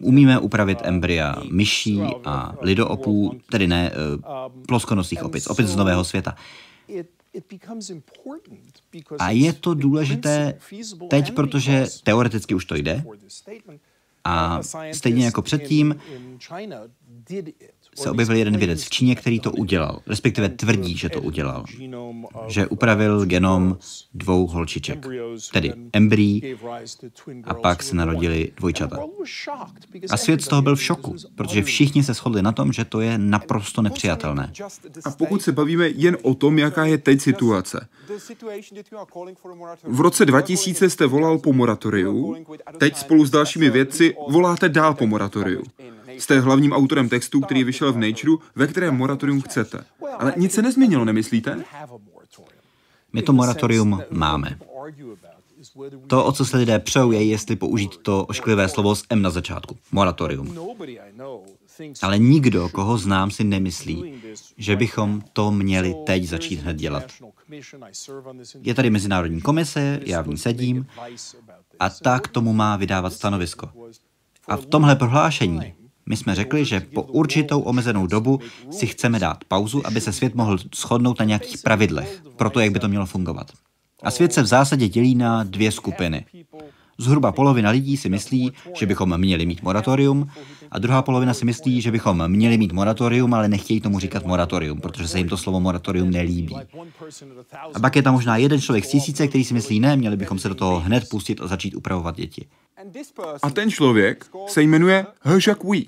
Umíme 0.00 0.38
upravit 0.38 0.78
embrya 0.82 1.36
myší 1.50 2.00
a 2.24 2.56
lidoopů, 2.60 3.40
tedy 3.50 3.66
ne 3.66 3.90
eh, 3.92 3.96
ploskonosých 4.66 5.22
opic, 5.22 5.46
opic 5.46 5.68
z 5.68 5.76
nového 5.76 6.04
světa. 6.04 6.34
A 9.18 9.30
je 9.30 9.52
to 9.52 9.74
důležité 9.74 10.58
teď, 11.10 11.34
protože 11.34 11.86
teoreticky 12.02 12.54
už 12.54 12.64
to 12.64 12.74
jde. 12.74 13.04
A 14.24 14.60
stejně 14.92 15.24
jako 15.24 15.42
předtím, 15.42 16.00
se 17.94 18.10
objevil 18.10 18.36
jeden 18.36 18.56
vědec 18.56 18.84
v 18.84 18.90
Číně, 18.90 19.14
který 19.14 19.40
to 19.40 19.52
udělal, 19.52 20.00
respektive 20.06 20.48
tvrdí, 20.48 20.96
že 20.96 21.08
to 21.08 21.20
udělal, 21.20 21.64
že 22.48 22.66
upravil 22.66 23.26
genom 23.26 23.78
dvou 24.14 24.46
holčiček, 24.46 25.06
tedy 25.52 25.72
embryí, 25.92 26.56
a 27.44 27.54
pak 27.54 27.82
se 27.82 27.96
narodili 27.96 28.52
dvojčata. 28.56 28.98
A 30.10 30.16
svět 30.16 30.42
z 30.42 30.48
toho 30.48 30.62
byl 30.62 30.76
v 30.76 30.82
šoku, 30.82 31.14
protože 31.34 31.62
všichni 31.62 32.04
se 32.04 32.14
shodli 32.14 32.42
na 32.42 32.52
tom, 32.52 32.72
že 32.72 32.84
to 32.84 33.00
je 33.00 33.18
naprosto 33.18 33.82
nepřijatelné. 33.82 34.52
A 35.04 35.10
pokud 35.10 35.42
se 35.42 35.52
bavíme 35.52 35.88
jen 35.88 36.16
o 36.22 36.34
tom, 36.34 36.58
jaká 36.58 36.84
je 36.84 36.98
teď 36.98 37.20
situace. 37.20 37.88
V 39.84 40.00
roce 40.00 40.26
2000 40.26 40.90
jste 40.90 41.06
volal 41.06 41.38
po 41.38 41.52
moratoriu, 41.52 42.36
teď 42.78 42.96
spolu 42.96 43.24
s 43.24 43.30
dalšími 43.30 43.70
vědci 43.70 44.14
voláte 44.28 44.68
dál 44.68 44.94
po 44.94 45.06
moratoriu. 45.06 45.62
Jste 46.18 46.40
hlavním 46.40 46.72
autorem 46.72 47.08
textu, 47.08 47.40
který 47.40 47.64
vyšel 47.64 47.92
v 47.92 47.96
Nature, 47.96 48.32
ve 48.54 48.66
kterém 48.66 48.96
moratorium 48.96 49.40
chcete. 49.40 49.84
Ale 50.18 50.34
nic 50.36 50.52
se 50.52 50.62
nezměnilo, 50.62 51.04
nemyslíte? 51.04 51.64
My 53.12 53.22
to 53.22 53.32
moratorium 53.32 54.02
máme. 54.10 54.58
To, 56.06 56.24
o 56.24 56.32
co 56.32 56.44
se 56.44 56.56
lidé 56.56 56.78
přou, 56.78 57.10
je, 57.10 57.24
jestli 57.24 57.56
použít 57.56 57.96
to 57.96 58.24
ošklivé 58.24 58.68
slovo 58.68 58.94
s 58.94 59.04
M 59.10 59.22
na 59.22 59.30
začátku. 59.30 59.78
Moratorium. 59.92 60.58
Ale 62.02 62.18
nikdo, 62.18 62.68
koho 62.68 62.98
znám, 62.98 63.30
si 63.30 63.44
nemyslí, 63.44 64.22
že 64.56 64.76
bychom 64.76 65.22
to 65.32 65.50
měli 65.50 65.94
teď 66.06 66.24
začít 66.24 66.56
hned 66.56 66.76
dělat. 66.76 67.04
Je 68.62 68.74
tady 68.74 68.90
Mezinárodní 68.90 69.40
komise, 69.40 70.00
já 70.06 70.22
v 70.22 70.28
ní 70.28 70.38
sedím, 70.38 70.86
a 71.80 71.90
tak 71.90 72.28
tomu 72.28 72.52
má 72.52 72.76
vydávat 72.76 73.12
stanovisko. 73.12 73.70
A 74.48 74.56
v 74.56 74.66
tomhle 74.66 74.96
prohlášení 74.96 75.74
my 76.06 76.16
jsme 76.16 76.34
řekli, 76.34 76.64
že 76.64 76.80
po 76.80 77.02
určitou 77.02 77.60
omezenou 77.60 78.06
dobu 78.06 78.40
si 78.70 78.86
chceme 78.86 79.18
dát 79.18 79.44
pauzu, 79.48 79.86
aby 79.86 80.00
se 80.00 80.12
svět 80.12 80.34
mohl 80.34 80.58
shodnout 80.74 81.18
na 81.18 81.24
nějakých 81.24 81.58
pravidlech 81.58 82.22
pro 82.36 82.50
to, 82.50 82.60
jak 82.60 82.72
by 82.72 82.78
to 82.78 82.88
mělo 82.88 83.06
fungovat. 83.06 83.52
A 84.02 84.10
svět 84.10 84.32
se 84.32 84.42
v 84.42 84.46
zásadě 84.46 84.88
dělí 84.88 85.14
na 85.14 85.44
dvě 85.44 85.72
skupiny. 85.72 86.24
Zhruba 86.98 87.32
polovina 87.32 87.70
lidí 87.70 87.96
si 87.96 88.08
myslí, 88.08 88.52
že 88.78 88.86
bychom 88.86 89.18
měli 89.18 89.46
mít 89.46 89.62
moratorium, 89.62 90.28
a 90.72 90.78
druhá 90.78 91.02
polovina 91.02 91.34
si 91.34 91.44
myslí, 91.44 91.80
že 91.80 91.90
bychom 91.90 92.28
měli 92.28 92.58
mít 92.58 92.72
moratorium, 92.72 93.34
ale 93.34 93.48
nechtějí 93.48 93.80
tomu 93.80 93.98
říkat 93.98 94.26
moratorium, 94.26 94.80
protože 94.80 95.08
se 95.08 95.18
jim 95.18 95.28
to 95.28 95.36
slovo 95.36 95.60
moratorium 95.60 96.10
nelíbí. 96.10 96.56
A 97.74 97.80
pak 97.80 97.96
je 97.96 98.02
tam 98.02 98.14
možná 98.14 98.36
jeden 98.36 98.60
člověk 98.60 98.84
z 98.84 98.88
tisíce, 98.88 99.28
který 99.28 99.44
si 99.44 99.54
myslí, 99.54 99.80
ne, 99.80 99.96
měli 99.96 100.16
bychom 100.16 100.38
se 100.38 100.48
do 100.48 100.54
toho 100.54 100.80
hned 100.80 101.08
pustit 101.08 101.40
a 101.40 101.46
začít 101.46 101.74
upravovat 101.74 102.16
děti. 102.16 102.46
A 103.42 103.50
ten 103.50 103.70
člověk 103.70 104.26
se 104.46 104.62
jmenuje 104.62 105.06
He 105.20 105.38
Wei. 105.64 105.86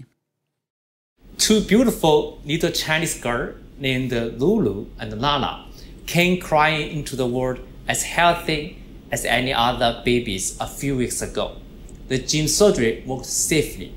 Two 1.47 1.61
beautiful 1.61 2.39
little 2.45 2.71
Chinese 2.71 3.19
girl 3.23 3.55
named 3.79 4.13
Lulu 4.41 4.87
and 4.99 5.23
Lala 5.23 5.69
came 6.07 6.37
crying 6.37 6.93
into 6.93 7.17
the 7.17 7.23
world 7.23 7.61
as 7.89 8.03
healthy 8.03 8.77
as 9.11 9.25
any 9.25 9.55
other 9.55 9.95
babies 10.05 10.57
a 10.61 10.67
few 10.67 10.97
weeks 10.97 11.23
ago. 11.23 11.51
The 12.09 12.19
gene 12.19 12.49
surgery 12.49 13.03
worked 13.07 13.27
safely. 13.27 13.93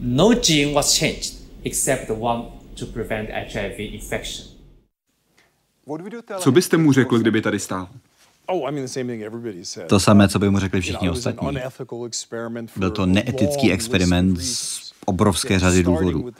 No 0.00 0.34
gene 0.34 0.74
was 0.74 0.98
changed 0.98 1.34
except 1.64 2.06
the 2.06 2.14
one 2.14 2.42
to 2.76 2.86
prevent 2.86 3.30
HIV 3.30 3.78
infection. 3.78 4.46
Co 6.38 6.52
byste 6.52 6.76
mu 6.76 6.92
řekl, 6.92 7.18
kdyby 7.18 7.42
tady 7.42 7.58
stál? 7.58 7.88
Oh, 8.50 8.70
to 9.86 10.00
samé, 10.00 10.28
co 10.28 10.38
by 10.38 10.50
mu 10.50 10.58
řekli 10.58 10.80
všichni 10.80 11.10
ostatní. 11.10 11.58
Byl 12.76 12.90
to 12.90 13.06
neetický 13.06 13.72
experiment 13.72 14.40
z 14.40 14.88
obrovské 15.04 15.58
řady 15.58 15.82
důvodů. 15.82 16.30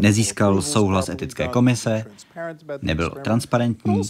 Nezískal 0.00 0.62
souhlas 0.62 1.08
etické 1.08 1.48
komise, 1.48 2.04
nebyl 2.82 3.10
transparentní, 3.10 4.02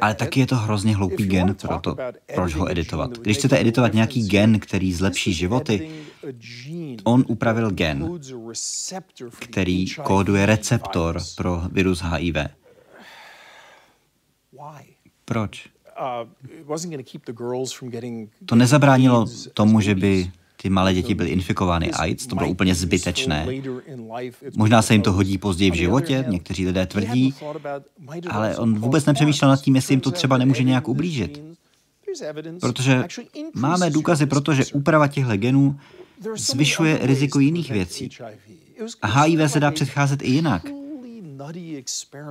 ale 0.00 0.14
taky 0.14 0.40
je 0.40 0.46
to 0.46 0.56
hrozně 0.56 0.96
hloupý 0.96 1.26
gen 1.26 1.54
pro 1.54 1.80
to, 1.80 1.96
proč 2.34 2.54
ho 2.54 2.70
editovat. 2.70 3.18
Když 3.18 3.36
chcete 3.36 3.60
editovat 3.60 3.94
nějaký 3.94 4.28
gen, 4.28 4.60
který 4.60 4.92
zlepší 4.92 5.34
životy, 5.34 5.90
on 7.04 7.24
upravil 7.28 7.70
gen, 7.70 8.20
který 9.38 9.86
kóduje 9.90 10.46
receptor 10.46 11.20
pro 11.36 11.62
virus 11.72 12.02
HIV. 12.02 12.36
Proč? 15.24 15.68
To 18.46 18.54
nezabránilo 18.54 19.26
tomu, 19.54 19.80
že 19.80 19.94
by 19.94 20.30
ty 20.62 20.70
malé 20.70 20.94
děti 20.94 21.14
byly 21.14 21.30
infikovány 21.30 21.90
AIDS, 21.90 22.26
to 22.26 22.36
bylo 22.36 22.48
úplně 22.48 22.74
zbytečné. 22.74 23.46
Možná 24.56 24.82
se 24.82 24.94
jim 24.94 25.02
to 25.02 25.12
hodí 25.12 25.38
později 25.38 25.70
v 25.70 25.74
životě, 25.74 26.24
někteří 26.28 26.66
lidé 26.66 26.86
tvrdí, 26.86 27.34
ale 28.30 28.56
on 28.56 28.78
vůbec 28.78 29.06
nepřemýšlel 29.06 29.50
nad 29.50 29.60
tím, 29.60 29.76
jestli 29.76 29.92
jim 29.92 30.00
to 30.00 30.10
třeba 30.10 30.38
nemůže 30.38 30.62
nějak 30.62 30.88
ublížit. 30.88 31.42
Protože 32.60 33.04
máme 33.54 33.90
důkazy 33.90 34.26
pro 34.26 34.40
to, 34.40 34.54
že 34.54 34.64
úprava 34.72 35.08
těchto 35.08 35.36
genů 35.36 35.78
zvyšuje 36.36 36.98
riziko 37.02 37.40
jiných 37.40 37.70
věcí. 37.70 38.10
A 39.02 39.06
HIV 39.06 39.50
se 39.50 39.60
dá 39.60 39.70
předcházet 39.70 40.22
i 40.22 40.30
jinak. 40.30 40.62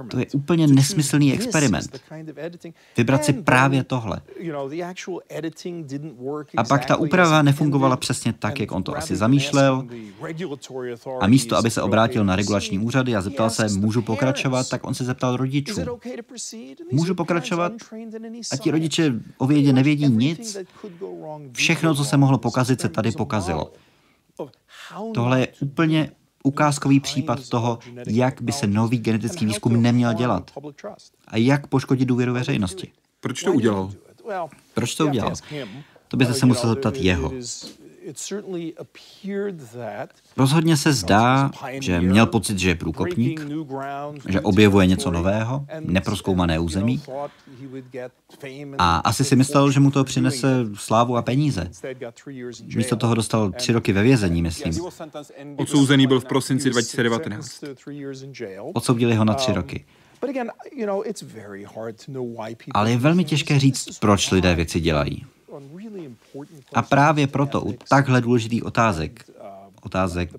To 0.07 0.19
je 0.19 0.25
úplně 0.33 0.67
nesmyslný 0.67 1.33
experiment. 1.33 2.01
Vybrat 2.97 3.25
si 3.25 3.33
právě 3.33 3.83
tohle. 3.83 4.21
A 6.57 6.63
pak 6.63 6.85
ta 6.85 6.95
úprava 6.95 7.41
nefungovala 7.41 7.97
přesně 7.97 8.33
tak, 8.33 8.59
jak 8.59 8.71
on 8.71 8.83
to 8.83 8.97
asi 8.97 9.15
zamýšlel. 9.15 9.87
A 11.19 11.27
místo, 11.27 11.57
aby 11.57 11.71
se 11.71 11.81
obrátil 11.81 12.25
na 12.25 12.35
regulační 12.35 12.79
úřady 12.79 13.15
a 13.15 13.21
zeptal 13.21 13.49
se, 13.49 13.67
můžu 13.77 14.01
pokračovat, 14.01 14.69
tak 14.69 14.87
on 14.87 14.93
se 14.93 15.03
zeptal 15.03 15.37
rodičů. 15.37 15.81
Můžu 16.91 17.15
pokračovat? 17.15 17.73
A 18.51 18.57
ti 18.57 18.71
rodiče 18.71 19.13
o 19.37 19.47
vědě 19.47 19.73
nevědí 19.73 20.07
nic. 20.07 20.57
Všechno, 21.51 21.95
co 21.95 22.05
se 22.05 22.17
mohlo 22.17 22.37
pokazit, 22.37 22.81
se 22.81 22.89
tady 22.89 23.11
pokazilo. 23.11 23.73
Tohle 25.13 25.39
je 25.39 25.47
úplně 25.61 26.11
ukázkový 26.43 26.99
případ 26.99 27.49
toho, 27.49 27.79
jak 28.07 28.41
by 28.41 28.51
se 28.51 28.67
nový 28.67 28.97
genetický 28.97 29.45
výzkum 29.45 29.81
neměl 29.81 30.13
dělat 30.13 30.51
a 31.27 31.37
jak 31.37 31.67
poškodit 31.67 32.05
důvěru 32.05 32.33
veřejnosti. 32.33 32.91
Proč 33.19 33.43
to 33.43 33.53
udělal? 33.53 33.91
Proč 34.73 34.95
to 34.95 35.05
udělal? 35.05 35.33
To 36.07 36.17
byste 36.17 36.33
se 36.33 36.45
musel 36.45 36.69
zeptat 36.69 36.95
jeho. 36.97 37.31
Rozhodně 40.37 40.77
se 40.77 40.93
zdá, 40.93 41.51
že 41.79 42.01
měl 42.01 42.25
pocit, 42.25 42.59
že 42.59 42.69
je 42.69 42.75
průkopník, 42.75 43.41
že 44.29 44.41
objevuje 44.41 44.87
něco 44.87 45.11
nového, 45.11 45.65
neproskoumané 45.79 46.59
území 46.59 47.01
a 48.77 48.97
asi 48.97 49.23
si 49.23 49.35
myslel, 49.35 49.71
že 49.71 49.79
mu 49.79 49.91
to 49.91 50.03
přinese 50.03 50.65
slávu 50.73 51.17
a 51.17 51.21
peníze. 51.21 51.69
Místo 52.75 52.95
toho 52.95 53.15
dostal 53.15 53.51
tři 53.51 53.71
roky 53.71 53.93
ve 53.93 54.03
vězení, 54.03 54.41
myslím. 54.41 54.73
Odsouzený 55.55 56.07
byl 56.07 56.19
v 56.19 56.25
prosinci 56.25 56.69
2019. 56.69 57.63
Odsoudili 58.73 59.15
ho 59.15 59.25
na 59.25 59.33
tři 59.33 59.53
roky. 59.53 59.85
Ale 62.73 62.91
je 62.91 62.97
velmi 62.97 63.23
těžké 63.23 63.59
říct, 63.59 63.99
proč 63.99 64.31
lidé 64.31 64.55
věci 64.55 64.79
dělají. 64.79 65.25
A 66.73 66.81
právě 66.81 67.27
proto 67.27 67.61
u 67.61 67.73
takhle 67.89 68.21
důležitých 68.21 68.65
otázek, 68.65 69.25
otázek 69.81 70.29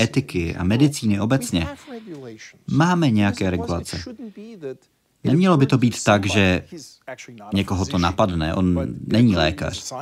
etiky 0.00 0.56
a 0.56 0.64
medicíny 0.64 1.20
obecně, 1.20 1.68
máme 2.66 3.10
nějaké 3.10 3.50
regulace. 3.50 3.98
Nemělo 5.24 5.56
by 5.56 5.66
to 5.66 5.78
být 5.78 6.04
tak, 6.04 6.26
že 6.26 6.64
někoho 7.54 7.86
to 7.86 7.98
napadne, 7.98 8.54
on 8.54 8.94
není 9.06 9.36
lékař, 9.36 9.92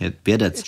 je 0.00 0.12
vědec. 0.26 0.62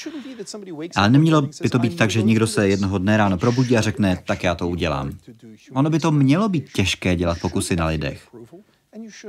Ale 0.96 1.10
nemělo 1.10 1.42
by 1.42 1.70
to 1.70 1.78
být 1.78 1.96
tak, 1.96 2.10
že 2.10 2.22
někdo 2.22 2.46
se 2.46 2.68
jednoho 2.68 2.98
dne 2.98 3.16
ráno 3.16 3.38
probudí 3.38 3.76
a 3.76 3.80
řekne, 3.80 4.18
tak 4.26 4.44
já 4.44 4.54
to 4.54 4.68
udělám. 4.68 5.12
Ono 5.72 5.90
by 5.90 5.98
to 5.98 6.10
mělo 6.12 6.48
být 6.48 6.72
těžké 6.72 7.16
dělat 7.16 7.38
pokusy 7.40 7.76
na 7.76 7.86
lidech. 7.86 8.28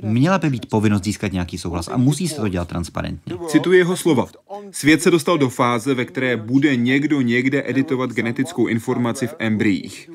Měla 0.02 0.38
by 0.38 0.50
být 0.50 0.66
povinnost 0.70 1.04
získat 1.04 1.32
nějaký 1.32 1.58
souhlas 1.58 1.88
a 1.88 1.98
musí 1.98 2.28
se 2.28 2.36
to 2.36 2.48
dělat 2.48 2.68
transparentně. 2.68 3.36
Cituji 3.48 3.80
jeho 3.80 3.98
slova. 3.98 4.26
Svět 4.72 5.02
se 5.02 5.12
dostal 5.12 5.38
do 5.38 5.50
fáze, 5.50 5.94
ve 5.94 6.06
které 6.06 6.38
bude 6.38 6.76
někdo 6.76 7.22
někde 7.22 7.64
editovat 7.66 8.12
genetickou 8.12 8.68
informaci 8.68 9.28
v 9.28 9.36
embryích. 9.40 10.10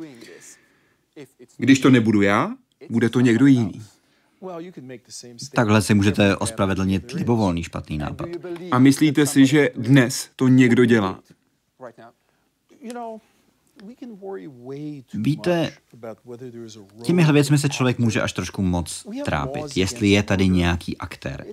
Když 1.57 1.81
to 1.81 1.91
nebudu 1.91 2.23
já, 2.23 2.51
bude 2.91 3.09
to 3.09 3.21
někdo 3.21 3.47
jiný. 3.47 3.83
Takhle 5.55 5.83
si 5.83 5.95
můžete 5.95 6.37
ospravedlnit 6.37 7.13
libovolný 7.13 7.63
špatný 7.63 7.99
nápad. 7.99 8.29
A 8.71 8.79
myslíte 8.79 9.27
si, 9.27 9.47
že 9.47 9.71
dnes 9.77 10.31
to 10.37 10.49
někdo 10.49 10.85
dělá? 10.85 11.21
Víte, 15.15 15.73
těmihle 17.03 17.33
věcmi 17.33 17.59
se 17.59 17.69
člověk 17.69 17.99
může 17.99 18.23
až 18.23 18.33
trošku 18.33 18.63
moc 18.63 19.07
trápit, 19.25 19.77
jestli 19.77 20.09
je 20.09 20.23
tady 20.23 20.49
nějaký 20.49 20.99
aktér. 20.99 21.45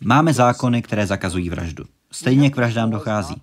Máme 0.00 0.32
zákony, 0.32 0.82
které 0.82 1.06
zakazují 1.06 1.50
vraždu. 1.50 1.84
Stejně 2.10 2.50
k 2.50 2.56
vraždám 2.56 2.90
dochází. 2.90 3.42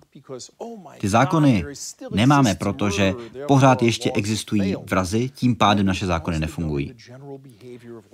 Ty 0.98 1.08
zákony 1.08 1.64
nemáme, 2.10 2.54
protože 2.54 3.14
pořád 3.48 3.82
ještě 3.82 4.12
existují 4.12 4.76
vrazy, 4.90 5.28
tím 5.28 5.56
pádem 5.56 5.86
naše 5.86 6.06
zákony 6.06 6.38
nefungují. 6.38 6.94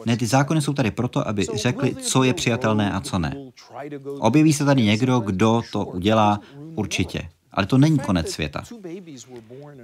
Ne, 0.07 0.17
ty 0.17 0.27
zákony 0.27 0.63
jsou 0.63 0.73
tady 0.73 0.91
proto, 0.91 1.29
aby 1.29 1.47
řekli, 1.55 1.95
co 1.95 2.25
je 2.25 2.35
přijatelné 2.35 2.93
a 2.93 3.01
co 3.01 3.19
ne. 3.19 3.37
Objeví 4.19 4.53
se 4.53 4.65
tady 4.65 4.83
někdo, 4.83 5.21
kdo 5.21 5.63
to 5.73 5.85
udělá 5.85 6.41
určitě. 6.75 7.29
Ale 7.53 7.67
to 7.67 7.79
není 7.79 7.99
konec 7.99 8.31
světa. 8.31 8.63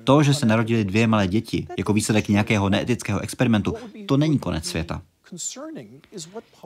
To, 0.05 0.23
že 0.23 0.35
se 0.35 0.47
narodili 0.47 0.85
dvě 0.85 1.07
malé 1.07 1.29
děti 1.29 1.67
jako 1.79 1.93
výsledek 1.93 2.29
nějakého 2.29 2.69
neetického 2.69 3.21
experimentu, 3.21 3.75
to 4.07 4.17
není 4.17 4.39
konec 4.39 4.65
světa. 4.65 5.03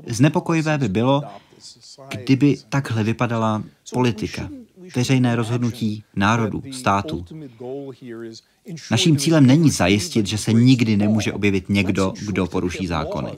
Znepokojivé 0.06 0.78
by 0.78 0.88
bylo, 0.88 1.22
kdyby 2.08 2.56
takhle 2.68 3.04
vypadala 3.04 3.62
politika, 3.92 4.48
veřejné 4.96 5.36
rozhodnutí 5.36 6.04
národů, 6.16 6.62
států. 6.72 7.24
Naším 8.90 9.16
cílem 9.16 9.46
není 9.46 9.70
zajistit, 9.70 10.26
že 10.26 10.38
se 10.38 10.52
nikdy 10.52 10.96
nemůže 10.96 11.32
objevit 11.32 11.68
někdo, 11.68 12.12
kdo 12.26 12.46
poruší 12.46 12.86
zákony. 12.86 13.30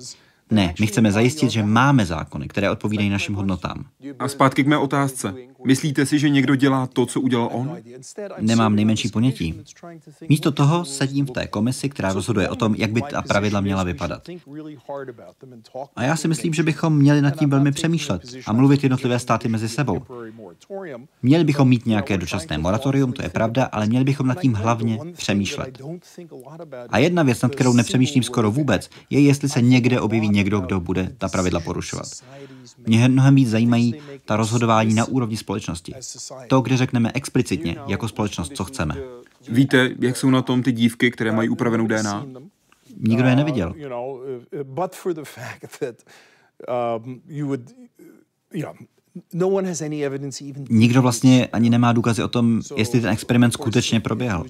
Ne, 0.50 0.74
my 0.80 0.86
chceme 0.86 1.12
zajistit, 1.12 1.50
že 1.50 1.62
máme 1.62 2.06
zákony, 2.06 2.48
které 2.48 2.70
odpovídají 2.70 3.10
našim 3.10 3.34
hodnotám. 3.34 3.84
A 4.18 4.28
zpátky 4.28 4.64
k 4.64 4.66
mé 4.66 4.78
otázce. 4.78 5.34
Myslíte 5.66 6.06
si, 6.06 6.18
že 6.18 6.28
někdo 6.28 6.54
dělá 6.54 6.86
to, 6.86 7.06
co 7.06 7.20
udělal 7.20 7.48
on? 7.52 7.76
Nemám 8.40 8.76
nejmenší 8.76 9.08
ponětí. 9.08 9.54
Místo 10.28 10.52
toho 10.52 10.84
sedím 10.84 11.26
v 11.26 11.30
té 11.30 11.46
komisi, 11.46 11.88
která 11.88 12.12
rozhoduje 12.12 12.48
o 12.48 12.56
tom, 12.56 12.74
jak 12.74 12.92
by 12.92 13.02
ta 13.02 13.22
pravidla 13.22 13.60
měla 13.60 13.82
vypadat. 13.82 14.28
A 15.96 16.02
já 16.02 16.16
si 16.16 16.28
myslím, 16.28 16.54
že 16.54 16.62
bychom 16.62 16.96
měli 16.96 17.22
nad 17.22 17.38
tím 17.38 17.50
velmi 17.50 17.72
přemýšlet 17.72 18.22
a 18.46 18.52
mluvit 18.52 18.82
jednotlivé 18.82 19.18
státy 19.18 19.48
mezi 19.48 19.68
sebou. 19.68 20.02
Měli 21.22 21.44
bychom 21.44 21.68
mít 21.68 21.86
nějaké 21.86 22.18
dočasné 22.18 22.58
moratorium, 22.58 23.12
to 23.12 23.22
je 23.22 23.28
pravda, 23.28 23.64
ale 23.64 23.86
měli 23.86 24.04
bychom 24.04 24.26
nad 24.26 24.40
tím 24.40 24.54
hlavně 24.54 24.98
přemýšlet. 25.12 25.78
A 26.88 26.98
jedna 26.98 27.22
věc, 27.22 27.42
nad 27.42 27.54
kterou 27.54 27.72
nepřemýšlím 27.72 28.22
skoro 28.22 28.50
vůbec, 28.50 28.90
je, 29.10 29.20
jestli 29.20 29.48
se 29.48 29.62
někde 29.62 30.00
objeví 30.00 30.28
někdo, 30.34 30.60
kdo 30.60 30.80
bude 30.80 31.14
ta 31.18 31.28
pravidla 31.28 31.60
porušovat. 31.60 32.06
Mě 32.86 33.08
mnohem 33.08 33.34
víc 33.34 33.50
zajímají 33.50 33.94
ta 34.24 34.36
rozhodování 34.36 34.94
na 34.94 35.04
úrovni 35.04 35.36
společnosti. 35.36 35.94
To, 36.48 36.60
kde 36.60 36.76
řekneme 36.76 37.10
explicitně 37.14 37.76
jako 37.86 38.08
společnost, 38.08 38.52
co 38.56 38.64
chceme. 38.64 38.96
Víte, 39.48 39.90
jak 40.00 40.16
jsou 40.16 40.30
na 40.30 40.42
tom 40.42 40.62
ty 40.62 40.72
dívky, 40.72 41.10
které 41.10 41.32
mají 41.32 41.48
upravenou 41.48 41.86
DNA? 41.86 42.26
Nikdo 42.96 43.28
je 43.28 43.36
neviděl. 43.36 43.74
Nikdo 50.70 51.02
vlastně 51.02 51.46
ani 51.46 51.70
nemá 51.70 51.92
důkazy 51.92 52.22
o 52.22 52.28
tom, 52.28 52.60
jestli 52.76 53.00
ten 53.00 53.10
experiment 53.10 53.52
skutečně 53.52 54.00
proběhl. 54.00 54.44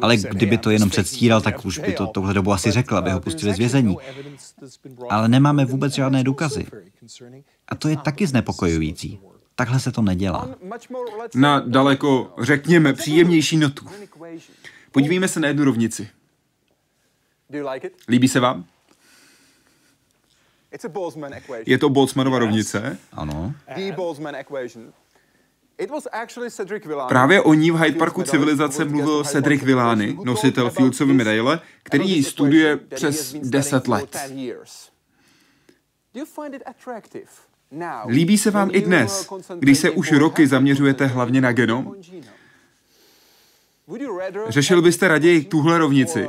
Ale 0.00 0.16
kdyby 0.16 0.58
to 0.58 0.70
jenom 0.70 0.90
předstíral, 0.90 1.40
tak 1.40 1.64
už 1.64 1.78
by 1.78 1.92
to 1.92 2.06
tohle 2.06 2.34
dobu 2.34 2.52
asi 2.52 2.70
řekl, 2.70 2.96
aby 2.96 3.10
ho 3.10 3.20
pustili 3.20 3.54
z 3.54 3.58
vězení. 3.58 3.96
Ale 5.10 5.28
nemáme 5.28 5.64
vůbec 5.64 5.94
žádné 5.94 6.24
důkazy. 6.24 6.66
A 7.68 7.74
to 7.74 7.88
je 7.88 7.96
taky 7.96 8.26
znepokojující. 8.26 9.18
Takhle 9.54 9.80
se 9.80 9.92
to 9.92 10.02
nedělá. 10.02 10.48
Na 11.34 11.60
daleko, 11.60 12.34
řekněme, 12.42 12.92
příjemnější 12.92 13.56
notu. 13.56 13.86
Podívejme 14.92 15.28
se 15.28 15.40
na 15.40 15.48
jednu 15.48 15.64
rovnici. 15.64 16.08
Líbí 18.08 18.28
se 18.28 18.40
vám? 18.40 18.64
Je 21.66 21.78
to 21.78 21.88
Boltzmannova 21.88 22.38
rovnice. 22.38 22.98
Ano. 23.12 23.54
Právě 27.08 27.40
o 27.42 27.54
ní 27.54 27.70
v 27.70 27.76
Hyde 27.76 27.98
Parku 27.98 28.22
civilizace 28.22 28.84
mluvil 28.84 29.24
Cedric 29.24 29.62
Villani, 29.62 30.18
nositel 30.24 30.70
Fieldsovy 30.70 31.12
medaile, 31.12 31.60
který 31.82 32.10
ji 32.10 32.24
studuje 32.24 32.76
přes 32.76 33.34
10 33.34 33.88
let. 33.88 34.16
Líbí 38.06 38.38
se 38.38 38.50
vám 38.50 38.70
i 38.72 38.80
dnes, 38.80 39.28
když 39.58 39.78
se 39.78 39.90
už 39.90 40.12
roky 40.12 40.46
zaměřujete 40.46 41.06
hlavně 41.06 41.40
na 41.40 41.52
genom? 41.52 41.94
Řešil 44.48 44.82
byste 44.82 45.08
raději 45.08 45.44
tuhle 45.44 45.78
rovnici, 45.78 46.28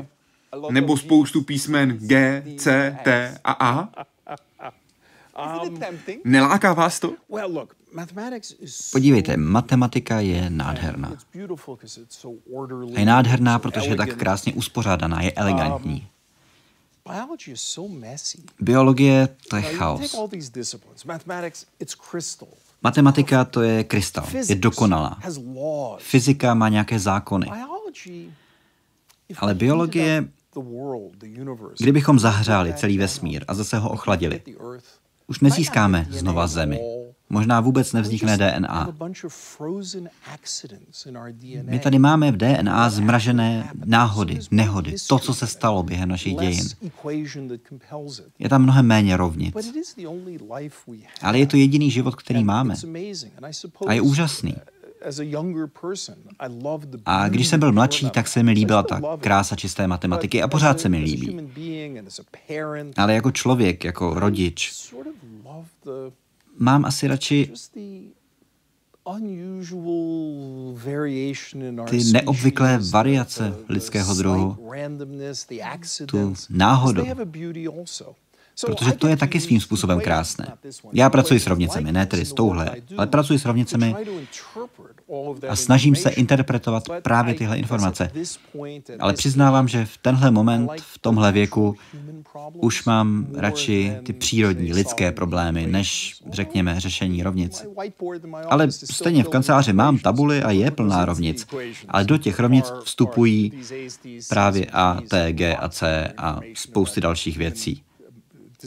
nebo 0.69 0.97
spoustu 0.97 1.41
písmen 1.41 1.97
G, 1.97 2.43
C, 2.57 2.97
T 3.03 3.37
a 3.43 3.51
A? 3.51 3.89
Neláká 6.23 6.73
vás 6.73 6.99
to? 6.99 7.13
Podívejte, 8.91 9.37
matematika 9.37 10.19
je 10.19 10.49
nádherná. 10.49 11.17
A 12.95 12.99
je 12.99 13.05
nádherná, 13.05 13.59
protože 13.59 13.89
je 13.89 13.95
tak 13.95 14.15
krásně 14.15 14.53
uspořádaná, 14.53 15.21
je 15.21 15.31
elegantní. 15.31 16.07
Biologie 18.59 19.27
to 19.49 19.55
je 19.55 19.61
chaos. 19.61 20.15
Matematika 22.83 23.45
to 23.45 23.61
je 23.61 23.83
krystal, 23.83 24.25
je 24.47 24.55
dokonalá. 24.55 25.19
Fyzika 25.97 26.53
má 26.53 26.69
nějaké 26.69 26.99
zákony. 26.99 27.47
Ale 29.37 29.55
biologie, 29.55 30.29
kdybychom 31.79 32.19
zahřáli 32.19 32.73
celý 32.73 32.97
vesmír 32.97 33.45
a 33.47 33.53
zase 33.53 33.77
ho 33.77 33.89
ochladili, 33.89 34.41
už 35.27 35.39
nezískáme 35.39 36.07
znova 36.09 36.47
Zemi. 36.47 36.79
Možná 37.29 37.61
vůbec 37.61 37.93
nevznikne 37.93 38.37
DNA. 38.37 38.93
My 41.63 41.79
tady 41.79 41.99
máme 41.99 42.31
v 42.31 42.37
DNA 42.37 42.89
zmražené 42.89 43.71
náhody, 43.85 44.39
nehody, 44.51 44.95
to, 45.07 45.19
co 45.19 45.33
se 45.33 45.47
stalo 45.47 45.83
během 45.83 46.09
našich 46.09 46.35
dějin. 46.35 46.65
Je 48.39 48.49
tam 48.49 48.63
mnohem 48.63 48.85
méně 48.85 49.17
rovnic. 49.17 49.55
Ale 51.21 51.39
je 51.39 51.47
to 51.47 51.57
jediný 51.57 51.91
život, 51.91 52.15
který 52.15 52.43
máme. 52.43 52.75
A 53.87 53.93
je 53.93 54.01
úžasný. 54.01 54.55
A 57.05 57.29
když 57.29 57.47
jsem 57.47 57.59
byl 57.59 57.71
mladší, 57.71 58.09
tak 58.09 58.27
se 58.27 58.43
mi 58.43 58.51
líbila 58.51 58.83
ta 58.83 59.01
krása 59.19 59.55
čisté 59.55 59.87
matematiky 59.87 60.41
a 60.41 60.47
pořád 60.47 60.79
se 60.79 60.89
mi 60.89 60.97
líbí. 60.97 61.37
Ale 62.97 63.13
jako 63.13 63.31
člověk, 63.31 63.83
jako 63.83 64.13
rodič, 64.19 64.93
mám 66.57 66.85
asi 66.85 67.07
radši 67.07 67.51
ty 71.89 72.03
neobvyklé 72.13 72.79
variace 72.91 73.53
lidského 73.69 74.13
druhu, 74.15 74.57
tu 76.05 76.33
náhodu, 76.49 77.05
protože 78.65 78.91
to 78.91 79.07
je 79.07 79.17
taky 79.17 79.39
svým 79.39 79.61
způsobem 79.61 80.01
krásné. 80.01 80.53
Já 80.93 81.09
pracuji 81.09 81.39
s 81.39 81.47
rovnicemi, 81.47 81.91
ne 81.91 82.05
tedy 82.05 82.25
s 82.25 82.33
touhle, 82.33 82.71
ale 82.97 83.07
pracuji 83.07 83.39
s 83.39 83.45
rovnicemi 83.45 83.95
a 85.49 85.55
snažím 85.55 85.95
se 85.95 86.09
interpretovat 86.09 86.83
právě 87.01 87.33
tyhle 87.33 87.57
informace. 87.57 88.11
Ale 88.99 89.13
přiznávám, 89.13 89.67
že 89.67 89.85
v 89.85 89.97
tenhle 89.97 90.31
moment, 90.31 90.69
v 90.77 90.97
tomhle 90.97 91.31
věku, 91.31 91.75
už 92.53 92.85
mám 92.85 93.27
radši 93.35 93.95
ty 94.03 94.13
přírodní, 94.13 94.73
lidské 94.73 95.11
problémy, 95.11 95.67
než, 95.67 96.21
řekněme, 96.31 96.79
řešení 96.79 97.23
rovnic. 97.23 97.65
Ale 98.49 98.71
stejně 98.71 99.23
v 99.23 99.29
kanceláři 99.29 99.73
mám 99.73 99.97
tabuly 99.97 100.43
a 100.43 100.51
je 100.51 100.71
plná 100.71 101.05
rovnic. 101.05 101.47
Ale 101.89 102.03
do 102.03 102.17
těch 102.17 102.39
rovnic 102.39 102.71
vstupují 102.83 103.51
právě 104.29 104.65
A, 104.65 105.01
T, 105.07 105.33
G 105.33 105.55
a 105.55 105.69
C 105.69 106.13
a 106.17 106.39
spousty 106.53 107.01
dalších 107.01 107.37
věcí. 107.37 107.83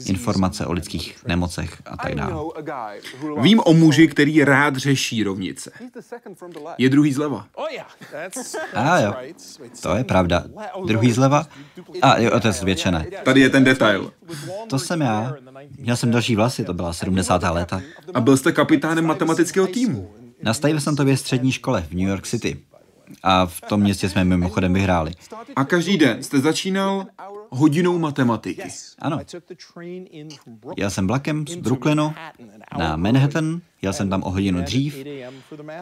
Informace 0.05 0.65
o 0.65 0.71
lidských 0.73 1.25
nemocech 1.27 1.81
a 1.85 1.97
tak 1.97 2.15
dále. 2.15 2.33
Vím 3.41 3.61
o 3.65 3.73
muži, 3.73 4.07
který 4.07 4.43
rád 4.43 4.75
řeší 4.75 5.23
rovnice. 5.23 5.71
Je 6.77 6.89
druhý 6.89 7.13
zleva. 7.13 7.47
A 8.73 8.99
jo, 8.99 9.13
to 9.81 9.95
je 9.95 10.03
pravda. 10.03 10.43
Druhý 10.85 11.11
zleva? 11.11 11.47
A 12.01 12.19
jo, 12.19 12.39
to 12.39 12.47
je 12.47 12.53
zvětšené. 12.53 13.05
Tady 13.23 13.41
je 13.41 13.49
ten 13.49 13.63
detail. 13.63 14.13
To 14.69 14.79
jsem 14.79 15.01
já. 15.01 15.35
Měl 15.77 15.95
jsem 15.95 16.11
další 16.11 16.35
vlasy, 16.35 16.65
to 16.65 16.73
byla 16.73 16.93
70. 16.93 17.43
léta. 17.43 17.81
A 18.13 18.21
byl 18.21 18.37
jste 18.37 18.51
kapitánem 18.51 19.05
matematického 19.05 19.67
týmu. 19.67 20.11
Na 20.43 20.53
Stuyvesontově 20.53 21.17
střední 21.17 21.51
škole 21.51 21.85
v 21.89 21.93
New 21.93 22.07
York 22.07 22.27
City. 22.27 22.59
A 23.23 23.45
v 23.45 23.61
tom 23.61 23.81
městě 23.81 24.09
jsme 24.09 24.23
mimochodem 24.23 24.73
vyhráli. 24.73 25.11
A 25.55 25.63
každý 25.63 25.97
den 25.97 26.23
jste 26.23 26.39
začínal 26.39 27.05
hodinou 27.55 27.99
matematiky. 27.99 28.63
Ano. 28.99 29.19
Jel 30.77 30.89
jsem 30.89 31.07
vlakem 31.07 31.47
z 31.47 31.55
Brooklynu 31.55 32.13
na 32.77 32.95
Manhattan, 32.95 33.61
jel 33.81 33.93
jsem 33.93 34.09
tam 34.09 34.23
o 34.23 34.31
hodinu 34.31 34.61
dřív 34.61 35.05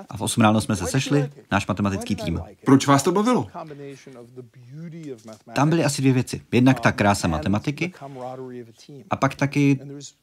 a 0.09 0.17
v 0.17 0.22
8 0.22 0.43
ráno 0.43 0.61
jsme 0.61 0.76
se 0.76 0.88
sešli, 0.88 1.30
náš 1.51 1.67
matematický 1.67 2.15
tým. 2.15 2.41
Proč 2.65 2.88
vás 2.88 3.03
to 3.03 3.11
bavilo? 3.11 3.47
Tam 5.53 5.69
byly 5.69 5.86
asi 5.86 6.01
dvě 6.01 6.13
věci. 6.13 6.41
Jednak 6.51 6.80
ta 6.80 6.91
krása 6.91 7.28
matematiky 7.28 7.93
a 9.09 9.15
pak 9.15 9.36
taky 9.36 9.80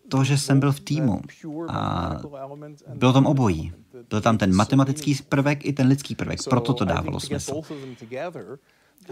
to, 0.08 0.24
že 0.24 0.38
jsem 0.38 0.60
byl 0.60 0.72
v 0.72 0.80
týmu. 0.80 1.20
A 1.68 2.10
bylo 2.94 3.12
tam 3.12 3.26
obojí. 3.26 3.72
Byl 4.10 4.20
tam 4.20 4.38
ten 4.38 4.54
matematický 4.54 5.14
prvek 5.28 5.64
i 5.64 5.72
ten 5.72 5.86
lidský 5.86 6.14
prvek, 6.14 6.38
proto 6.50 6.74
to 6.74 6.84
dávalo 6.84 7.20
smysl. 7.20 7.62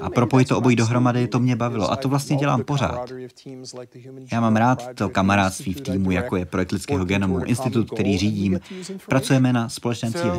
A 0.01 0.11
propojit 0.11 0.49
to 0.49 0.59
obojí 0.59 0.77
dohromady, 0.77 1.29
to 1.29 1.39
mě 1.39 1.57
bavilo. 1.57 1.93
A 1.93 1.97
to 1.97 2.09
vlastně 2.09 2.37
dělám 2.37 2.65
pořád. 2.65 3.13
Já 4.33 4.41
mám 4.41 4.57
rád 4.57 4.89
to 4.95 5.09
kamarádství 5.09 5.73
v 5.73 5.81
týmu, 5.81 6.11
jako 6.11 6.37
je 6.37 6.47
projekt 6.47 6.73
lidského 6.73 7.05
genomu, 7.05 7.45
institut, 7.45 7.91
který 7.91 8.19
řídím. 8.19 8.61
Pracujeme 9.09 9.53
na 9.53 9.69
společném 9.69 10.13
cíli. 10.13 10.39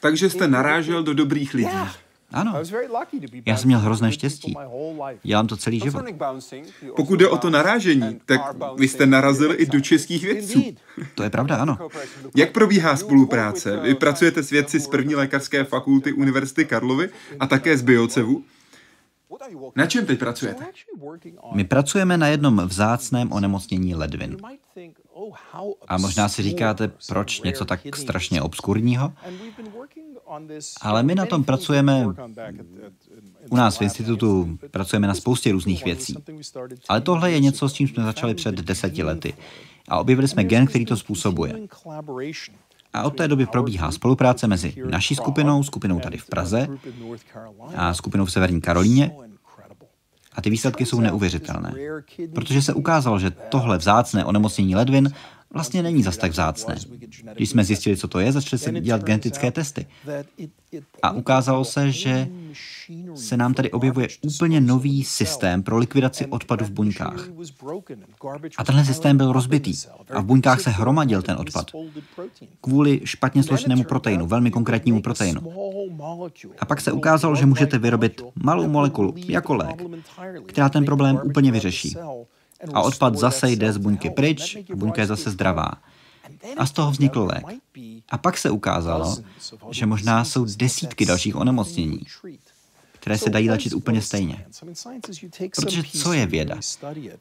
Takže 0.00 0.30
jste 0.30 0.48
narážel 0.48 1.02
do 1.02 1.14
dobrých 1.14 1.54
lidí. 1.54 1.78
Ano, 2.32 2.54
já 3.46 3.56
jsem 3.56 3.66
měl 3.66 3.78
hrozné 3.78 4.12
štěstí. 4.12 4.54
Dělám 5.22 5.46
to 5.46 5.56
celý 5.56 5.80
život. 5.80 6.04
Pokud 6.96 7.16
jde 7.20 7.28
o 7.28 7.38
to 7.38 7.50
narážení, 7.50 8.20
tak 8.26 8.40
vy 8.76 8.88
jste 8.88 9.06
narazil 9.06 9.60
i 9.60 9.66
do 9.66 9.80
českých 9.80 10.24
vědců. 10.24 10.62
To 11.14 11.22
je 11.22 11.30
pravda, 11.30 11.56
ano. 11.56 11.78
Jak 12.36 12.52
probíhá 12.52 12.96
spolupráce? 12.96 13.76
Vy 13.76 13.94
pracujete 13.94 14.42
s 14.42 14.50
vědci 14.50 14.80
z 14.80 14.88
první 14.88 15.14
lékařské 15.14 15.64
fakulty 15.64 16.12
Univerzity 16.12 16.64
Karlovy 16.64 17.08
a 17.40 17.46
také 17.46 17.78
z 17.78 17.82
Biocevu. 17.82 18.44
Na 19.76 19.86
čem 19.86 20.06
teď 20.06 20.18
pracujete? 20.18 20.64
My 21.54 21.64
pracujeme 21.64 22.18
na 22.18 22.26
jednom 22.26 22.66
vzácném 22.66 23.32
onemocnění 23.32 23.94
ledvin. 23.94 24.36
A 25.88 25.98
možná 25.98 26.28
si 26.28 26.42
říkáte, 26.42 26.90
proč 27.08 27.40
něco 27.40 27.64
tak 27.64 27.80
strašně 27.96 28.42
obskurního? 28.42 29.12
Ale 30.80 31.02
my 31.02 31.14
na 31.14 31.26
tom 31.26 31.44
pracujeme, 31.44 32.06
u 33.50 33.56
nás 33.56 33.78
v 33.78 33.82
institutu 33.82 34.58
pracujeme 34.70 35.06
na 35.06 35.14
spoustě 35.14 35.52
různých 35.52 35.84
věcí. 35.84 36.14
Ale 36.88 37.00
tohle 37.00 37.32
je 37.32 37.40
něco, 37.40 37.68
s 37.68 37.72
čím 37.72 37.88
jsme 37.88 38.04
začali 38.04 38.34
před 38.34 38.54
deseti 38.54 39.02
lety. 39.02 39.34
A 39.88 39.98
objevili 39.98 40.28
jsme 40.28 40.44
gen, 40.44 40.66
který 40.66 40.84
to 40.84 40.96
způsobuje. 40.96 41.54
A 42.92 43.02
od 43.02 43.16
té 43.16 43.28
doby 43.28 43.46
probíhá 43.46 43.92
spolupráce 43.92 44.46
mezi 44.46 44.74
naší 44.90 45.14
skupinou, 45.14 45.62
skupinou 45.62 46.00
tady 46.00 46.18
v 46.18 46.26
Praze 46.26 46.68
a 47.76 47.94
skupinou 47.94 48.24
v 48.24 48.32
Severní 48.32 48.60
Karolíně. 48.60 49.12
A 50.36 50.42
ty 50.42 50.50
výsledky 50.50 50.86
jsou 50.86 51.00
neuvěřitelné. 51.00 51.74
Protože 52.34 52.62
se 52.62 52.74
ukázalo, 52.74 53.18
že 53.18 53.30
tohle 53.30 53.78
vzácné 53.78 54.24
onemocnění 54.24 54.76
ledvin 54.76 55.12
vlastně 55.56 55.82
není 55.82 56.02
zas 56.02 56.16
tak 56.16 56.30
vzácné. 56.30 56.74
Když 57.34 57.50
jsme 57.50 57.64
zjistili, 57.64 57.96
co 57.96 58.08
to 58.08 58.18
je, 58.18 58.32
začali 58.32 58.60
se 58.60 58.72
dělat 58.72 59.02
genetické 59.02 59.50
testy. 59.50 59.86
A 61.02 61.10
ukázalo 61.10 61.64
se, 61.64 61.92
že 61.92 62.28
se 63.14 63.36
nám 63.36 63.54
tady 63.54 63.70
objevuje 63.70 64.08
úplně 64.22 64.60
nový 64.60 65.04
systém 65.04 65.62
pro 65.62 65.78
likvidaci 65.78 66.26
odpadu 66.26 66.64
v 66.64 66.70
buňkách. 66.70 67.28
A 68.56 68.64
tenhle 68.64 68.84
systém 68.84 69.16
byl 69.16 69.32
rozbitý 69.32 69.72
a 70.10 70.20
v 70.20 70.24
buňkách 70.24 70.60
se 70.60 70.70
hromadil 70.70 71.22
ten 71.22 71.36
odpad 71.38 71.70
kvůli 72.60 73.00
špatně 73.04 73.42
složenému 73.42 73.84
proteinu, 73.84 74.26
velmi 74.26 74.50
konkrétnímu 74.50 75.02
proteinu. 75.02 75.40
A 76.58 76.64
pak 76.64 76.80
se 76.80 76.92
ukázalo, 76.92 77.36
že 77.36 77.46
můžete 77.46 77.78
vyrobit 77.78 78.22
malou 78.34 78.68
molekulu 78.68 79.14
jako 79.28 79.54
lék, 79.54 79.82
která 80.46 80.68
ten 80.68 80.84
problém 80.84 81.20
úplně 81.24 81.52
vyřeší. 81.52 81.96
A 82.74 82.82
odpad 82.82 83.16
zase 83.16 83.50
jde 83.50 83.72
z 83.72 83.76
buňky 83.76 84.10
pryč 84.10 84.56
buňka 84.74 85.00
je 85.00 85.06
zase 85.06 85.30
zdravá. 85.30 85.70
A 86.56 86.66
z 86.66 86.70
toho 86.70 86.90
vznikl 86.90 87.28
lék. 87.32 87.44
A 88.08 88.18
pak 88.18 88.38
se 88.38 88.50
ukázalo, 88.50 89.16
že 89.70 89.86
možná 89.86 90.24
jsou 90.24 90.44
desítky 90.44 91.06
dalších 91.06 91.36
onemocnění, 91.36 92.00
které 93.06 93.18
se 93.18 93.30
dají 93.30 93.50
léčit 93.50 93.72
úplně 93.72 94.02
stejně. 94.02 94.46
Protože 95.56 95.82
co 95.82 96.12
je 96.12 96.26
věda? 96.26 96.56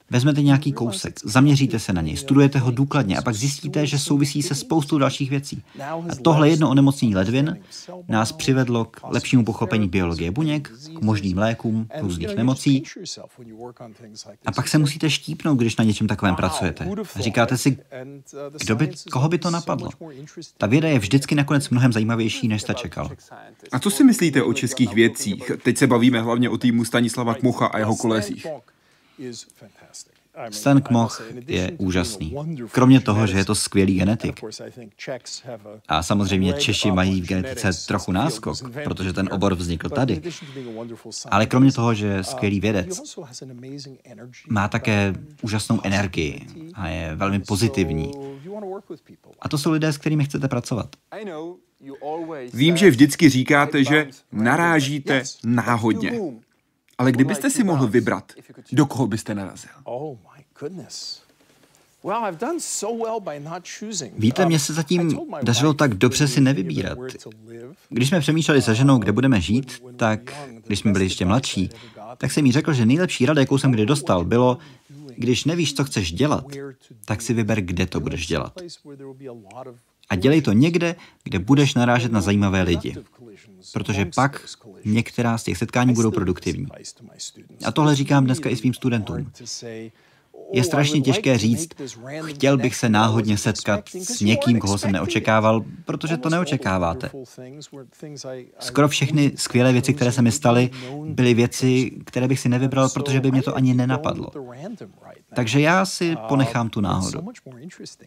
Vezmete 0.10 0.42
nějaký 0.42 0.72
kousek, 0.72 1.20
zaměříte 1.24 1.80
se 1.80 1.94
na 1.94 2.02
něj, 2.02 2.18
studujete 2.18 2.60
ho 2.60 2.72
důkladně 2.72 3.18
a 3.18 3.22
pak 3.22 3.36
zjistíte, 3.36 3.88
že 3.88 4.00
souvisí 4.00 4.42
se 4.42 4.56
spoustou 4.56 4.98
dalších 4.98 5.30
věcí. 5.30 5.64
A 6.10 6.16
tohle 6.22 6.50
jedno 6.50 6.70
onemocnění 6.70 7.16
ledvin 7.16 7.58
nás 8.08 8.32
přivedlo 8.32 8.86
k 8.86 9.00
lepšímu 9.04 9.46
pochopení 9.46 9.88
biologie 9.88 10.32
buněk, 10.32 10.72
k 10.96 11.02
možným 11.02 11.38
lékům 11.38 11.88
různých 12.00 12.36
nemocí. 12.36 12.84
A 14.46 14.52
pak 14.52 14.68
se 14.68 14.78
musíte 14.78 15.10
štípnout, 15.10 15.60
když 15.60 15.78
na 15.78 15.84
něčem 15.84 16.08
takovém 16.08 16.36
pracujete. 16.36 16.88
A 17.16 17.20
říkáte 17.20 17.58
si, 17.58 17.78
kdo 18.60 18.76
by, 18.76 18.92
koho 19.12 19.30
by 19.30 19.38
to 19.38 19.52
napadlo? 19.52 19.90
Ta 20.58 20.68
věda 20.68 20.88
je 20.90 21.00
vždycky 21.00 21.36
nakonec 21.36 21.70
mnohem 21.70 21.94
zajímavější, 21.94 22.48
než 22.48 22.62
jste 22.62 22.74
čekal. 22.74 23.10
A 23.72 23.80
co 23.80 23.90
si 23.90 24.04
myslíte 24.04 24.44
o 24.44 24.54
českých 24.54 24.94
vědcích? 24.94 25.52
Teď 25.64 25.75
se 25.78 25.88
bavíme 25.88 26.22
hlavně 26.22 26.50
o 26.50 26.58
týmu 26.58 26.86
Stanislava 26.86 27.34
Kmocha 27.34 27.66
a 27.66 27.80
jeho 27.80 27.96
kolezích. 27.96 28.48
Stan 30.50 30.82
Kmoch 30.82 31.22
je 31.48 31.72
úžasný. 31.78 32.36
Kromě 32.72 33.00
toho, 33.00 33.28
že 33.28 33.38
je 33.38 33.46
to 33.46 33.56
skvělý 33.56 33.96
genetik. 33.96 34.44
A 35.88 36.04
samozřejmě 36.04 36.54
Češi 36.54 36.92
mají 36.92 37.22
v 37.22 37.28
genetice 37.28 37.88
trochu 37.88 38.12
náskok, 38.12 38.58
protože 38.84 39.14
ten 39.14 39.30
obor 39.32 39.56
vznikl 39.56 39.90
tady. 39.90 40.22
Ale 41.32 41.46
kromě 41.46 41.72
toho, 41.72 41.94
že 41.94 42.08
je 42.08 42.24
skvělý 42.24 42.60
vědec, 42.60 43.18
má 44.50 44.68
také 44.68 45.14
úžasnou 45.42 45.80
energii 45.84 46.48
a 46.74 46.88
je 46.88 47.16
velmi 47.16 47.40
pozitivní. 47.40 48.12
A 49.42 49.50
to 49.50 49.58
jsou 49.58 49.72
lidé, 49.72 49.94
s 49.94 49.98
kterými 49.98 50.26
chcete 50.26 50.48
pracovat. 50.48 50.96
Vím, 52.54 52.78
že 52.78 52.90
vždycky 52.90 53.30
říkáte, 53.30 53.84
že 53.84 54.08
narážíte 54.32 55.24
náhodně. 55.44 56.20
Ale 56.98 57.12
kdybyste 57.12 57.50
si 57.50 57.64
mohl 57.64 57.88
vybrat, 57.88 58.32
do 58.72 58.86
koho 58.86 59.08
byste 59.08 59.36
narazil? 59.36 59.72
Víte, 64.18 64.46
mně 64.46 64.60
se 64.60 64.74
zatím 64.74 65.20
dařilo 65.44 65.74
tak 65.74 65.94
dobře 65.94 66.28
si 66.28 66.42
nevybírat. 66.42 66.98
Když 67.90 68.10
jsme 68.10 68.20
přemýšleli 68.20 68.62
se 68.62 68.76
ženou, 68.76 68.98
kde 68.98 69.12
budeme 69.12 69.42
žít, 69.42 69.84
tak 69.96 70.34
když 70.66 70.80
jsme 70.80 70.92
byli 70.92 71.06
ještě 71.06 71.26
mladší, 71.26 71.70
tak 72.18 72.32
jsem 72.32 72.46
jí 72.46 72.52
řekl, 72.52 72.74
že 72.74 72.86
nejlepší 72.86 73.26
rada, 73.26 73.42
jakou 73.42 73.58
jsem 73.58 73.72
kdy 73.72 73.86
dostal, 73.86 74.26
bylo, 74.26 74.58
když 75.18 75.46
nevíš, 75.46 75.74
co 75.74 75.84
chceš 75.84 76.12
dělat, 76.12 76.46
tak 77.06 77.22
si 77.22 77.34
vyber, 77.34 77.62
kde 77.62 77.86
to 77.86 78.00
budeš 78.00 78.28
dělat. 78.28 78.54
A 80.10 80.16
dělej 80.16 80.42
to 80.42 80.52
někde, 80.52 80.96
kde 81.24 81.40
budeš 81.40 81.74
narážet 81.74 82.12
na 82.12 82.22
zajímavé 82.22 82.62
lidi. 82.62 82.96
Protože 83.74 84.06
pak 84.16 84.46
některá 84.86 85.38
z 85.38 85.44
těch 85.44 85.58
setkání 85.58 85.94
budou 85.94 86.12
produktivní. 86.12 86.68
A 87.66 87.72
tohle 87.72 87.96
říkám 87.96 88.26
dneska 88.26 88.50
i 88.50 88.56
svým 88.56 88.74
studentům. 88.74 89.32
Je 90.54 90.64
strašně 90.64 91.02
těžké 91.02 91.38
říct, 91.38 91.70
chtěl 92.26 92.58
bych 92.58 92.76
se 92.76 92.90
náhodně 92.90 93.38
setkat 93.38 93.90
s 93.90 94.22
někým, 94.22 94.60
koho 94.60 94.78
jsem 94.78 94.92
neočekával, 94.92 95.66
protože 95.86 96.18
to 96.18 96.30
neočekáváte. 96.30 97.10
Skoro 98.60 98.88
všechny 98.88 99.32
skvělé 99.36 99.74
věci, 99.74 99.94
které 99.94 100.12
se 100.12 100.22
mi 100.22 100.32
staly, 100.32 100.70
byly 101.06 101.34
věci, 101.34 101.92
které 102.06 102.28
bych 102.28 102.40
si 102.40 102.50
nevybral, 102.50 102.90
protože 102.90 103.22
by 103.22 103.32
mě 103.32 103.42
to 103.42 103.56
ani 103.56 103.74
nenapadlo. 103.74 104.28
Takže 105.36 105.62
já 105.62 105.86
si 105.86 106.16
ponechám 106.28 106.70
tu 106.70 106.82
náhodu. 106.82 107.22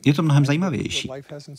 Je 0.07 0.14
to 0.14 0.22
mnohem 0.22 0.45
zajímavější. 0.45 1.11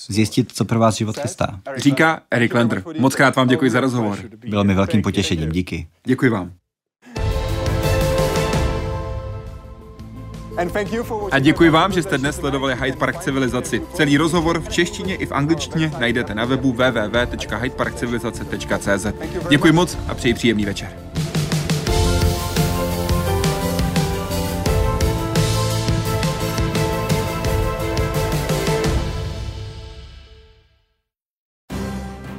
Zjistit, 0.08 0.52
co 0.52 0.66
pro 0.66 0.80
vás 0.80 0.96
život 0.96 1.20
chystá. 1.20 1.60
Říká 1.78 2.22
Eric 2.32 2.54
Lender. 2.54 2.84
Moc 3.00 3.16
krát 3.16 3.36
vám 3.36 3.48
děkuji 3.48 3.72
za 3.72 3.80
rozhovor. 3.80 4.20
Bylo 4.50 4.64
mi 4.64 4.74
velkým 4.74 5.02
potěšením, 5.02 5.52
díky. 5.52 5.88
Děkuji 6.06 6.30
vám. 6.32 6.54
A 11.32 11.40
děkuji 11.40 11.70
vám, 11.70 11.92
že 11.92 12.04
jste 12.04 12.18
dnes 12.18 12.36
sledovali 12.36 12.76
Hyde 12.76 12.98
Park 12.98 13.20
Civilizaci. 13.20 13.82
Celý 13.94 14.18
rozhovor 14.18 14.60
v 14.60 14.70
češtině 14.70 15.16
i 15.16 15.26
v 15.26 15.32
angličtině 15.32 15.92
najdete 16.00 16.36
na 16.36 16.46
webu 16.46 16.72
www.hydeparkcivilizace.cz. 16.72 19.08
Děkuji 19.50 19.72
moc 19.72 19.98
a 20.08 20.14
přeji 20.14 20.34
příjemný 20.34 20.66
večer. 20.66 20.90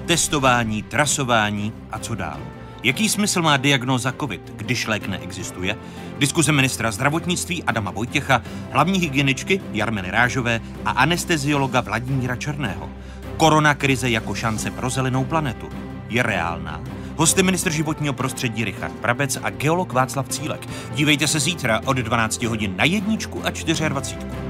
Testování, 0.06 0.82
trasování 0.82 1.72
a 1.90 1.98
co 1.98 2.14
dál. 2.14 2.59
Jaký 2.82 3.08
smysl 3.08 3.42
má 3.42 3.56
diagnóza 3.56 4.12
COVID, 4.12 4.52
když 4.56 4.86
lék 4.86 5.08
neexistuje? 5.08 5.76
Diskuze 6.18 6.52
ministra 6.52 6.90
zdravotnictví 6.90 7.64
Adama 7.64 7.90
Vojtěcha, 7.90 8.42
hlavní 8.70 8.98
hygieničky 8.98 9.60
Jarmeny 9.72 10.10
Rážové 10.10 10.60
a 10.84 10.90
anesteziologa 10.90 11.80
Vladimíra 11.80 12.36
Černého. 12.36 12.90
Korona 13.36 13.74
krize 13.74 14.10
jako 14.10 14.34
šance 14.34 14.70
pro 14.70 14.90
zelenou 14.90 15.24
planetu. 15.24 15.68
Je 16.08 16.22
reálná? 16.22 16.80
Hosty 17.16 17.42
ministr 17.42 17.70
životního 17.70 18.14
prostředí 18.14 18.64
Richard 18.64 18.94
Brabec 19.00 19.38
a 19.42 19.50
geolog 19.50 19.92
Václav 19.92 20.28
Cílek. 20.28 20.68
Dívejte 20.94 21.26
se 21.26 21.40
zítra 21.40 21.80
od 21.84 21.96
12 21.96 22.42
hodin 22.42 22.76
na 22.76 22.84
jedničku 22.84 23.42
a 23.44 23.50
24. 23.88 24.49